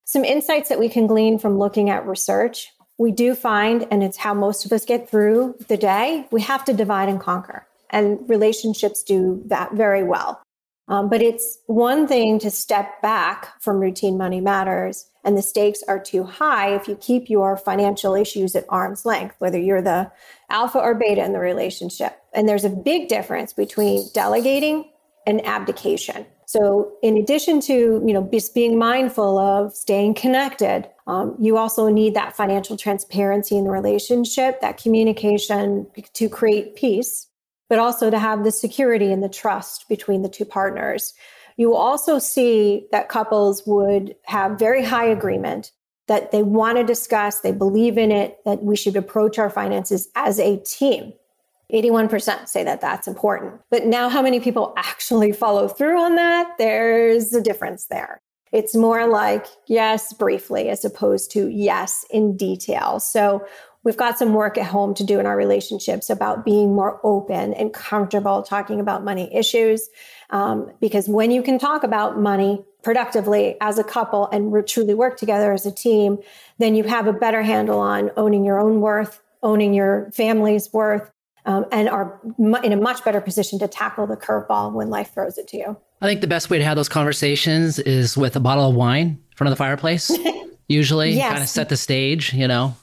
some 0.06 0.26
insights 0.26 0.68
that 0.68 0.80
we 0.80 0.90
can 0.90 1.08
glean 1.08 1.40
from 1.40 1.58
looking 1.58 1.90
at 1.90 2.06
research 2.06 2.74
we 2.98 3.12
do 3.12 3.36
find, 3.36 3.88
and 3.90 4.04
it's 4.04 4.18
how 4.18 4.34
most 4.34 4.66
of 4.66 4.72
us 4.72 4.86
get 4.86 5.10
through 5.10 5.56
the 5.68 5.78
day, 5.78 6.28
we 6.32 6.42
have 6.42 6.64
to 6.66 6.74
divide 6.74 7.10
and 7.10 7.20
conquer. 7.20 7.68
And 7.90 8.28
relationships 8.30 9.04
do 9.04 9.42
that 9.48 9.74
very 9.74 10.04
well. 10.04 10.42
Um, 10.88 11.10
but 11.10 11.22
it's 11.22 11.60
one 11.68 12.08
thing 12.08 12.40
to 12.40 12.52
step 12.52 13.02
back 13.02 13.62
from 13.62 13.80
routine 13.80 14.18
money 14.18 14.42
matters 14.42 15.06
and 15.24 15.38
the 15.38 15.42
stakes 15.42 15.84
are 15.88 16.00
too 16.00 16.24
high 16.24 16.76
if 16.76 16.88
you 16.88 16.96
keep 16.96 17.30
your 17.30 17.58
financial 17.58 18.16
issues 18.16 18.56
at 18.56 18.66
arm's 18.70 19.06
length, 19.06 19.36
whether 19.40 19.60
you're 19.60 19.82
the 19.82 20.12
alpha 20.50 20.80
or 20.80 20.96
beta 20.96 21.24
in 21.24 21.34
the 21.34 21.40
relationship. 21.40 22.22
And 22.34 22.48
there's 22.48 22.66
a 22.66 22.70
big 22.70 23.08
difference 23.08 23.54
between 23.54 24.08
delegating 24.14 24.90
and 25.26 25.46
abdication. 25.46 26.26
So, 26.46 26.92
in 27.02 27.18
addition 27.18 27.62
to 27.62 27.74
you 28.06 28.14
know 28.14 28.30
just 28.32 28.54
being 28.54 28.78
mindful 28.78 29.40
of 29.40 29.74
staying 29.74 30.16
connected, 30.16 30.88
um, 31.08 31.36
you 31.40 31.58
also 31.58 31.90
need 31.90 32.14
that 32.14 32.36
financial 32.36 32.78
transparency 32.78 33.58
in 33.58 33.64
the 33.64 33.72
relationship, 33.72 34.62
that 34.62 34.78
communication 34.78 35.88
to 36.14 36.30
create 36.30 36.76
peace, 36.76 37.28
but 37.70 37.80
also 37.80 38.10
to 38.10 38.20
have 38.20 38.44
the 38.44 38.52
security 38.52 39.12
and 39.12 39.24
the 39.24 39.30
trust 39.30 39.88
between 39.90 40.22
the 40.22 40.30
two 40.30 40.46
partners. 40.46 41.14
You 41.58 41.76
also 41.76 42.20
see 42.20 42.88
that 42.92 43.10
couples 43.10 43.64
would 43.66 44.16
have 44.26 44.60
very 44.60 44.84
high 44.84 45.06
agreement 45.06 45.72
that 46.08 46.32
they 46.32 46.44
want 46.44 46.78
to 46.78 46.84
discuss, 46.84 47.40
they 47.40 47.52
believe 47.52 47.98
in 47.98 48.12
it, 48.12 48.40
that 48.46 48.64
we 48.64 48.76
should 48.76 48.96
approach 48.96 49.40
our 49.40 49.50
finances 49.50 50.10
as 50.16 50.40
a 50.40 50.58
team. 50.58 51.14
81% 51.74 52.48
say 52.48 52.64
that 52.64 52.82
that's 52.82 53.08
important. 53.08 53.60
But 53.72 53.86
now, 53.86 54.10
how 54.10 54.22
many 54.22 54.40
people 54.40 54.74
actually 54.78 55.32
follow 55.32 55.68
through 55.68 56.00
on 56.00 56.16
that? 56.16 56.54
There's 56.58 57.34
a 57.34 57.42
difference 57.42 57.88
there. 57.88 58.22
It's 58.52 58.76
more 58.76 59.08
like 59.08 59.48
yes, 59.68 60.14
briefly, 60.14 60.70
as 60.70 60.86
opposed 60.86 61.32
to 61.32 61.48
yes, 61.48 62.06
in 62.12 62.38
detail. 62.38 63.00
So, 63.00 63.46
we've 63.84 63.98
got 63.98 64.18
some 64.18 64.34
work 64.34 64.58
at 64.58 64.66
home 64.66 64.94
to 64.96 65.04
do 65.04 65.20
in 65.20 65.26
our 65.26 65.38
relationships 65.38 66.10
about 66.10 66.46
being 66.46 66.76
more 66.76 67.00
open 67.04 67.54
and 67.54 67.74
comfortable 67.74 68.42
talking 68.44 68.80
about 68.80 69.04
money 69.04 69.34
issues. 69.36 69.90
Um, 70.30 70.72
because 70.80 71.08
when 71.08 71.32
you 71.32 71.44
can 71.44 71.60
talk 71.60 71.84
about 71.84 72.20
money 72.20 72.64
productively 72.82 73.56
as 73.62 73.78
a 73.78 73.84
couple 73.84 74.28
and 74.28 74.68
truly 74.68 74.94
work 74.94 75.18
together 75.18 75.54
as 75.54 75.66
a 75.66 75.72
team, 75.72 76.18
then 76.58 76.76
you 76.76 76.84
have 76.84 77.08
a 77.08 77.14
better 77.14 77.42
handle 77.42 77.80
on 77.80 78.12
owning 78.18 78.44
your 78.44 78.60
own 78.60 78.82
worth, 78.82 79.22
owning 79.42 79.74
your 79.74 80.10
family's 80.14 80.72
worth, 80.74 81.10
um, 81.46 81.66
and 81.72 81.90
are 81.90 82.20
in 82.38 82.72
a 82.72 82.78
much 82.78 83.04
better 83.04 83.22
position 83.22 83.60
to 83.60 83.68
tackle 83.68 84.08
the 84.08 84.16
curveball 84.16 84.74
when 84.74 84.90
life 84.90 85.14
throws 85.14 85.38
it 85.38 85.48
to 85.50 85.58
you. 85.58 85.78
I 86.02 86.08
think 86.08 86.22
the 86.22 86.28
best 86.28 86.50
way 86.50 86.58
to 86.58 86.64
have 86.64 86.76
those 86.76 86.90
conversations 86.90 87.80
is 87.80 88.18
with 88.18 88.36
a 88.36 88.40
bottle 88.40 88.70
of 88.70 88.76
wine 88.76 89.08
in 89.08 89.36
front 89.36 89.50
of 89.50 89.52
the 89.52 89.58
fireplace. 89.58 90.12
Usually, 90.68 91.12
yes. 91.12 91.30
kind 91.30 91.44
of 91.44 91.50
set 91.50 91.70
the 91.70 91.78
stage, 91.78 92.34
you 92.34 92.48
know. 92.48 92.76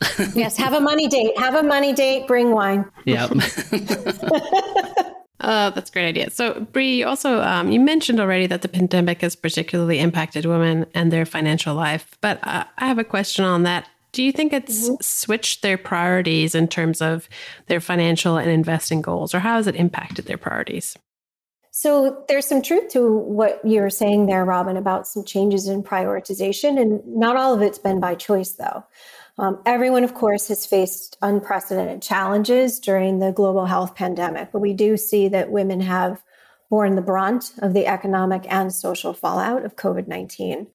yes, 0.34 0.56
have 0.56 0.72
a 0.72 0.80
money 0.80 1.08
date. 1.08 1.38
Have 1.38 1.54
a 1.54 1.62
money 1.62 1.92
date. 1.92 2.26
Bring 2.26 2.50
wine. 2.52 2.84
Yep. 3.04 3.30
Oh, 5.40 5.70
that's 5.70 5.88
a 5.88 5.92
great 5.92 6.08
idea. 6.08 6.30
So, 6.30 6.66
Brie, 6.72 7.04
also 7.04 7.40
um, 7.42 7.70
you 7.70 7.78
mentioned 7.78 8.18
already 8.18 8.46
that 8.48 8.62
the 8.62 8.68
pandemic 8.68 9.20
has 9.20 9.36
particularly 9.36 10.00
impacted 10.00 10.44
women 10.44 10.86
and 10.94 11.12
their 11.12 11.24
financial 11.24 11.74
life. 11.76 12.18
But 12.20 12.40
uh, 12.42 12.64
I 12.78 12.88
have 12.88 12.98
a 12.98 13.04
question 13.04 13.44
on 13.44 13.62
that. 13.62 13.88
Do 14.10 14.22
you 14.22 14.32
think 14.32 14.52
it's 14.52 14.88
mm-hmm. 14.88 14.96
switched 15.00 15.62
their 15.62 15.78
priorities 15.78 16.54
in 16.54 16.66
terms 16.66 17.00
of 17.00 17.28
their 17.66 17.80
financial 17.80 18.36
and 18.36 18.50
investing 18.50 19.00
goals, 19.00 19.32
or 19.32 19.38
how 19.38 19.56
has 19.56 19.68
it 19.68 19.76
impacted 19.76 20.26
their 20.26 20.38
priorities? 20.38 20.96
So 21.70 22.24
there's 22.26 22.46
some 22.46 22.60
truth 22.60 22.88
to 22.94 23.08
what 23.08 23.60
you're 23.64 23.90
saying 23.90 24.26
there, 24.26 24.44
Robyn, 24.44 24.76
about 24.76 25.06
some 25.06 25.22
changes 25.22 25.68
in 25.68 25.84
prioritization. 25.84 26.80
And 26.80 27.00
not 27.06 27.36
all 27.36 27.54
of 27.54 27.62
it's 27.62 27.78
been 27.78 28.00
by 28.00 28.16
choice, 28.16 28.54
though. 28.54 28.84
Um, 29.38 29.62
everyone, 29.64 30.02
of 30.02 30.14
course, 30.14 30.48
has 30.48 30.66
faced 30.66 31.16
unprecedented 31.22 32.02
challenges 32.02 32.80
during 32.80 33.20
the 33.20 33.30
global 33.30 33.66
health 33.66 33.94
pandemic, 33.94 34.50
but 34.50 34.58
we 34.58 34.72
do 34.72 34.96
see 34.96 35.28
that 35.28 35.50
women 35.50 35.80
have 35.80 36.22
borne 36.70 36.96
the 36.96 37.02
brunt 37.02 37.52
of 37.58 37.72
the 37.72 37.86
economic 37.86 38.46
and 38.52 38.72
social 38.72 39.12
fallout 39.12 39.64
of 39.64 39.76
COVID 39.76 40.08
19. 40.08 40.66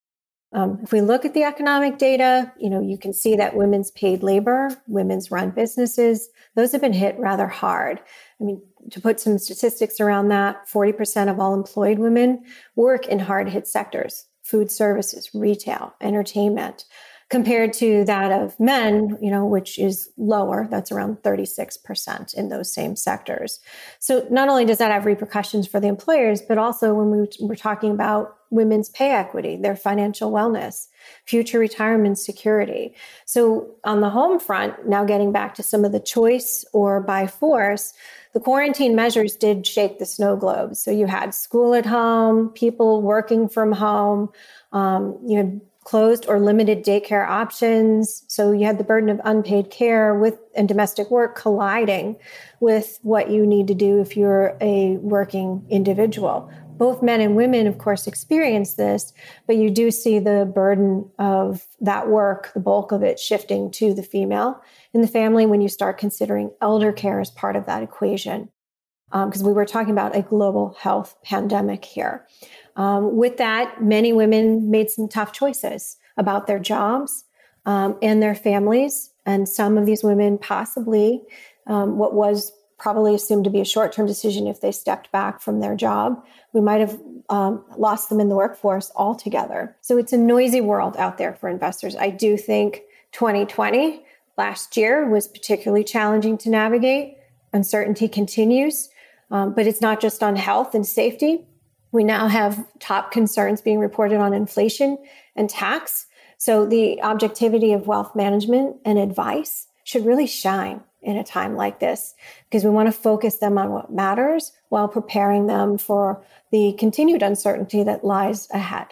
Um, 0.53 0.79
if 0.83 0.91
we 0.91 1.01
look 1.01 1.25
at 1.25 1.33
the 1.33 1.43
economic 1.43 1.97
data, 1.97 2.53
you 2.59 2.69
know, 2.69 2.79
you 2.79 2.97
can 2.97 3.11
see 3.11 3.35
that 3.35 3.55
women's 3.55 3.91
paid 3.91 4.21
labor, 4.21 4.69
women's 4.87 5.31
run 5.31 5.49
businesses, 5.49 6.29
those 6.55 6.71
have 6.71 6.81
been 6.81 6.93
hit 6.93 7.19
rather 7.19 7.47
hard. 7.47 7.99
I 8.39 8.43
mean, 8.43 8.61
to 8.91 9.01
put 9.01 9.19
some 9.19 9.39
statistics 9.39 9.99
around 9.99 10.27
that, 10.27 10.69
40% 10.69 11.29
of 11.29 11.39
all 11.39 11.55
employed 11.55 11.97
women 11.97 12.43
work 12.75 13.07
in 13.07 13.17
hard 13.17 13.49
hit 13.49 13.67
sectors, 13.67 14.27
food 14.43 14.69
services, 14.69 15.31
retail, 15.33 15.95
entertainment 15.99 16.85
compared 17.33 17.73
to 17.73 18.05
that 18.05 18.31
of 18.31 18.59
men, 18.59 19.17
you 19.19 19.31
know, 19.31 19.43
which 19.43 19.79
is 19.79 20.07
lower, 20.17 20.67
that's 20.69 20.91
around 20.91 21.17
36% 21.23 22.31
in 22.35 22.49
those 22.49 22.71
same 22.71 22.95
sectors. 22.95 23.59
So 23.97 24.27
not 24.29 24.49
only 24.49 24.65
does 24.65 24.77
that 24.77 24.91
have 24.91 25.07
repercussions 25.07 25.67
for 25.67 25.79
the 25.79 25.87
employers, 25.87 26.43
but 26.43 26.59
also 26.59 26.93
when 26.93 27.09
we 27.09 27.27
were 27.41 27.55
talking 27.55 27.89
about 27.89 28.35
women's 28.51 28.89
pay 28.89 29.09
equity, 29.09 29.55
their 29.55 29.75
financial 29.75 30.31
wellness, 30.31 30.89
future 31.25 31.57
retirement 31.57 32.19
security. 32.19 32.93
So 33.25 33.71
on 33.83 34.01
the 34.01 34.11
home 34.11 34.39
front, 34.39 34.87
now 34.87 35.03
getting 35.03 35.31
back 35.31 35.55
to 35.55 35.63
some 35.63 35.83
of 35.83 35.91
the 35.91 35.99
choice 35.99 36.63
or 36.71 37.01
by 37.01 37.25
force, 37.25 37.93
the 38.33 38.41
quarantine 38.41 38.95
measures 38.95 39.35
did 39.35 39.65
shake 39.65 39.97
the 39.97 40.05
snow 40.05 40.35
globe. 40.35 40.75
So 40.75 40.91
you 40.91 41.07
had 41.07 41.33
school 41.33 41.73
at 41.73 41.87
home, 41.87 42.49
people 42.49 43.01
working 43.01 43.49
from 43.49 43.71
home, 43.71 44.29
um, 44.71 45.17
you 45.25 45.37
had 45.37 45.61
closed 45.83 46.25
or 46.27 46.39
limited 46.39 46.83
daycare 46.83 47.27
options. 47.27 48.23
So 48.27 48.51
you 48.51 48.65
had 48.65 48.77
the 48.77 48.83
burden 48.83 49.09
of 49.09 49.19
unpaid 49.23 49.69
care 49.69 50.15
with 50.15 50.39
and 50.55 50.67
domestic 50.67 51.11
work 51.11 51.35
colliding 51.35 52.17
with 52.59 52.99
what 53.01 53.29
you 53.29 53.45
need 53.45 53.67
to 53.67 53.73
do 53.73 53.99
if 53.99 54.15
you're 54.15 54.57
a 54.61 54.97
working 54.97 55.65
individual. 55.69 56.51
Both 56.77 57.03
men 57.03 57.21
and 57.21 57.35
women, 57.35 57.67
of 57.67 57.77
course, 57.77 58.07
experience 58.07 58.73
this, 58.73 59.13
but 59.45 59.57
you 59.57 59.69
do 59.69 59.91
see 59.91 60.19
the 60.19 60.51
burden 60.53 61.09
of 61.19 61.65
that 61.81 62.09
work, 62.09 62.51
the 62.53 62.59
bulk 62.59 62.91
of 62.91 63.03
it 63.03 63.19
shifting 63.19 63.69
to 63.71 63.93
the 63.93 64.03
female 64.03 64.61
in 64.93 65.01
the 65.01 65.07
family 65.07 65.45
when 65.45 65.61
you 65.61 65.69
start 65.69 65.97
considering 65.97 66.51
elder 66.61 66.91
care 66.91 67.19
as 67.19 67.29
part 67.29 67.55
of 67.55 67.65
that 67.67 67.83
equation. 67.83 68.49
Because 69.11 69.41
um, 69.41 69.47
we 69.47 69.53
were 69.53 69.65
talking 69.65 69.91
about 69.91 70.15
a 70.15 70.23
global 70.23 70.75
health 70.79 71.15
pandemic 71.23 71.85
here. 71.85 72.25
Um, 72.75 73.15
with 73.15 73.37
that, 73.37 73.83
many 73.83 74.13
women 74.13 74.71
made 74.71 74.89
some 74.89 75.07
tough 75.07 75.31
choices 75.31 75.97
about 76.17 76.47
their 76.47 76.59
jobs 76.59 77.25
um, 77.65 77.97
and 78.01 78.21
their 78.21 78.35
families. 78.35 79.11
And 79.25 79.47
some 79.47 79.77
of 79.77 79.85
these 79.85 80.03
women 80.03 80.37
possibly, 80.37 81.21
um, 81.67 81.97
what 81.97 82.13
was 82.13 82.51
probably 82.77 83.15
assumed 83.15 83.45
to 83.45 83.49
be 83.49 83.61
a 83.61 83.65
short 83.65 83.93
term 83.93 84.05
decision 84.05 84.47
if 84.47 84.59
they 84.59 84.71
stepped 84.71 85.11
back 85.11 85.41
from 85.41 85.59
their 85.59 85.75
job, 85.75 86.21
we 86.51 86.61
might 86.61 86.81
have 86.81 86.99
um, 87.29 87.63
lost 87.77 88.09
them 88.09 88.19
in 88.19 88.27
the 88.27 88.35
workforce 88.35 88.91
altogether. 88.95 89.75
So 89.81 89.97
it's 89.97 90.11
a 90.11 90.17
noisy 90.17 90.59
world 90.59 90.97
out 90.97 91.17
there 91.17 91.33
for 91.33 91.47
investors. 91.47 91.95
I 91.95 92.09
do 92.09 92.37
think 92.37 92.81
2020, 93.13 94.03
last 94.37 94.75
year, 94.75 95.07
was 95.09 95.27
particularly 95.27 95.83
challenging 95.83 96.37
to 96.39 96.49
navigate. 96.49 97.17
Uncertainty 97.53 98.09
continues, 98.09 98.89
um, 99.31 99.53
but 99.53 99.67
it's 99.67 99.79
not 99.79 100.01
just 100.01 100.21
on 100.21 100.35
health 100.35 100.75
and 100.75 100.85
safety 100.85 101.45
we 101.93 102.03
now 102.03 102.27
have 102.27 102.65
top 102.79 103.11
concerns 103.11 103.61
being 103.61 103.79
reported 103.79 104.17
on 104.17 104.33
inflation 104.33 104.97
and 105.35 105.49
tax. 105.49 106.07
So 106.37 106.65
the 106.65 107.01
objectivity 107.01 107.71
of 107.71 107.87
wealth 107.87 108.15
management 108.15 108.77
and 108.83 108.97
advice 108.97 109.67
should 109.85 110.05
really 110.05 110.27
shine 110.27 110.81
in 111.01 111.17
a 111.17 111.23
time 111.23 111.55
like 111.55 111.79
this 111.79 112.15
because 112.49 112.63
we 112.63 112.71
want 112.71 112.87
to 112.87 112.91
focus 112.91 113.37
them 113.37 113.57
on 113.57 113.71
what 113.71 113.93
matters 113.93 114.51
while 114.69 114.87
preparing 114.87 115.47
them 115.47 115.77
for 115.77 116.25
the 116.51 116.73
continued 116.79 117.21
uncertainty 117.21 117.83
that 117.83 118.03
lies 118.03 118.47
ahead. 118.51 118.87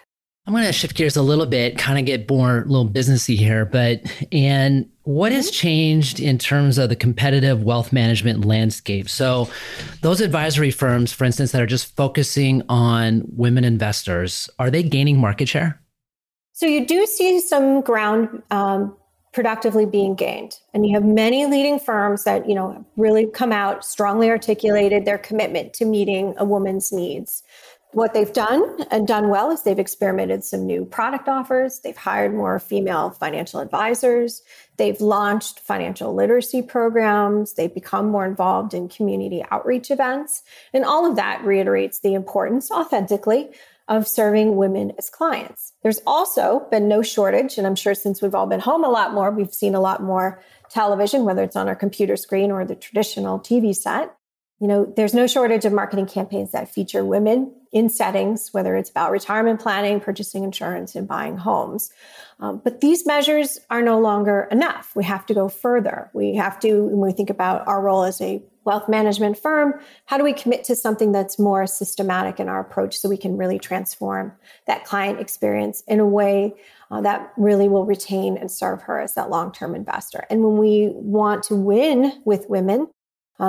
I'm 0.51 0.55
going 0.55 0.65
to 0.65 0.73
shift 0.73 0.97
gears 0.97 1.15
a 1.15 1.21
little 1.21 1.45
bit, 1.45 1.77
kind 1.77 1.97
of 1.97 2.03
get 2.03 2.29
more 2.29 2.63
a 2.63 2.65
little 2.65 2.89
businessy 2.89 3.37
here, 3.37 3.63
but 3.63 4.01
and 4.33 4.85
what 5.03 5.31
has 5.31 5.45
mm-hmm. 5.45 5.53
changed 5.53 6.19
in 6.19 6.37
terms 6.37 6.77
of 6.77 6.89
the 6.89 6.95
competitive 6.97 7.63
wealth 7.63 7.93
management 7.93 8.43
landscape? 8.43 9.07
So, 9.07 9.49
those 10.01 10.19
advisory 10.19 10.69
firms, 10.69 11.13
for 11.13 11.23
instance, 11.23 11.53
that 11.53 11.61
are 11.61 11.65
just 11.65 11.95
focusing 11.95 12.63
on 12.67 13.23
women 13.27 13.63
investors, 13.63 14.49
are 14.59 14.69
they 14.69 14.83
gaining 14.83 15.17
market 15.21 15.47
share? 15.47 15.81
So 16.51 16.65
you 16.65 16.85
do 16.85 17.05
see 17.05 17.39
some 17.39 17.79
ground 17.79 18.43
um, 18.51 18.93
productively 19.31 19.85
being 19.85 20.15
gained, 20.15 20.57
and 20.73 20.85
you 20.85 20.93
have 20.95 21.05
many 21.05 21.45
leading 21.45 21.79
firms 21.79 22.25
that 22.25 22.49
you 22.49 22.55
know 22.55 22.85
really 22.97 23.25
come 23.25 23.53
out 23.53 23.85
strongly 23.85 24.29
articulated 24.29 25.05
their 25.05 25.17
commitment 25.17 25.71
to 25.75 25.85
meeting 25.85 26.33
a 26.35 26.43
woman's 26.43 26.91
needs 26.91 27.41
what 27.93 28.13
they've 28.13 28.31
done 28.31 28.85
and 28.89 29.07
done 29.07 29.29
well 29.29 29.51
is 29.51 29.63
they've 29.63 29.77
experimented 29.77 30.43
some 30.43 30.65
new 30.65 30.85
product 30.85 31.27
offers. 31.27 31.79
They've 31.79 31.97
hired 31.97 32.33
more 32.33 32.57
female 32.59 33.09
financial 33.09 33.59
advisors. 33.59 34.41
They've 34.77 34.99
launched 35.01 35.59
financial 35.59 36.13
literacy 36.13 36.61
programs. 36.61 37.53
They've 37.53 37.73
become 37.73 38.09
more 38.09 38.25
involved 38.25 38.73
in 38.73 38.87
community 38.87 39.43
outreach 39.51 39.91
events. 39.91 40.43
And 40.73 40.85
all 40.85 41.05
of 41.05 41.17
that 41.17 41.43
reiterates 41.43 41.99
the 41.99 42.13
importance 42.13 42.71
authentically 42.71 43.49
of 43.89 44.07
serving 44.07 44.55
women 44.55 44.93
as 44.97 45.09
clients. 45.09 45.73
There's 45.83 45.99
also 46.07 46.65
been 46.71 46.87
no 46.87 47.01
shortage, 47.01 47.57
and 47.57 47.67
I'm 47.67 47.75
sure 47.75 47.93
since 47.93 48.21
we've 48.21 48.35
all 48.35 48.47
been 48.47 48.61
home 48.61 48.85
a 48.85 48.89
lot 48.89 49.13
more, 49.13 49.31
we've 49.31 49.53
seen 49.53 49.75
a 49.75 49.81
lot 49.81 50.01
more 50.01 50.41
television, 50.69 51.25
whether 51.25 51.43
it's 51.43 51.57
on 51.57 51.67
our 51.67 51.75
computer 51.75 52.15
screen 52.15 52.51
or 52.51 52.63
the 52.63 52.75
traditional 52.75 53.37
TV 53.37 53.75
set. 53.75 54.15
You 54.61 54.67
know, 54.67 54.85
there's 54.95 55.13
no 55.13 55.27
shortage 55.27 55.65
of 55.65 55.73
marketing 55.73 56.05
campaigns 56.05 56.51
that 56.51 56.73
feature 56.73 57.03
women 57.03 57.51
in 57.71 57.89
settings, 57.89 58.49
whether 58.53 58.75
it's 58.75 58.89
about 58.89 59.11
retirement 59.11 59.59
planning, 59.61 59.99
purchasing 59.99 60.43
insurance, 60.43 60.95
and 60.95 61.07
buying 61.07 61.37
homes. 61.37 61.89
Um, 62.39 62.61
but 62.63 62.81
these 62.81 63.05
measures 63.05 63.59
are 63.69 63.81
no 63.81 63.99
longer 63.99 64.47
enough. 64.51 64.91
We 64.95 65.03
have 65.05 65.25
to 65.27 65.33
go 65.33 65.47
further. 65.47 66.09
We 66.13 66.35
have 66.35 66.59
to, 66.61 66.83
when 66.83 66.99
we 66.99 67.13
think 67.13 67.29
about 67.29 67.67
our 67.67 67.81
role 67.81 68.03
as 68.03 68.19
a 68.19 68.43
wealth 68.63 68.89
management 68.89 69.37
firm, 69.37 69.73
how 70.05 70.17
do 70.17 70.23
we 70.23 70.33
commit 70.33 70.63
to 70.65 70.75
something 70.75 71.11
that's 71.11 71.39
more 71.39 71.65
systematic 71.65 72.39
in 72.39 72.47
our 72.47 72.59
approach 72.59 72.97
so 72.97 73.09
we 73.09 73.17
can 73.17 73.37
really 73.37 73.57
transform 73.57 74.33
that 74.67 74.85
client 74.85 75.19
experience 75.19 75.81
in 75.87 75.99
a 75.99 76.05
way 76.05 76.53
uh, 76.91 77.01
that 77.01 77.31
really 77.37 77.67
will 77.67 77.85
retain 77.85 78.37
and 78.37 78.51
serve 78.51 78.81
her 78.83 78.99
as 78.99 79.15
that 79.15 79.29
long 79.29 79.51
term 79.51 79.73
investor? 79.73 80.25
And 80.29 80.43
when 80.43 80.57
we 80.57 80.91
want 80.93 81.43
to 81.45 81.55
win 81.55 82.21
with 82.25 82.49
women, 82.49 82.87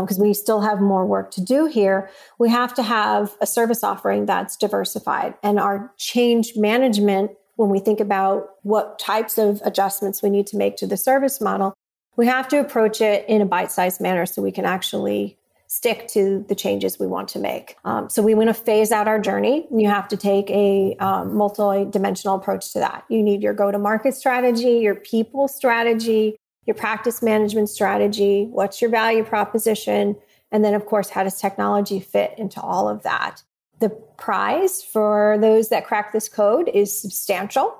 because 0.00 0.18
um, 0.18 0.26
we 0.26 0.32
still 0.32 0.62
have 0.62 0.80
more 0.80 1.04
work 1.04 1.30
to 1.32 1.44
do 1.44 1.66
here, 1.66 2.08
we 2.38 2.48
have 2.48 2.72
to 2.74 2.82
have 2.82 3.36
a 3.40 3.46
service 3.46 3.84
offering 3.84 4.24
that's 4.24 4.56
diversified. 4.56 5.34
And 5.42 5.60
our 5.60 5.92
change 5.98 6.56
management, 6.56 7.32
when 7.56 7.68
we 7.68 7.78
think 7.78 8.00
about 8.00 8.50
what 8.62 8.98
types 8.98 9.36
of 9.36 9.60
adjustments 9.64 10.22
we 10.22 10.30
need 10.30 10.46
to 10.48 10.56
make 10.56 10.76
to 10.78 10.86
the 10.86 10.96
service 10.96 11.40
model, 11.40 11.74
we 12.16 12.26
have 12.26 12.48
to 12.48 12.58
approach 12.58 13.00
it 13.00 13.28
in 13.28 13.42
a 13.42 13.46
bite 13.46 13.70
sized 13.70 14.00
manner 14.00 14.24
so 14.24 14.40
we 14.40 14.52
can 14.52 14.64
actually 14.64 15.36
stick 15.66 16.06
to 16.06 16.44
the 16.48 16.54
changes 16.54 16.98
we 16.98 17.06
want 17.06 17.28
to 17.28 17.38
make. 17.38 17.76
Um, 17.86 18.10
so 18.10 18.22
we 18.22 18.34
want 18.34 18.48
to 18.48 18.54
phase 18.54 18.92
out 18.92 19.08
our 19.08 19.18
journey. 19.18 19.66
You 19.74 19.88
have 19.88 20.06
to 20.08 20.18
take 20.18 20.50
a 20.50 20.94
um, 21.00 21.34
multi-dimensional 21.34 22.36
approach 22.36 22.74
to 22.74 22.78
that. 22.80 23.04
You 23.08 23.22
need 23.22 23.42
your 23.42 23.54
go-to-market 23.54 24.14
strategy, 24.14 24.80
your 24.80 24.94
people 24.94 25.48
strategy, 25.48 26.36
your 26.66 26.74
practice 26.74 27.22
management 27.22 27.68
strategy, 27.68 28.46
what's 28.50 28.80
your 28.80 28.90
value 28.90 29.24
proposition, 29.24 30.16
and 30.52 30.64
then, 30.64 30.74
of 30.74 30.86
course, 30.86 31.08
how 31.08 31.24
does 31.24 31.40
technology 31.40 31.98
fit 31.98 32.34
into 32.38 32.60
all 32.60 32.88
of 32.88 33.02
that? 33.02 33.42
The 33.80 33.88
prize 33.88 34.82
for 34.82 35.38
those 35.40 35.70
that 35.70 35.86
crack 35.86 36.12
this 36.12 36.28
code 36.28 36.70
is 36.72 37.00
substantial. 37.00 37.74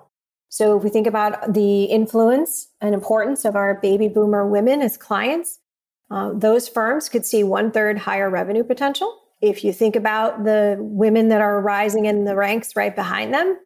So, 0.49 0.77
if 0.77 0.83
we 0.83 0.91
think 0.91 1.07
about 1.07 1.55
the 1.55 1.85
influence 1.85 2.69
and 2.81 2.95
importance 2.95 3.45
of 3.45 3.57
our 3.57 3.75
baby 3.75 4.09
boomer 4.09 4.47
women 4.47 4.81
as 4.81 4.97
clients, 4.97 5.61
uh, 6.11 6.33
those 6.35 6.69
firms 6.69 7.09
could 7.09 7.25
see 7.25 7.45
one 7.45 7.71
third 7.71 7.99
higher 7.99 8.29
revenue 8.29 8.65
potential. 8.65 9.19
If 9.41 9.65
you 9.65 9.73
think 9.73 9.97
about 9.97 10.45
the 10.45 10.77
women 10.79 11.29
that 11.29 11.41
are 11.41 11.61
rising 11.61 12.07
in 12.07 12.25
the 12.25 12.37
ranks 12.37 12.75
right 12.75 12.95
behind 12.95 13.33
them, 13.33 13.59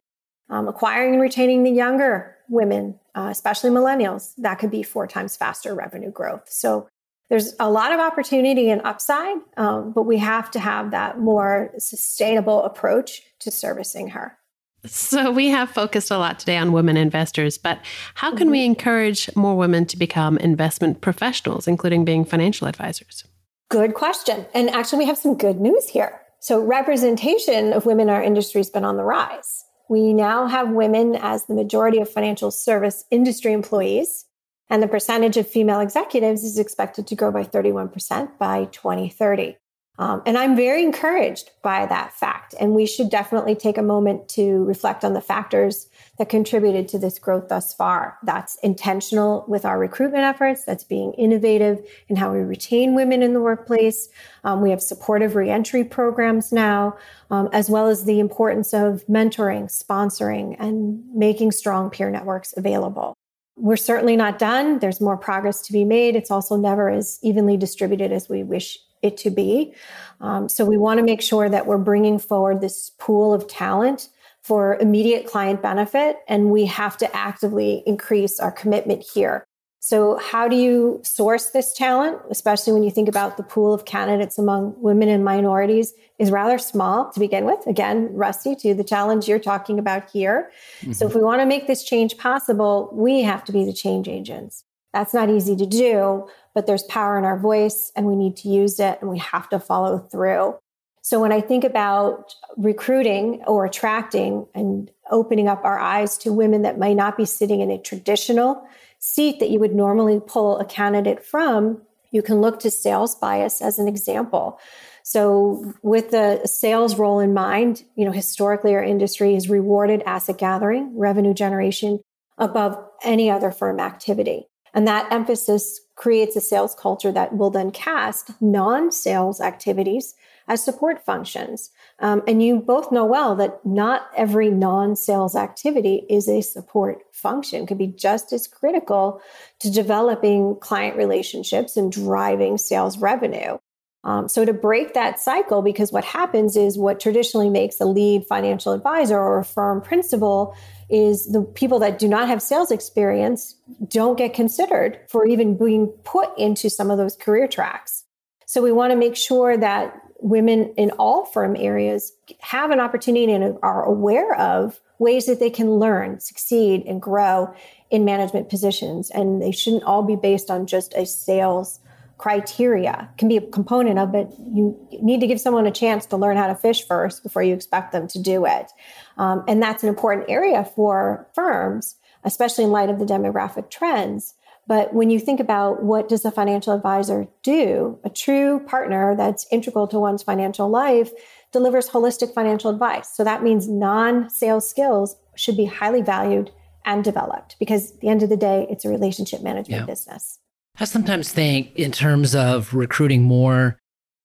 um, 0.49 0.67
acquiring 0.67 1.13
and 1.13 1.21
retaining 1.21 1.63
the 1.63 1.71
younger 1.71 2.36
women, 2.49 2.99
uh, 3.15 3.27
especially 3.29 3.69
millennials, 3.69 4.33
that 4.37 4.59
could 4.59 4.71
be 4.71 4.83
four 4.83 5.07
times 5.07 5.35
faster 5.35 5.73
revenue 5.73 6.11
growth. 6.11 6.49
So 6.49 6.87
there's 7.29 7.53
a 7.59 7.69
lot 7.69 7.91
of 7.91 7.99
opportunity 7.99 8.69
and 8.69 8.81
upside, 8.83 9.37
um, 9.57 9.91
but 9.91 10.03
we 10.03 10.17
have 10.17 10.49
to 10.51 10.59
have 10.59 10.91
that 10.91 11.19
more 11.19 11.71
sustainable 11.77 12.63
approach 12.63 13.21
to 13.39 13.51
servicing 13.51 14.09
her. 14.09 14.37
So, 14.85 15.31
we 15.31 15.47
have 15.47 15.69
focused 15.69 16.11
a 16.11 16.17
lot 16.17 16.39
today 16.39 16.55
on 16.55 16.71
women 16.71 16.95
investors, 16.95 17.57
but 17.57 17.79
how 18.13 18.29
can 18.29 18.45
mm-hmm. 18.45 18.51
we 18.51 18.65
encourage 18.65 19.29
more 19.35 19.57
women 19.57 19.85
to 19.87 19.97
become 19.97 20.37
investment 20.37 21.01
professionals, 21.01 21.67
including 21.67 22.05
being 22.05 22.23
financial 22.23 22.67
advisors? 22.67 23.25
Good 23.69 23.95
question. 23.95 24.45
And 24.53 24.69
actually, 24.69 24.99
we 24.99 25.05
have 25.05 25.17
some 25.17 25.35
good 25.35 25.59
news 25.59 25.89
here. 25.89 26.21
So, 26.39 26.61
representation 26.61 27.73
of 27.73 27.85
women 27.85 28.07
in 28.07 28.13
our 28.13 28.23
industry 28.23 28.59
has 28.59 28.69
been 28.69 28.85
on 28.85 28.95
the 28.95 29.03
rise. 29.03 29.65
We 29.89 30.13
now 30.13 30.47
have 30.47 30.69
women 30.69 31.15
as 31.15 31.45
the 31.45 31.53
majority 31.53 31.99
of 31.99 32.09
financial 32.09 32.51
service 32.51 33.05
industry 33.09 33.53
employees, 33.53 34.25
and 34.69 34.83
the 34.83 34.87
percentage 34.87 35.37
of 35.37 35.47
female 35.47 35.79
executives 35.79 36.43
is 36.43 36.57
expected 36.57 37.07
to 37.07 37.15
grow 37.15 37.31
by 37.31 37.43
31% 37.43 38.37
by 38.37 38.65
2030. 38.65 39.57
Um, 39.99 40.21
and 40.25 40.37
I'm 40.37 40.55
very 40.55 40.83
encouraged 40.83 41.49
by 41.63 41.85
that 41.87 42.13
fact. 42.13 42.53
And 42.59 42.73
we 42.73 42.85
should 42.85 43.09
definitely 43.09 43.55
take 43.55 43.77
a 43.77 43.83
moment 43.83 44.29
to 44.29 44.63
reflect 44.65 45.03
on 45.03 45.13
the 45.13 45.21
factors 45.21 45.87
that 46.17 46.29
contributed 46.29 46.87
to 46.89 46.99
this 46.99 47.17
growth 47.17 47.47
thus 47.49 47.73
far. 47.73 48.17
That's 48.23 48.57
intentional 48.61 49.45
with 49.47 49.65
our 49.65 49.79
recruitment 49.79 50.23
efforts, 50.23 50.63
that's 50.65 50.83
being 50.83 51.13
innovative 51.13 51.85
in 52.09 52.15
how 52.15 52.31
we 52.31 52.39
retain 52.39 52.95
women 52.95 53.23
in 53.23 53.33
the 53.33 53.41
workplace. 53.41 54.09
Um, 54.43 54.61
we 54.61 54.69
have 54.69 54.81
supportive 54.81 55.35
reentry 55.35 55.83
programs 55.83 56.51
now, 56.51 56.95
um, 57.31 57.49
as 57.51 57.69
well 57.69 57.87
as 57.87 58.05
the 58.05 58.19
importance 58.19 58.73
of 58.73 59.03
mentoring, 59.07 59.65
sponsoring, 59.65 60.55
and 60.59 61.03
making 61.13 61.51
strong 61.51 61.89
peer 61.89 62.09
networks 62.09 62.53
available. 62.55 63.15
We're 63.55 63.77
certainly 63.77 64.15
not 64.15 64.37
done. 64.37 64.77
There's 64.77 65.01
more 65.01 65.17
progress 65.17 65.61
to 65.63 65.73
be 65.73 65.83
made. 65.83 66.15
It's 66.15 66.29
also 66.29 66.55
never 66.55 66.89
as 66.89 67.17
evenly 67.23 67.57
distributed 67.57 68.11
as 68.11 68.29
we 68.29 68.43
wish 68.43 68.77
it 69.01 69.17
to 69.17 69.29
be. 69.29 69.73
Um, 70.21 70.49
so 70.49 70.65
we 70.65 70.77
want 70.77 70.99
to 70.99 71.03
make 71.03 71.21
sure 71.21 71.49
that 71.49 71.65
we're 71.65 71.77
bringing 71.77 72.19
forward 72.19 72.61
this 72.61 72.91
pool 72.97 73.33
of 73.33 73.47
talent 73.47 74.09
for 74.41 74.77
immediate 74.77 75.27
client 75.27 75.61
benefit, 75.61 76.19
and 76.27 76.51
we 76.51 76.65
have 76.65 76.97
to 76.97 77.15
actively 77.15 77.83
increase 77.85 78.39
our 78.39 78.51
commitment 78.51 79.03
here. 79.13 79.45
So, 79.79 80.17
how 80.17 80.47
do 80.47 80.55
you 80.55 81.01
source 81.03 81.51
this 81.51 81.73
talent, 81.73 82.19
especially 82.29 82.73
when 82.73 82.83
you 82.83 82.91
think 82.91 83.07
about 83.07 83.37
the 83.37 83.43
pool 83.43 83.73
of 83.73 83.85
candidates 83.85 84.37
among 84.37 84.75
women 84.81 85.07
and 85.07 85.23
minorities 85.23 85.93
is 86.17 86.31
rather 86.31 86.57
small 86.57 87.11
to 87.11 87.19
begin 87.19 87.45
with. 87.45 87.65
Again, 87.67 88.09
Rusty, 88.11 88.55
to 88.55 88.73
the 88.73 88.83
challenge 88.83 89.27
you're 89.27 89.39
talking 89.39 89.79
about 89.79 90.09
here. 90.09 90.51
Mm-hmm. 90.81 90.93
So, 90.93 91.07
if 91.07 91.13
we 91.13 91.21
want 91.21 91.41
to 91.41 91.45
make 91.45 91.67
this 91.67 91.83
change 91.83 92.17
possible, 92.17 92.89
we 92.91 93.21
have 93.21 93.43
to 93.45 93.51
be 93.51 93.65
the 93.65 93.73
change 93.73 94.07
agents. 94.07 94.63
That's 94.97 95.13
not 95.13 95.29
easy 95.29 95.55
to 95.57 95.65
do, 95.67 96.27
but 96.55 96.65
there's 96.65 96.81
power 96.81 97.19
in 97.19 97.23
our 97.23 97.37
voice 97.37 97.91
and 97.95 98.07
we 98.07 98.15
need 98.15 98.35
to 98.37 98.49
use 98.49 98.79
it 98.79 98.97
and 98.99 99.11
we 99.11 99.19
have 99.19 99.47
to 99.49 99.59
follow 99.59 99.99
through. 99.99 100.57
So 101.03 101.19
when 101.21 101.31
I 101.31 101.39
think 101.39 101.63
about 101.63 102.33
recruiting 102.57 103.43
or 103.45 103.63
attracting 103.63 104.47
and 104.55 104.89
opening 105.11 105.47
up 105.47 105.63
our 105.63 105.77
eyes 105.77 106.17
to 106.17 106.33
women 106.33 106.63
that 106.63 106.79
might 106.79 106.95
not 106.95 107.15
be 107.15 107.25
sitting 107.25 107.59
in 107.59 107.69
a 107.69 107.77
traditional 107.77 108.67
seat 108.97 109.39
that 109.39 109.51
you 109.51 109.59
would 109.59 109.75
normally 109.75 110.19
pull 110.19 110.57
a 110.57 110.65
candidate 110.65 111.23
from, 111.23 111.79
you 112.09 112.23
can 112.23 112.41
look 112.41 112.59
to 112.61 112.71
sales 112.71 113.13
bias 113.13 113.61
as 113.61 113.77
an 113.77 113.87
example. 113.87 114.59
So 115.03 115.75
with 115.83 116.09
the 116.09 116.43
sales 116.47 116.97
role 116.97 117.19
in 117.19 117.35
mind, 117.35 117.83
you 117.95 118.03
know, 118.03 118.11
historically 118.11 118.73
our 118.73 118.83
industry 118.83 119.35
has 119.35 119.47
rewarded 119.47 120.01
asset 120.07 120.39
gathering, 120.39 120.97
revenue 120.97 121.35
generation 121.35 121.99
above 122.39 122.83
any 123.03 123.29
other 123.29 123.51
firm 123.51 123.79
activity. 123.79 124.47
And 124.77 124.87
that 124.87 125.11
emphasis 125.11 125.81
creates 125.95 126.35
a 126.35 126.39
sales 126.39 126.75
culture 126.75 127.11
that 127.11 127.35
will 127.35 127.49
then 127.49 127.71
cast 127.71 128.39
non 128.39 128.91
sales 128.91 129.41
activities 129.41 130.13
as 130.47 130.63
support 130.63 131.03
functions. 131.03 131.71
Um, 131.97 132.21
and 132.27 132.43
you 132.43 132.59
both 132.59 132.91
know 132.91 133.03
well 133.03 133.35
that 133.37 133.65
not 133.65 134.05
every 134.15 134.51
non 134.51 134.95
sales 134.95 135.35
activity 135.35 136.05
is 136.11 136.29
a 136.29 136.41
support 136.41 137.01
function, 137.11 137.63
it 137.63 137.67
could 137.67 137.79
be 137.79 137.87
just 137.87 138.31
as 138.31 138.47
critical 138.47 139.19
to 139.61 139.71
developing 139.71 140.55
client 140.57 140.95
relationships 140.95 141.75
and 141.75 141.91
driving 141.91 142.59
sales 142.59 142.99
revenue. 142.99 143.57
Um, 144.03 144.29
so 144.29 144.45
to 144.45 144.53
break 144.53 144.93
that 144.93 145.19
cycle, 145.19 145.61
because 145.61 145.91
what 145.91 146.05
happens 146.05 146.55
is 146.55 146.77
what 146.77 146.99
traditionally 146.99 147.49
makes 147.49 147.79
a 147.81 147.85
lead 147.85 148.25
financial 148.25 148.73
advisor 148.73 149.17
or 149.17 149.39
a 149.39 149.45
firm 149.45 149.81
principal 149.81 150.55
is 150.89 151.31
the 151.31 151.41
people 151.41 151.79
that 151.79 151.99
do 151.99 152.07
not 152.07 152.27
have 152.27 152.41
sales 152.41 152.71
experience 152.71 153.55
don't 153.87 154.17
get 154.17 154.33
considered 154.33 154.99
for 155.09 155.25
even 155.25 155.57
being 155.57 155.87
put 156.03 156.29
into 156.37 156.69
some 156.69 156.89
of 156.89 156.97
those 156.97 157.15
career 157.15 157.47
tracks. 157.47 158.05
So 158.45 158.61
we 158.61 158.71
want 158.71 158.91
to 158.91 158.95
make 158.97 159.17
sure 159.17 159.57
that 159.57 159.99
women 160.19 160.73
in 160.77 160.91
all 160.91 161.25
firm 161.25 161.55
areas 161.57 162.13
have 162.39 162.71
an 162.71 162.79
opportunity 162.79 163.31
and 163.31 163.57
are 163.61 163.83
aware 163.83 164.35
of 164.35 164.79
ways 164.99 165.25
that 165.25 165.39
they 165.39 165.49
can 165.49 165.71
learn, 165.71 166.19
succeed, 166.19 166.83
and 166.87 167.01
grow 167.01 167.53
in 167.91 168.05
management 168.05 168.49
positions. 168.49 169.09
And 169.11 169.41
they 169.41 169.51
shouldn't 169.51 169.83
all 169.83 170.03
be 170.03 170.15
based 170.15 170.49
on 170.49 170.65
just 170.65 170.93
a 170.95 171.05
sales 171.05 171.79
criteria 172.17 173.09
can 173.17 173.27
be 173.27 173.37
a 173.37 173.41
component 173.41 173.99
of 173.99 174.15
it. 174.15 174.27
You 174.39 174.77
need 175.01 175.19
to 175.21 175.27
give 175.27 175.39
someone 175.39 175.67
a 175.67 175.71
chance 175.71 176.05
to 176.07 176.17
learn 176.17 176.37
how 176.37 176.47
to 176.47 176.55
fish 176.55 176.87
first 176.87 177.23
before 177.23 177.43
you 177.43 177.53
expect 177.53 177.91
them 177.91 178.07
to 178.07 178.19
do 178.19 178.45
it. 178.45 178.71
Um, 179.17 179.43
and 179.47 179.61
that's 179.61 179.83
an 179.83 179.89
important 179.89 180.29
area 180.29 180.63
for 180.63 181.27
firms, 181.35 181.95
especially 182.23 182.63
in 182.63 182.71
light 182.71 182.89
of 182.89 182.99
the 182.99 183.05
demographic 183.05 183.69
trends. 183.69 184.33
But 184.67 184.93
when 184.93 185.09
you 185.09 185.19
think 185.19 185.39
about 185.39 185.83
what 185.83 186.09
does 186.09 186.25
a 186.25 186.31
financial 186.31 186.73
advisor 186.73 187.27
do, 187.41 187.99
a 188.03 188.09
true 188.09 188.59
partner 188.67 189.15
that's 189.15 189.47
integral 189.51 189.87
to 189.87 189.99
one's 189.99 190.23
financial 190.23 190.69
life 190.69 191.11
delivers 191.53 191.89
holistic 191.89 192.33
financial 192.33 192.69
advice. 192.69 193.15
So 193.15 193.23
that 193.23 193.43
means 193.43 193.69
non-sales 193.69 194.69
skills 194.69 195.15
should 195.35 195.55
be 195.55 195.65
highly 195.65 196.01
valued 196.01 196.51
and 196.85 197.03
developed 197.03 197.55
because 197.59 197.93
at 197.93 197.99
the 198.01 198.09
end 198.09 198.23
of 198.23 198.29
the 198.29 198.37
day, 198.37 198.67
it's 198.69 198.85
a 198.85 198.89
relationship 198.89 199.41
management 199.41 199.81
yeah. 199.81 199.85
business. 199.85 200.39
I 200.79 200.85
sometimes 200.85 201.31
think 201.31 201.75
in 201.75 201.91
terms 201.91 202.35
of 202.35 202.73
recruiting 202.73 203.23
more 203.23 203.79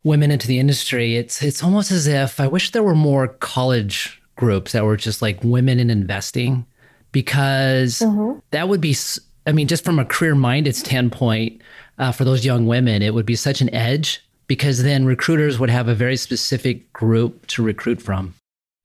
women 0.05 0.31
into 0.31 0.47
the 0.47 0.59
industry, 0.59 1.17
it's 1.17 1.43
it's 1.43 1.63
almost 1.63 1.91
as 1.91 2.07
if 2.07 2.41
I 2.41 2.47
wish 2.47 2.73
there 2.73 2.83
were 2.83 2.95
more 2.95 3.29
college 3.29 4.23
groups 4.37 4.73
that 4.73 4.85
were 4.85 4.97
just 4.97 5.23
like 5.23 5.43
women 5.43 5.79
in 5.79 5.91
investing 5.91 6.67
because 7.13 8.01
mm-hmm. 8.01 8.39
that 8.51 8.69
would 8.69 8.81
be 8.81 8.97
I 9.47 9.53
mean 9.53 9.69
just 9.69 9.85
from 9.85 9.99
a 9.99 10.05
career 10.05 10.35
minded 10.35 10.77
standpoint 10.77 11.63
uh, 11.99 12.13
for 12.13 12.25
those 12.25 12.45
young 12.45 12.67
women 12.67 13.03
it 13.03 13.15
would 13.15 13.27
be 13.27 13.37
such 13.37 13.61
an 13.61 13.73
edge 13.75 14.21
because 14.47 14.83
then 14.83 15.07
recruiters 15.07 15.59
would 15.59 15.71
have 15.71 15.89
a 15.89 15.95
very 15.95 16.17
specific 16.17 16.93
group 16.93 17.47
to 17.47 17.63
recruit 17.63 18.03
from. 18.03 18.35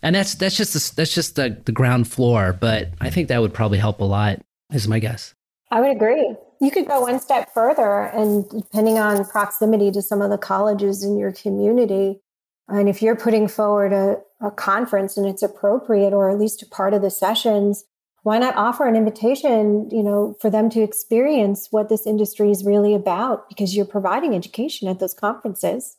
And 0.02 0.16
that's 0.16 0.36
that's 0.36 0.56
just 0.56 0.74
the, 0.74 0.96
that's 0.96 1.14
just 1.14 1.36
the, 1.36 1.58
the 1.66 1.72
ground 1.74 2.08
floor, 2.08 2.54
but 2.54 2.90
I 3.02 3.10
think 3.10 3.28
that 3.28 3.42
would 3.42 3.54
probably 3.54 3.80
help 3.80 4.00
a 4.00 4.06
lot. 4.06 4.40
Is 4.72 4.88
my 4.88 5.00
guess. 5.00 5.34
I 5.72 5.82
would 5.82 5.92
agree. 5.92 6.36
You 6.60 6.72
could 6.72 6.88
go 6.88 7.02
one 7.02 7.20
step 7.20 7.54
further, 7.54 8.02
and 8.02 8.50
depending 8.50 8.98
on 8.98 9.26
proximity 9.26 9.92
to 9.92 10.02
some 10.02 10.22
of 10.22 10.30
the 10.30 10.38
colleges 10.38 11.04
in 11.04 11.18
your 11.18 11.32
community, 11.32 12.22
and 12.68 12.90
if 12.90 13.02
you're 13.02 13.16
putting 13.16 13.48
forward 13.48 13.94
a, 13.94 14.18
a 14.46 14.52
conference 14.52 15.18
and 15.18 15.26
it's 15.26 15.44
appropriate, 15.44 16.14
or 16.14 16.30
at 16.30 16.40
least 16.40 16.62
a 16.62 16.66
part 16.66 16.94
of 16.94 17.02
the 17.02 17.10
sessions, 17.10 17.86
why 18.24 18.38
not 18.38 18.58
offer 18.58 18.86
an 18.86 18.96
invitation, 18.96 19.90
you 19.90 20.04
know, 20.04 20.36
for 20.42 20.50
them 20.50 20.70
to 20.72 20.82
experience 20.82 21.68
what 21.72 21.88
this 21.88 22.06
industry 22.06 22.52
is 22.52 22.66
really 22.66 22.94
about 22.94 23.48
because 23.48 23.76
you're 23.76 23.86
providing 23.86 24.36
education 24.36 24.90
at 24.90 25.00
those 25.00 25.14
conferences. 25.14 25.96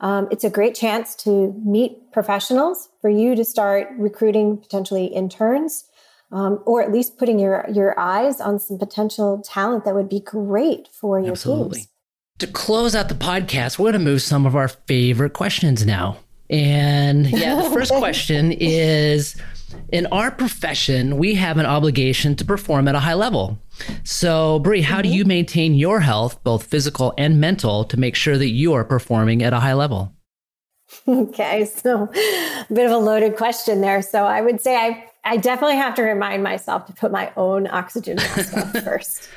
Um, 0.00 0.28
it's 0.30 0.44
a 0.44 0.50
great 0.50 0.74
chance 0.74 1.14
to 1.16 1.54
meet 1.64 2.12
professionals 2.12 2.90
for 3.00 3.08
you 3.08 3.34
to 3.36 3.44
start 3.44 3.88
recruiting 3.96 4.58
potentially 4.58 5.06
interns 5.06 5.84
um, 6.32 6.62
or 6.66 6.82
at 6.82 6.90
least 6.90 7.18
putting 7.18 7.38
your, 7.38 7.66
your 7.72 7.98
eyes 7.98 8.40
on 8.40 8.58
some 8.58 8.78
potential 8.78 9.42
talent 9.44 9.84
that 9.84 9.94
would 9.94 10.08
be 10.08 10.20
great 10.20 10.88
for 10.88 11.20
your 11.20 11.32
Absolutely. 11.32 11.80
teams. 11.80 11.88
To 12.38 12.46
close 12.46 12.94
out 12.94 13.08
the 13.08 13.14
podcast, 13.14 13.78
we're 13.78 13.92
going 13.92 14.04
to 14.04 14.10
move 14.10 14.22
some 14.22 14.46
of 14.46 14.56
our 14.56 14.68
favorite 14.68 15.34
questions 15.34 15.86
now. 15.86 16.16
And 16.50 17.30
yeah, 17.30 17.62
the 17.62 17.70
first 17.70 17.92
question 17.98 18.52
is 18.52 19.36
in 19.90 20.06
our 20.06 20.30
profession, 20.30 21.18
we 21.18 21.34
have 21.34 21.58
an 21.58 21.66
obligation 21.66 22.34
to 22.36 22.44
perform 22.44 22.88
at 22.88 22.94
a 22.94 23.00
high 23.00 23.14
level. 23.14 23.58
So, 24.04 24.58
Brie, 24.58 24.82
how 24.82 24.96
mm-hmm. 24.96 25.02
do 25.02 25.16
you 25.16 25.24
maintain 25.24 25.74
your 25.74 26.00
health, 26.00 26.42
both 26.44 26.64
physical 26.64 27.14
and 27.16 27.40
mental, 27.40 27.84
to 27.84 27.98
make 27.98 28.16
sure 28.16 28.38
that 28.38 28.48
you 28.48 28.72
are 28.74 28.84
performing 28.84 29.42
at 29.42 29.52
a 29.52 29.60
high 29.60 29.74
level? 29.74 30.12
Okay, 31.08 31.64
so 31.64 32.02
a 32.12 32.66
bit 32.74 32.84
of 32.84 32.92
a 32.92 32.98
loaded 32.98 33.34
question 33.34 33.80
there. 33.80 34.02
So, 34.02 34.24
I 34.26 34.42
would 34.42 34.60
say 34.60 34.76
I, 34.76 35.06
I 35.24 35.36
definitely 35.36 35.76
have 35.76 35.94
to 35.96 36.02
remind 36.02 36.42
myself 36.42 36.86
to 36.86 36.92
put 36.92 37.12
my 37.12 37.32
own 37.36 37.66
oxygen 37.68 38.16
mask 38.16 38.56
on 38.56 38.72
first. 38.82 39.28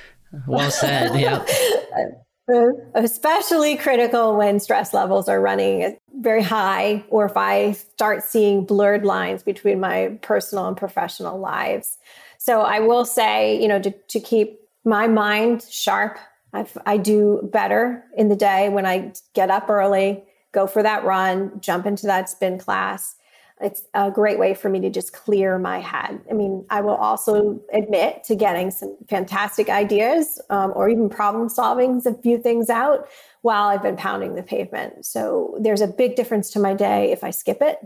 well 0.48 0.72
said. 0.72 1.20
Yeah. 1.20 1.46
especially 2.94 3.76
critical 3.76 4.38
when 4.38 4.60
stress 4.60 4.94
levels 4.94 5.28
are 5.28 5.42
running 5.42 5.98
very 6.14 6.44
high 6.44 7.04
or 7.10 7.26
if 7.26 7.36
I 7.36 7.72
start 7.72 8.24
seeing 8.24 8.66
blurred 8.66 9.04
lines 9.04 9.42
between 9.42 9.80
my 9.80 10.20
personal 10.22 10.68
and 10.68 10.78
professional 10.78 11.40
lives. 11.40 11.98
So 12.38 12.62
I 12.62 12.80
will 12.82 13.06
say, 13.06 13.60
you 13.60 13.68
know, 13.68 13.82
to, 13.82 13.92
to 13.92 14.20
keep 14.20 14.60
my 14.84 15.08
mind 15.08 15.64
sharp, 15.64 16.20
I've, 16.54 16.78
I 16.86 16.98
do 16.98 17.50
better 17.52 18.04
in 18.16 18.30
the 18.30 18.36
day 18.36 18.70
when 18.70 18.86
I 18.86 19.14
get 19.34 19.50
up 19.50 19.68
early, 19.68 20.24
go 20.52 20.68
for 20.68 20.84
that 20.84 21.04
run, 21.04 21.60
jump 21.60 21.88
into 21.88 22.06
that 22.06 22.30
spin 22.30 22.60
class 22.60 23.16
it's 23.62 23.84
a 23.94 24.12
great 24.12 24.38
way 24.38 24.54
for 24.54 24.70
me 24.70 24.82
to 24.82 24.90
just 24.90 25.14
clear 25.14 25.58
my 25.58 25.80
head. 25.80 26.20
I 26.30 26.34
mean, 26.34 26.66
I 26.70 26.82
will 26.82 26.96
also 26.96 27.62
admit 27.72 28.24
to 28.26 28.36
getting 28.36 28.70
some 28.70 28.98
fantastic 29.10 29.70
ideas 29.70 30.42
um, 30.50 30.74
or 30.76 30.90
even 30.90 31.10
problem 31.10 31.48
solving 31.48 32.02
a 32.06 32.14
few 32.16 32.38
things 32.38 32.70
out 32.70 33.08
while 33.42 33.70
I've 33.70 33.82
been 33.82 33.96
pounding 33.96 34.36
the 34.36 34.44
pavement. 34.44 35.06
So 35.06 35.58
there's 35.62 35.82
a 35.82 35.88
big 35.88 36.16
difference 36.16 36.50
to 36.52 36.60
my 36.60 36.74
day 36.74 37.12
if 37.12 37.24
I 37.24 37.32
skip 37.32 37.62
it 37.62 37.78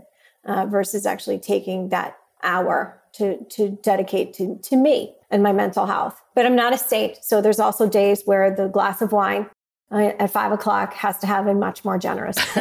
uh, 0.44 0.66
versus 0.66 1.06
actually 1.06 1.38
taking 1.38 1.90
that 1.90 2.18
hour 2.42 3.00
to, 3.12 3.44
to 3.44 3.78
dedicate 3.82 4.32
to, 4.34 4.58
to 4.62 4.76
me 4.76 5.14
and 5.30 5.42
my 5.42 5.52
mental 5.52 5.86
health. 5.86 6.20
But 6.34 6.46
I'm 6.46 6.56
not 6.56 6.72
a 6.72 6.78
saint. 6.78 7.18
So 7.22 7.40
there's 7.40 7.60
also 7.60 7.88
days 7.88 8.22
where 8.24 8.54
the 8.54 8.68
glass 8.68 9.02
of 9.02 9.12
wine 9.12 9.48
at 9.92 10.30
five 10.30 10.52
o'clock 10.52 10.94
has 10.94 11.18
to 11.18 11.26
have 11.26 11.46
a 11.46 11.54
much 11.54 11.84
more 11.84 11.98
generous 11.98 12.36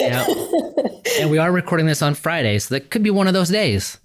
yeah. 0.00 0.26
And 1.20 1.30
we 1.30 1.38
are 1.38 1.52
recording 1.52 1.86
this 1.86 2.02
on 2.02 2.14
Friday, 2.14 2.58
so 2.58 2.74
that 2.74 2.90
could 2.90 3.02
be 3.02 3.10
one 3.10 3.26
of 3.28 3.34
those 3.34 3.48
days. 3.48 3.98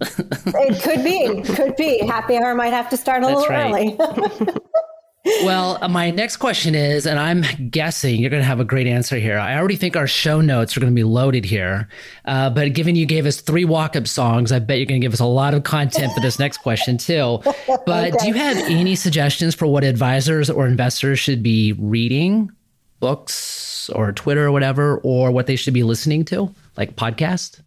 it 0.00 0.82
could 0.82 1.04
be, 1.04 1.42
could 1.54 1.76
be. 1.76 2.04
Happy 2.06 2.36
hour 2.36 2.54
might 2.54 2.72
have 2.72 2.88
to 2.90 2.96
start 2.96 3.22
a 3.22 3.26
That's 3.26 3.40
little 3.40 3.54
right. 3.54 3.96
early. 4.00 4.54
well, 5.24 5.78
my 5.88 6.10
next 6.10 6.38
question 6.38 6.74
is, 6.74 7.06
and 7.06 7.18
I'm 7.18 7.42
guessing 7.70 8.20
you're 8.20 8.30
going 8.30 8.42
to 8.42 8.46
have 8.46 8.60
a 8.60 8.64
great 8.64 8.86
answer 8.86 9.16
here. 9.16 9.38
I 9.38 9.56
already 9.56 9.76
think 9.76 9.96
our 9.96 10.06
show 10.06 10.40
notes 10.40 10.76
are 10.76 10.80
going 10.80 10.92
to 10.92 10.94
be 10.94 11.04
loaded 11.04 11.44
here. 11.44 11.88
Uh, 12.24 12.48
but 12.48 12.72
given 12.72 12.96
you 12.96 13.04
gave 13.04 13.26
us 13.26 13.40
three 13.40 13.66
walk 13.66 13.96
up 13.96 14.06
songs, 14.06 14.50
I 14.50 14.60
bet 14.60 14.78
you're 14.78 14.86
going 14.86 15.00
to 15.00 15.04
give 15.04 15.12
us 15.12 15.20
a 15.20 15.26
lot 15.26 15.52
of 15.52 15.62
content 15.62 16.12
for 16.14 16.20
this 16.20 16.38
next 16.38 16.58
question, 16.58 16.96
too. 16.96 17.42
But 17.86 18.08
okay. 18.08 18.16
do 18.20 18.28
you 18.28 18.34
have 18.34 18.56
any 18.68 18.94
suggestions 18.94 19.54
for 19.54 19.66
what 19.66 19.84
advisors 19.84 20.50
or 20.50 20.66
investors 20.66 21.18
should 21.18 21.42
be 21.42 21.72
reading, 21.72 22.50
books 22.98 23.90
or 23.90 24.12
Twitter 24.12 24.46
or 24.46 24.52
whatever, 24.52 24.98
or 24.98 25.30
what 25.30 25.46
they 25.46 25.56
should 25.56 25.74
be 25.74 25.82
listening 25.82 26.24
to, 26.26 26.54
like 26.76 26.96
podcast? 26.96 27.60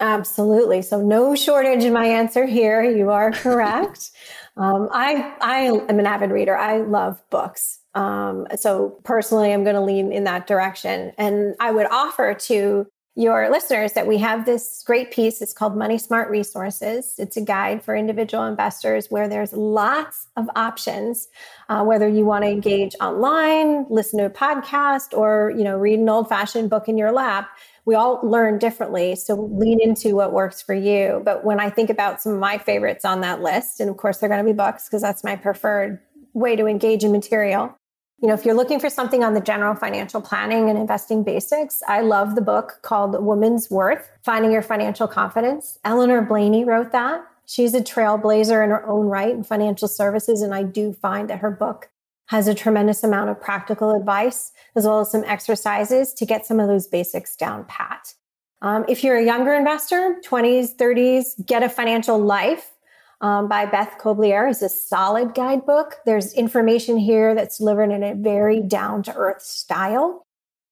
Absolutely. 0.00 0.82
So, 0.82 1.00
no 1.00 1.34
shortage 1.34 1.84
in 1.84 1.92
my 1.92 2.06
answer 2.06 2.44
here. 2.44 2.82
You 2.82 3.10
are 3.10 3.32
correct. 3.32 4.10
Um, 4.56 4.88
I 4.90 5.34
I 5.40 5.58
am 5.88 5.98
an 5.98 6.06
avid 6.06 6.30
reader. 6.30 6.56
I 6.56 6.78
love 6.78 7.22
books. 7.30 7.80
Um, 7.94 8.46
so 8.56 8.98
personally, 9.04 9.52
I'm 9.52 9.64
going 9.64 9.76
to 9.76 9.82
lean 9.82 10.12
in 10.12 10.24
that 10.24 10.46
direction. 10.46 11.12
And 11.18 11.54
I 11.60 11.70
would 11.70 11.86
offer 11.90 12.34
to 12.34 12.86
your 13.18 13.50
listeners 13.50 13.94
that 13.94 14.06
we 14.06 14.18
have 14.18 14.44
this 14.44 14.82
great 14.86 15.10
piece. 15.10 15.40
It's 15.40 15.54
called 15.54 15.74
Money 15.74 15.96
Smart 15.96 16.30
Resources. 16.30 17.14
It's 17.16 17.38
a 17.38 17.40
guide 17.40 17.82
for 17.82 17.96
individual 17.96 18.44
investors 18.44 19.06
where 19.08 19.26
there's 19.26 19.54
lots 19.54 20.28
of 20.36 20.50
options. 20.54 21.28
Uh, 21.70 21.82
whether 21.82 22.06
you 22.06 22.26
want 22.26 22.44
to 22.44 22.50
engage 22.50 22.94
online, 23.00 23.86
listen 23.88 24.18
to 24.18 24.26
a 24.26 24.30
podcast, 24.30 25.16
or 25.16 25.52
you 25.56 25.64
know 25.64 25.78
read 25.78 25.98
an 25.98 26.08
old 26.08 26.28
fashioned 26.28 26.68
book 26.68 26.88
in 26.88 26.98
your 26.98 27.10
lap 27.10 27.48
we 27.86 27.94
all 27.94 28.20
learn 28.22 28.58
differently. 28.58 29.14
So 29.14 29.34
lean 29.34 29.80
into 29.80 30.14
what 30.16 30.32
works 30.32 30.60
for 30.60 30.74
you. 30.74 31.22
But 31.24 31.44
when 31.44 31.60
I 31.60 31.70
think 31.70 31.88
about 31.88 32.20
some 32.20 32.32
of 32.32 32.40
my 32.40 32.58
favorites 32.58 33.04
on 33.04 33.20
that 33.22 33.40
list, 33.40 33.80
and 33.80 33.88
of 33.88 33.96
course 33.96 34.18
they're 34.18 34.28
going 34.28 34.44
to 34.44 34.52
be 34.52 34.56
books 34.56 34.88
because 34.88 35.00
that's 35.00 35.24
my 35.24 35.36
preferred 35.36 36.00
way 36.34 36.56
to 36.56 36.66
engage 36.66 37.04
in 37.04 37.12
material. 37.12 37.74
You 38.20 38.28
know, 38.28 38.34
if 38.34 38.44
you're 38.44 38.54
looking 38.54 38.80
for 38.80 38.90
something 38.90 39.22
on 39.22 39.34
the 39.34 39.40
general 39.40 39.74
financial 39.74 40.20
planning 40.20 40.68
and 40.68 40.78
investing 40.78 41.22
basics, 41.22 41.82
I 41.86 42.00
love 42.00 42.34
the 42.34 42.40
book 42.40 42.80
called 42.82 43.22
Woman's 43.22 43.70
Worth 43.70 44.10
Finding 44.24 44.50
Your 44.50 44.62
Financial 44.62 45.06
Confidence. 45.06 45.78
Eleanor 45.84 46.22
Blayney 46.22 46.64
wrote 46.64 46.92
that. 46.92 47.24
She's 47.44 47.74
a 47.74 47.80
trailblazer 47.80 48.64
in 48.64 48.70
her 48.70 48.84
own 48.86 49.06
right 49.06 49.30
in 49.30 49.44
financial 49.44 49.86
services. 49.86 50.42
And 50.42 50.54
I 50.54 50.64
do 50.64 50.92
find 50.92 51.30
that 51.30 51.38
her 51.38 51.50
book 51.50 51.90
has 52.26 52.48
a 52.48 52.54
tremendous 52.54 53.04
amount 53.04 53.30
of 53.30 53.40
practical 53.40 53.94
advice 53.94 54.52
as 54.74 54.84
well 54.84 55.00
as 55.00 55.10
some 55.10 55.24
exercises 55.24 56.12
to 56.14 56.26
get 56.26 56.46
some 56.46 56.60
of 56.60 56.68
those 56.68 56.86
basics 56.86 57.36
down 57.36 57.64
pat. 57.66 58.14
Um, 58.62 58.84
if 58.88 59.04
you're 59.04 59.16
a 59.18 59.24
younger 59.24 59.54
investor, 59.54 60.16
20s, 60.24 60.76
30s, 60.76 61.46
Get 61.46 61.62
a 61.62 61.68
Financial 61.68 62.18
Life 62.18 62.72
um, 63.20 63.48
by 63.48 63.66
Beth 63.66 63.96
Kobliner 64.00 64.48
is 64.48 64.62
a 64.62 64.68
solid 64.68 65.34
guidebook. 65.34 65.96
There's 66.04 66.32
information 66.32 66.98
here 66.98 67.34
that's 67.34 67.58
delivered 67.58 67.90
in 67.90 68.02
a 68.02 68.14
very 68.14 68.60
down 68.60 69.02
to 69.04 69.14
earth 69.14 69.42
style. 69.42 70.26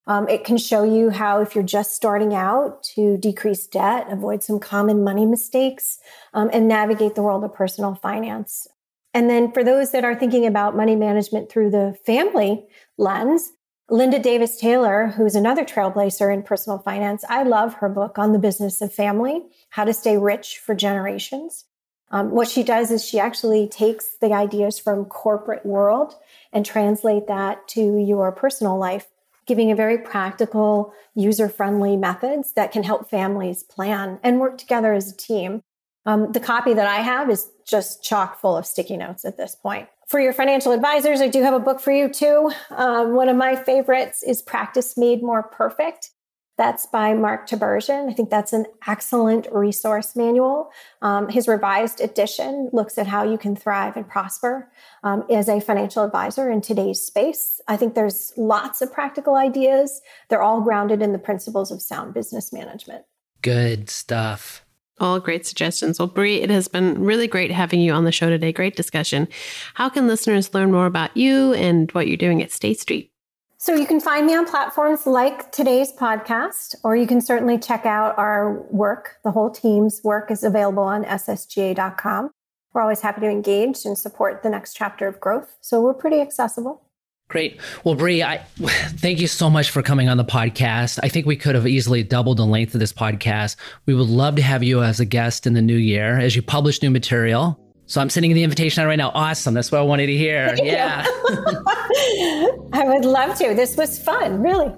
Um, 0.07 0.29
it 0.29 0.43
can 0.43 0.57
show 0.57 0.83
you 0.83 1.09
how, 1.09 1.41
if 1.41 1.55
you're 1.55 1.63
just 1.63 1.95
starting 1.95 2.35
out, 2.35 2.83
to 2.95 3.17
decrease 3.17 3.65
debt, 3.65 4.05
avoid 4.11 4.43
some 4.43 4.59
common 4.59 5.03
money 5.03 5.25
mistakes, 5.25 5.97
um, 6.33 6.49
and 6.53 6.67
navigate 6.67 7.15
the 7.15 7.23
world 7.23 7.43
of 7.43 7.53
personal 7.53 7.95
finance. 7.95 8.67
And 9.15 9.29
then 9.29 9.49
for 9.53 9.63
those 9.63 9.91
that 9.91 10.03
are 10.03 10.13
thinking 10.13 10.45
about 10.45 10.75
money 10.75 10.97
management 10.97 11.49
through 11.49 11.69
the 11.69 11.97
family 12.05 12.65
lens, 12.97 13.53
Linda 13.89 14.19
Davis 14.19 14.57
Taylor, 14.57 15.07
who's 15.15 15.35
another 15.35 15.63
trailblazer 15.63 16.33
in 16.33 16.43
personal 16.43 16.79
finance, 16.79 17.23
I 17.29 17.43
love 17.43 17.75
her 17.75 17.87
book 17.87 18.19
on 18.19 18.33
the 18.33 18.39
business 18.39 18.81
of 18.81 18.91
family, 18.91 19.43
how 19.69 19.85
to 19.85 19.93
stay 19.93 20.17
rich 20.17 20.57
for 20.57 20.75
generations. 20.75 21.63
Um, 22.11 22.31
what 22.31 22.49
she 22.49 22.61
does 22.61 22.91
is 22.91 23.05
she 23.05 23.17
actually 23.17 23.69
takes 23.69 24.17
the 24.19 24.33
ideas 24.33 24.79
from 24.79 25.05
corporate 25.05 25.65
world 25.65 26.15
and 26.51 26.65
translate 26.65 27.27
that 27.27 27.69
to 27.69 27.97
your 27.97 28.33
personal 28.33 28.77
life, 28.77 29.07
giving 29.45 29.71
a 29.71 29.75
very 29.75 29.97
practical, 29.97 30.93
user-friendly 31.13 31.95
methods 31.95 32.51
that 32.53 32.73
can 32.73 32.83
help 32.83 33.09
families 33.09 33.63
plan 33.63 34.19
and 34.23 34.41
work 34.41 34.57
together 34.57 34.91
as 34.91 35.09
a 35.09 35.15
team. 35.15 35.63
Um, 36.05 36.31
the 36.31 36.39
copy 36.39 36.73
that 36.73 36.87
I 36.87 36.97
have 36.97 37.29
is 37.29 37.49
just 37.65 38.03
chock 38.03 38.39
full 38.39 38.57
of 38.57 38.65
sticky 38.65 38.97
notes 38.97 39.25
at 39.25 39.37
this 39.37 39.55
point. 39.55 39.89
For 40.07 40.19
your 40.19 40.33
financial 40.33 40.71
advisors, 40.71 41.19
I 41.19 41.27
do 41.27 41.41
have 41.41 41.53
a 41.53 41.59
book 41.59 41.79
for 41.79 41.91
you 41.91 42.09
too. 42.09 42.51
Um, 42.69 43.15
one 43.15 43.27
of 43.27 43.35
my 43.35 43.55
favorites 43.55 44.21
is 44.21 44.41
Practice 44.41 44.97
Made 44.97 45.23
More 45.23 45.43
Perfect. 45.43 46.11
That's 46.57 46.85
by 46.85 47.13
Mark 47.13 47.49
Tibergien. 47.49 48.09
I 48.09 48.13
think 48.13 48.29
that's 48.29 48.53
an 48.53 48.65
excellent 48.87 49.47
resource 49.51 50.15
manual. 50.15 50.69
Um, 51.01 51.27
his 51.27 51.49
revised 51.49 51.99
edition 51.99 52.69
looks 52.71 52.97
at 52.97 53.07
how 53.07 53.29
you 53.29 53.37
can 53.37 53.57
thrive 53.57 53.97
and 53.97 54.07
prosper 54.07 54.71
um, 55.03 55.25
as 55.29 55.49
a 55.49 55.59
financial 55.59 56.03
advisor 56.03 56.49
in 56.49 56.61
today's 56.61 57.01
space. 57.01 57.59
I 57.67 57.75
think 57.75 57.93
there's 57.93 58.31
lots 58.37 58.81
of 58.81 58.93
practical 58.93 59.35
ideas. 59.35 60.01
They're 60.29 60.41
all 60.41 60.61
grounded 60.61 61.01
in 61.01 61.11
the 61.11 61.19
principles 61.19 61.71
of 61.71 61.81
sound 61.81 62.13
business 62.13 62.53
management. 62.53 63.03
Good 63.41 63.89
stuff. 63.89 64.64
All 64.99 65.19
great 65.19 65.45
suggestions. 65.45 65.99
Well, 65.99 66.07
Brie, 66.07 66.41
it 66.41 66.49
has 66.49 66.67
been 66.69 67.03
really 67.03 67.27
great 67.27 67.51
having 67.51 67.81
you 67.81 67.91
on 67.91 68.05
the 68.05 68.11
show 68.13 68.29
today. 68.29 68.53
Great 68.53 68.77
discussion. 68.77 69.27
How 69.73 69.89
can 69.89 70.07
listeners 70.07 70.53
learn 70.53 70.71
more 70.71 70.85
about 70.85 71.15
you 71.17 71.53
and 71.53 71.91
what 71.91 72.07
you're 72.07 72.15
doing 72.15 72.41
at 72.41 72.51
State 72.51 72.79
Street? 72.79 73.11
So 73.57 73.73
you 73.73 73.87
can 73.87 73.99
find 73.99 74.25
me 74.25 74.35
on 74.35 74.45
platforms 74.45 75.07
like 75.07 75.51
today's 75.51 75.91
podcast, 75.91 76.75
or 76.83 76.95
you 76.95 77.07
can 77.07 77.19
certainly 77.19 77.57
check 77.57 77.85
out 77.85 78.17
our 78.17 78.61
work. 78.69 79.17
The 79.23 79.31
whole 79.31 79.49
team's 79.49 80.01
work 80.03 80.29
is 80.29 80.43
available 80.43 80.83
on 80.83 81.03
ssga.com. 81.03 82.31
We're 82.73 82.81
always 82.81 83.01
happy 83.01 83.21
to 83.21 83.27
engage 83.27 83.85
and 83.85 83.97
support 83.97 84.43
the 84.43 84.49
next 84.49 84.75
chapter 84.75 85.07
of 85.07 85.19
growth. 85.19 85.57
So 85.61 85.81
we're 85.81 85.93
pretty 85.93 86.21
accessible. 86.21 86.84
Great. 87.27 87.59
Well, 87.83 87.95
Brie, 87.95 88.21
I 88.21 88.37
thank 88.57 89.19
you 89.19 89.27
so 89.27 89.49
much 89.49 89.71
for 89.71 89.81
coming 89.81 90.09
on 90.09 90.17
the 90.17 90.23
podcast. 90.23 90.99
I 91.01 91.09
think 91.09 91.25
we 91.25 91.35
could 91.35 91.55
have 91.55 91.65
easily 91.65 92.03
doubled 92.03 92.37
the 92.37 92.45
length 92.45 92.75
of 92.75 92.79
this 92.79 92.93
podcast. 92.93 93.55
We 93.87 93.95
would 93.95 94.07
love 94.07 94.35
to 94.35 94.43
have 94.43 94.63
you 94.63 94.83
as 94.83 94.99
a 94.99 95.05
guest 95.05 95.47
in 95.47 95.53
the 95.53 95.61
new 95.61 95.75
year 95.75 96.19
as 96.19 96.35
you 96.35 96.43
publish 96.43 96.81
new 96.83 96.91
material. 96.91 97.59
So 97.87 97.99
I'm 97.99 98.09
sending 98.09 98.31
you 98.31 98.35
the 98.35 98.43
invitation 98.43 98.83
out 98.83 98.87
right 98.87 98.95
now. 98.95 99.11
Awesome. 99.13 99.53
That's 99.53 99.71
what 99.71 99.79
I 99.79 99.83
wanted 99.83 100.07
to 100.07 100.17
hear. 100.17 100.55
Thank 100.55 100.69
yeah. 100.69 101.03
I 102.73 102.83
would 102.85 103.05
love 103.05 103.37
to. 103.39 103.53
This 103.55 103.75
was 103.75 103.99
fun, 103.99 104.41
really. 104.41 104.73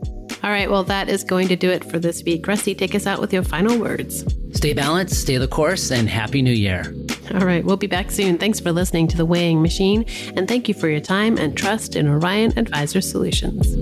All 0.48 0.54
right. 0.54 0.72
Well, 0.72 0.86
that 0.86 1.10
is 1.10 1.26
going 1.26 1.50
to 1.50 1.58
do 1.58 1.70
it 1.70 1.84
for 1.84 2.00
this 2.00 2.24
week. 2.24 2.48
Rusty, 2.48 2.74
take 2.74 2.96
us 2.96 3.06
out 3.06 3.20
with 3.20 3.34
your 3.34 3.44
final 3.44 3.78
words. 3.78 4.24
Stay 4.54 4.72
balanced, 4.72 5.20
stay 5.20 5.36
the 5.36 5.46
course, 5.46 5.92
and 5.92 6.08
Happy 6.08 6.42
New 6.42 6.54
Year. 6.54 6.96
All 7.34 7.46
right. 7.46 7.66
We'll 7.66 7.76
be 7.76 7.88
back 7.88 8.12
soon. 8.12 8.38
Thanks 8.38 8.58
for 8.58 8.72
listening 8.72 9.10
to 9.10 9.18
The 9.18 9.26
Weighing 9.26 9.62
Machine, 9.62 10.06
and 10.38 10.48
thank 10.48 10.70
you 10.70 10.74
for 10.74 10.88
your 10.88 11.02
time 11.02 11.38
and 11.38 11.58
trust 11.58 11.98
in 11.98 12.08
Orion 12.08 12.58
Advisor 12.58 13.02
Solutions. 13.02 13.76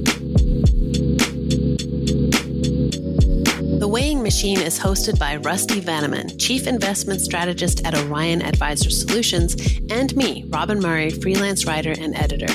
The 3.80 3.88
Weighing 3.88 4.24
Machine 4.24 4.59
is 4.59 4.80
hosted 4.80 5.20
by 5.20 5.36
Rusty 5.36 5.80
Vanneman, 5.82 6.41
Chief 6.41 6.66
Investment 6.66 7.22
Strategist 7.22 7.86
at 7.86 7.93
Orion 7.93 8.41
Advisor 8.41 8.89
Solutions, 8.89 9.55
and 9.91 10.16
me, 10.16 10.45
Robyn 10.47 10.82
Murray, 10.82 11.11
freelance 11.11 11.68
writer 11.68 11.93
and 11.95 12.16
editor. 12.16 12.51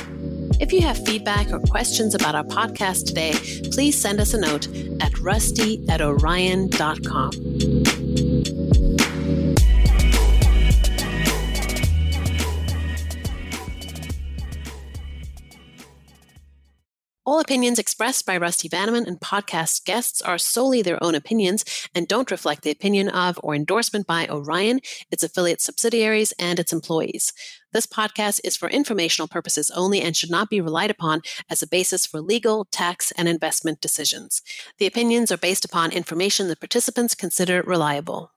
If 0.58 0.72
you 0.72 0.80
have 0.82 1.04
feedback 1.04 1.52
or 1.52 1.60
questions 1.60 2.14
about 2.14 2.34
our 2.34 2.44
podcast 2.44 3.06
today, 3.06 3.32
please 3.70 4.00
send 4.00 4.20
us 4.20 4.34
a 4.34 4.40
note 4.40 4.68
at 5.00 5.18
rusty 5.20 5.86
at 5.88 6.00
orion.com. 6.00 7.30
All 17.30 17.38
opinions 17.38 17.78
expressed 17.78 18.26
by 18.26 18.36
Rusty 18.36 18.68
Vanneman 18.68 19.06
and 19.06 19.20
podcast 19.20 19.84
guests 19.84 20.20
are 20.20 20.36
solely 20.36 20.82
their 20.82 21.00
own 21.00 21.14
opinions 21.14 21.64
and 21.94 22.08
don't 22.08 22.30
reflect 22.30 22.62
the 22.62 22.72
opinion 22.72 23.08
of 23.08 23.38
or 23.42 23.54
endorsement 23.54 24.06
by 24.06 24.26
Orion, 24.28 24.80
its 25.12 25.22
affiliate 25.22 25.60
subsidiaries, 25.60 26.32
and 26.40 26.58
its 26.58 26.72
employees. 26.72 27.32
This 27.72 27.86
podcast 27.86 28.40
is 28.42 28.56
for 28.56 28.68
informational 28.68 29.28
purposes 29.28 29.70
only 29.70 30.00
and 30.02 30.16
should 30.16 30.30
not 30.30 30.50
be 30.50 30.60
relied 30.60 30.90
upon 30.90 31.22
as 31.48 31.62
a 31.62 31.68
basis 31.68 32.04
for 32.04 32.20
legal, 32.20 32.64
tax, 32.64 33.12
and 33.12 33.28
investment 33.28 33.80
decisions. 33.80 34.42
The 34.78 34.86
opinions 34.86 35.30
are 35.30 35.36
based 35.36 35.64
upon 35.64 35.92
information 35.92 36.48
the 36.48 36.56
participants 36.56 37.14
consider 37.14 37.62
reliable. 37.62 38.32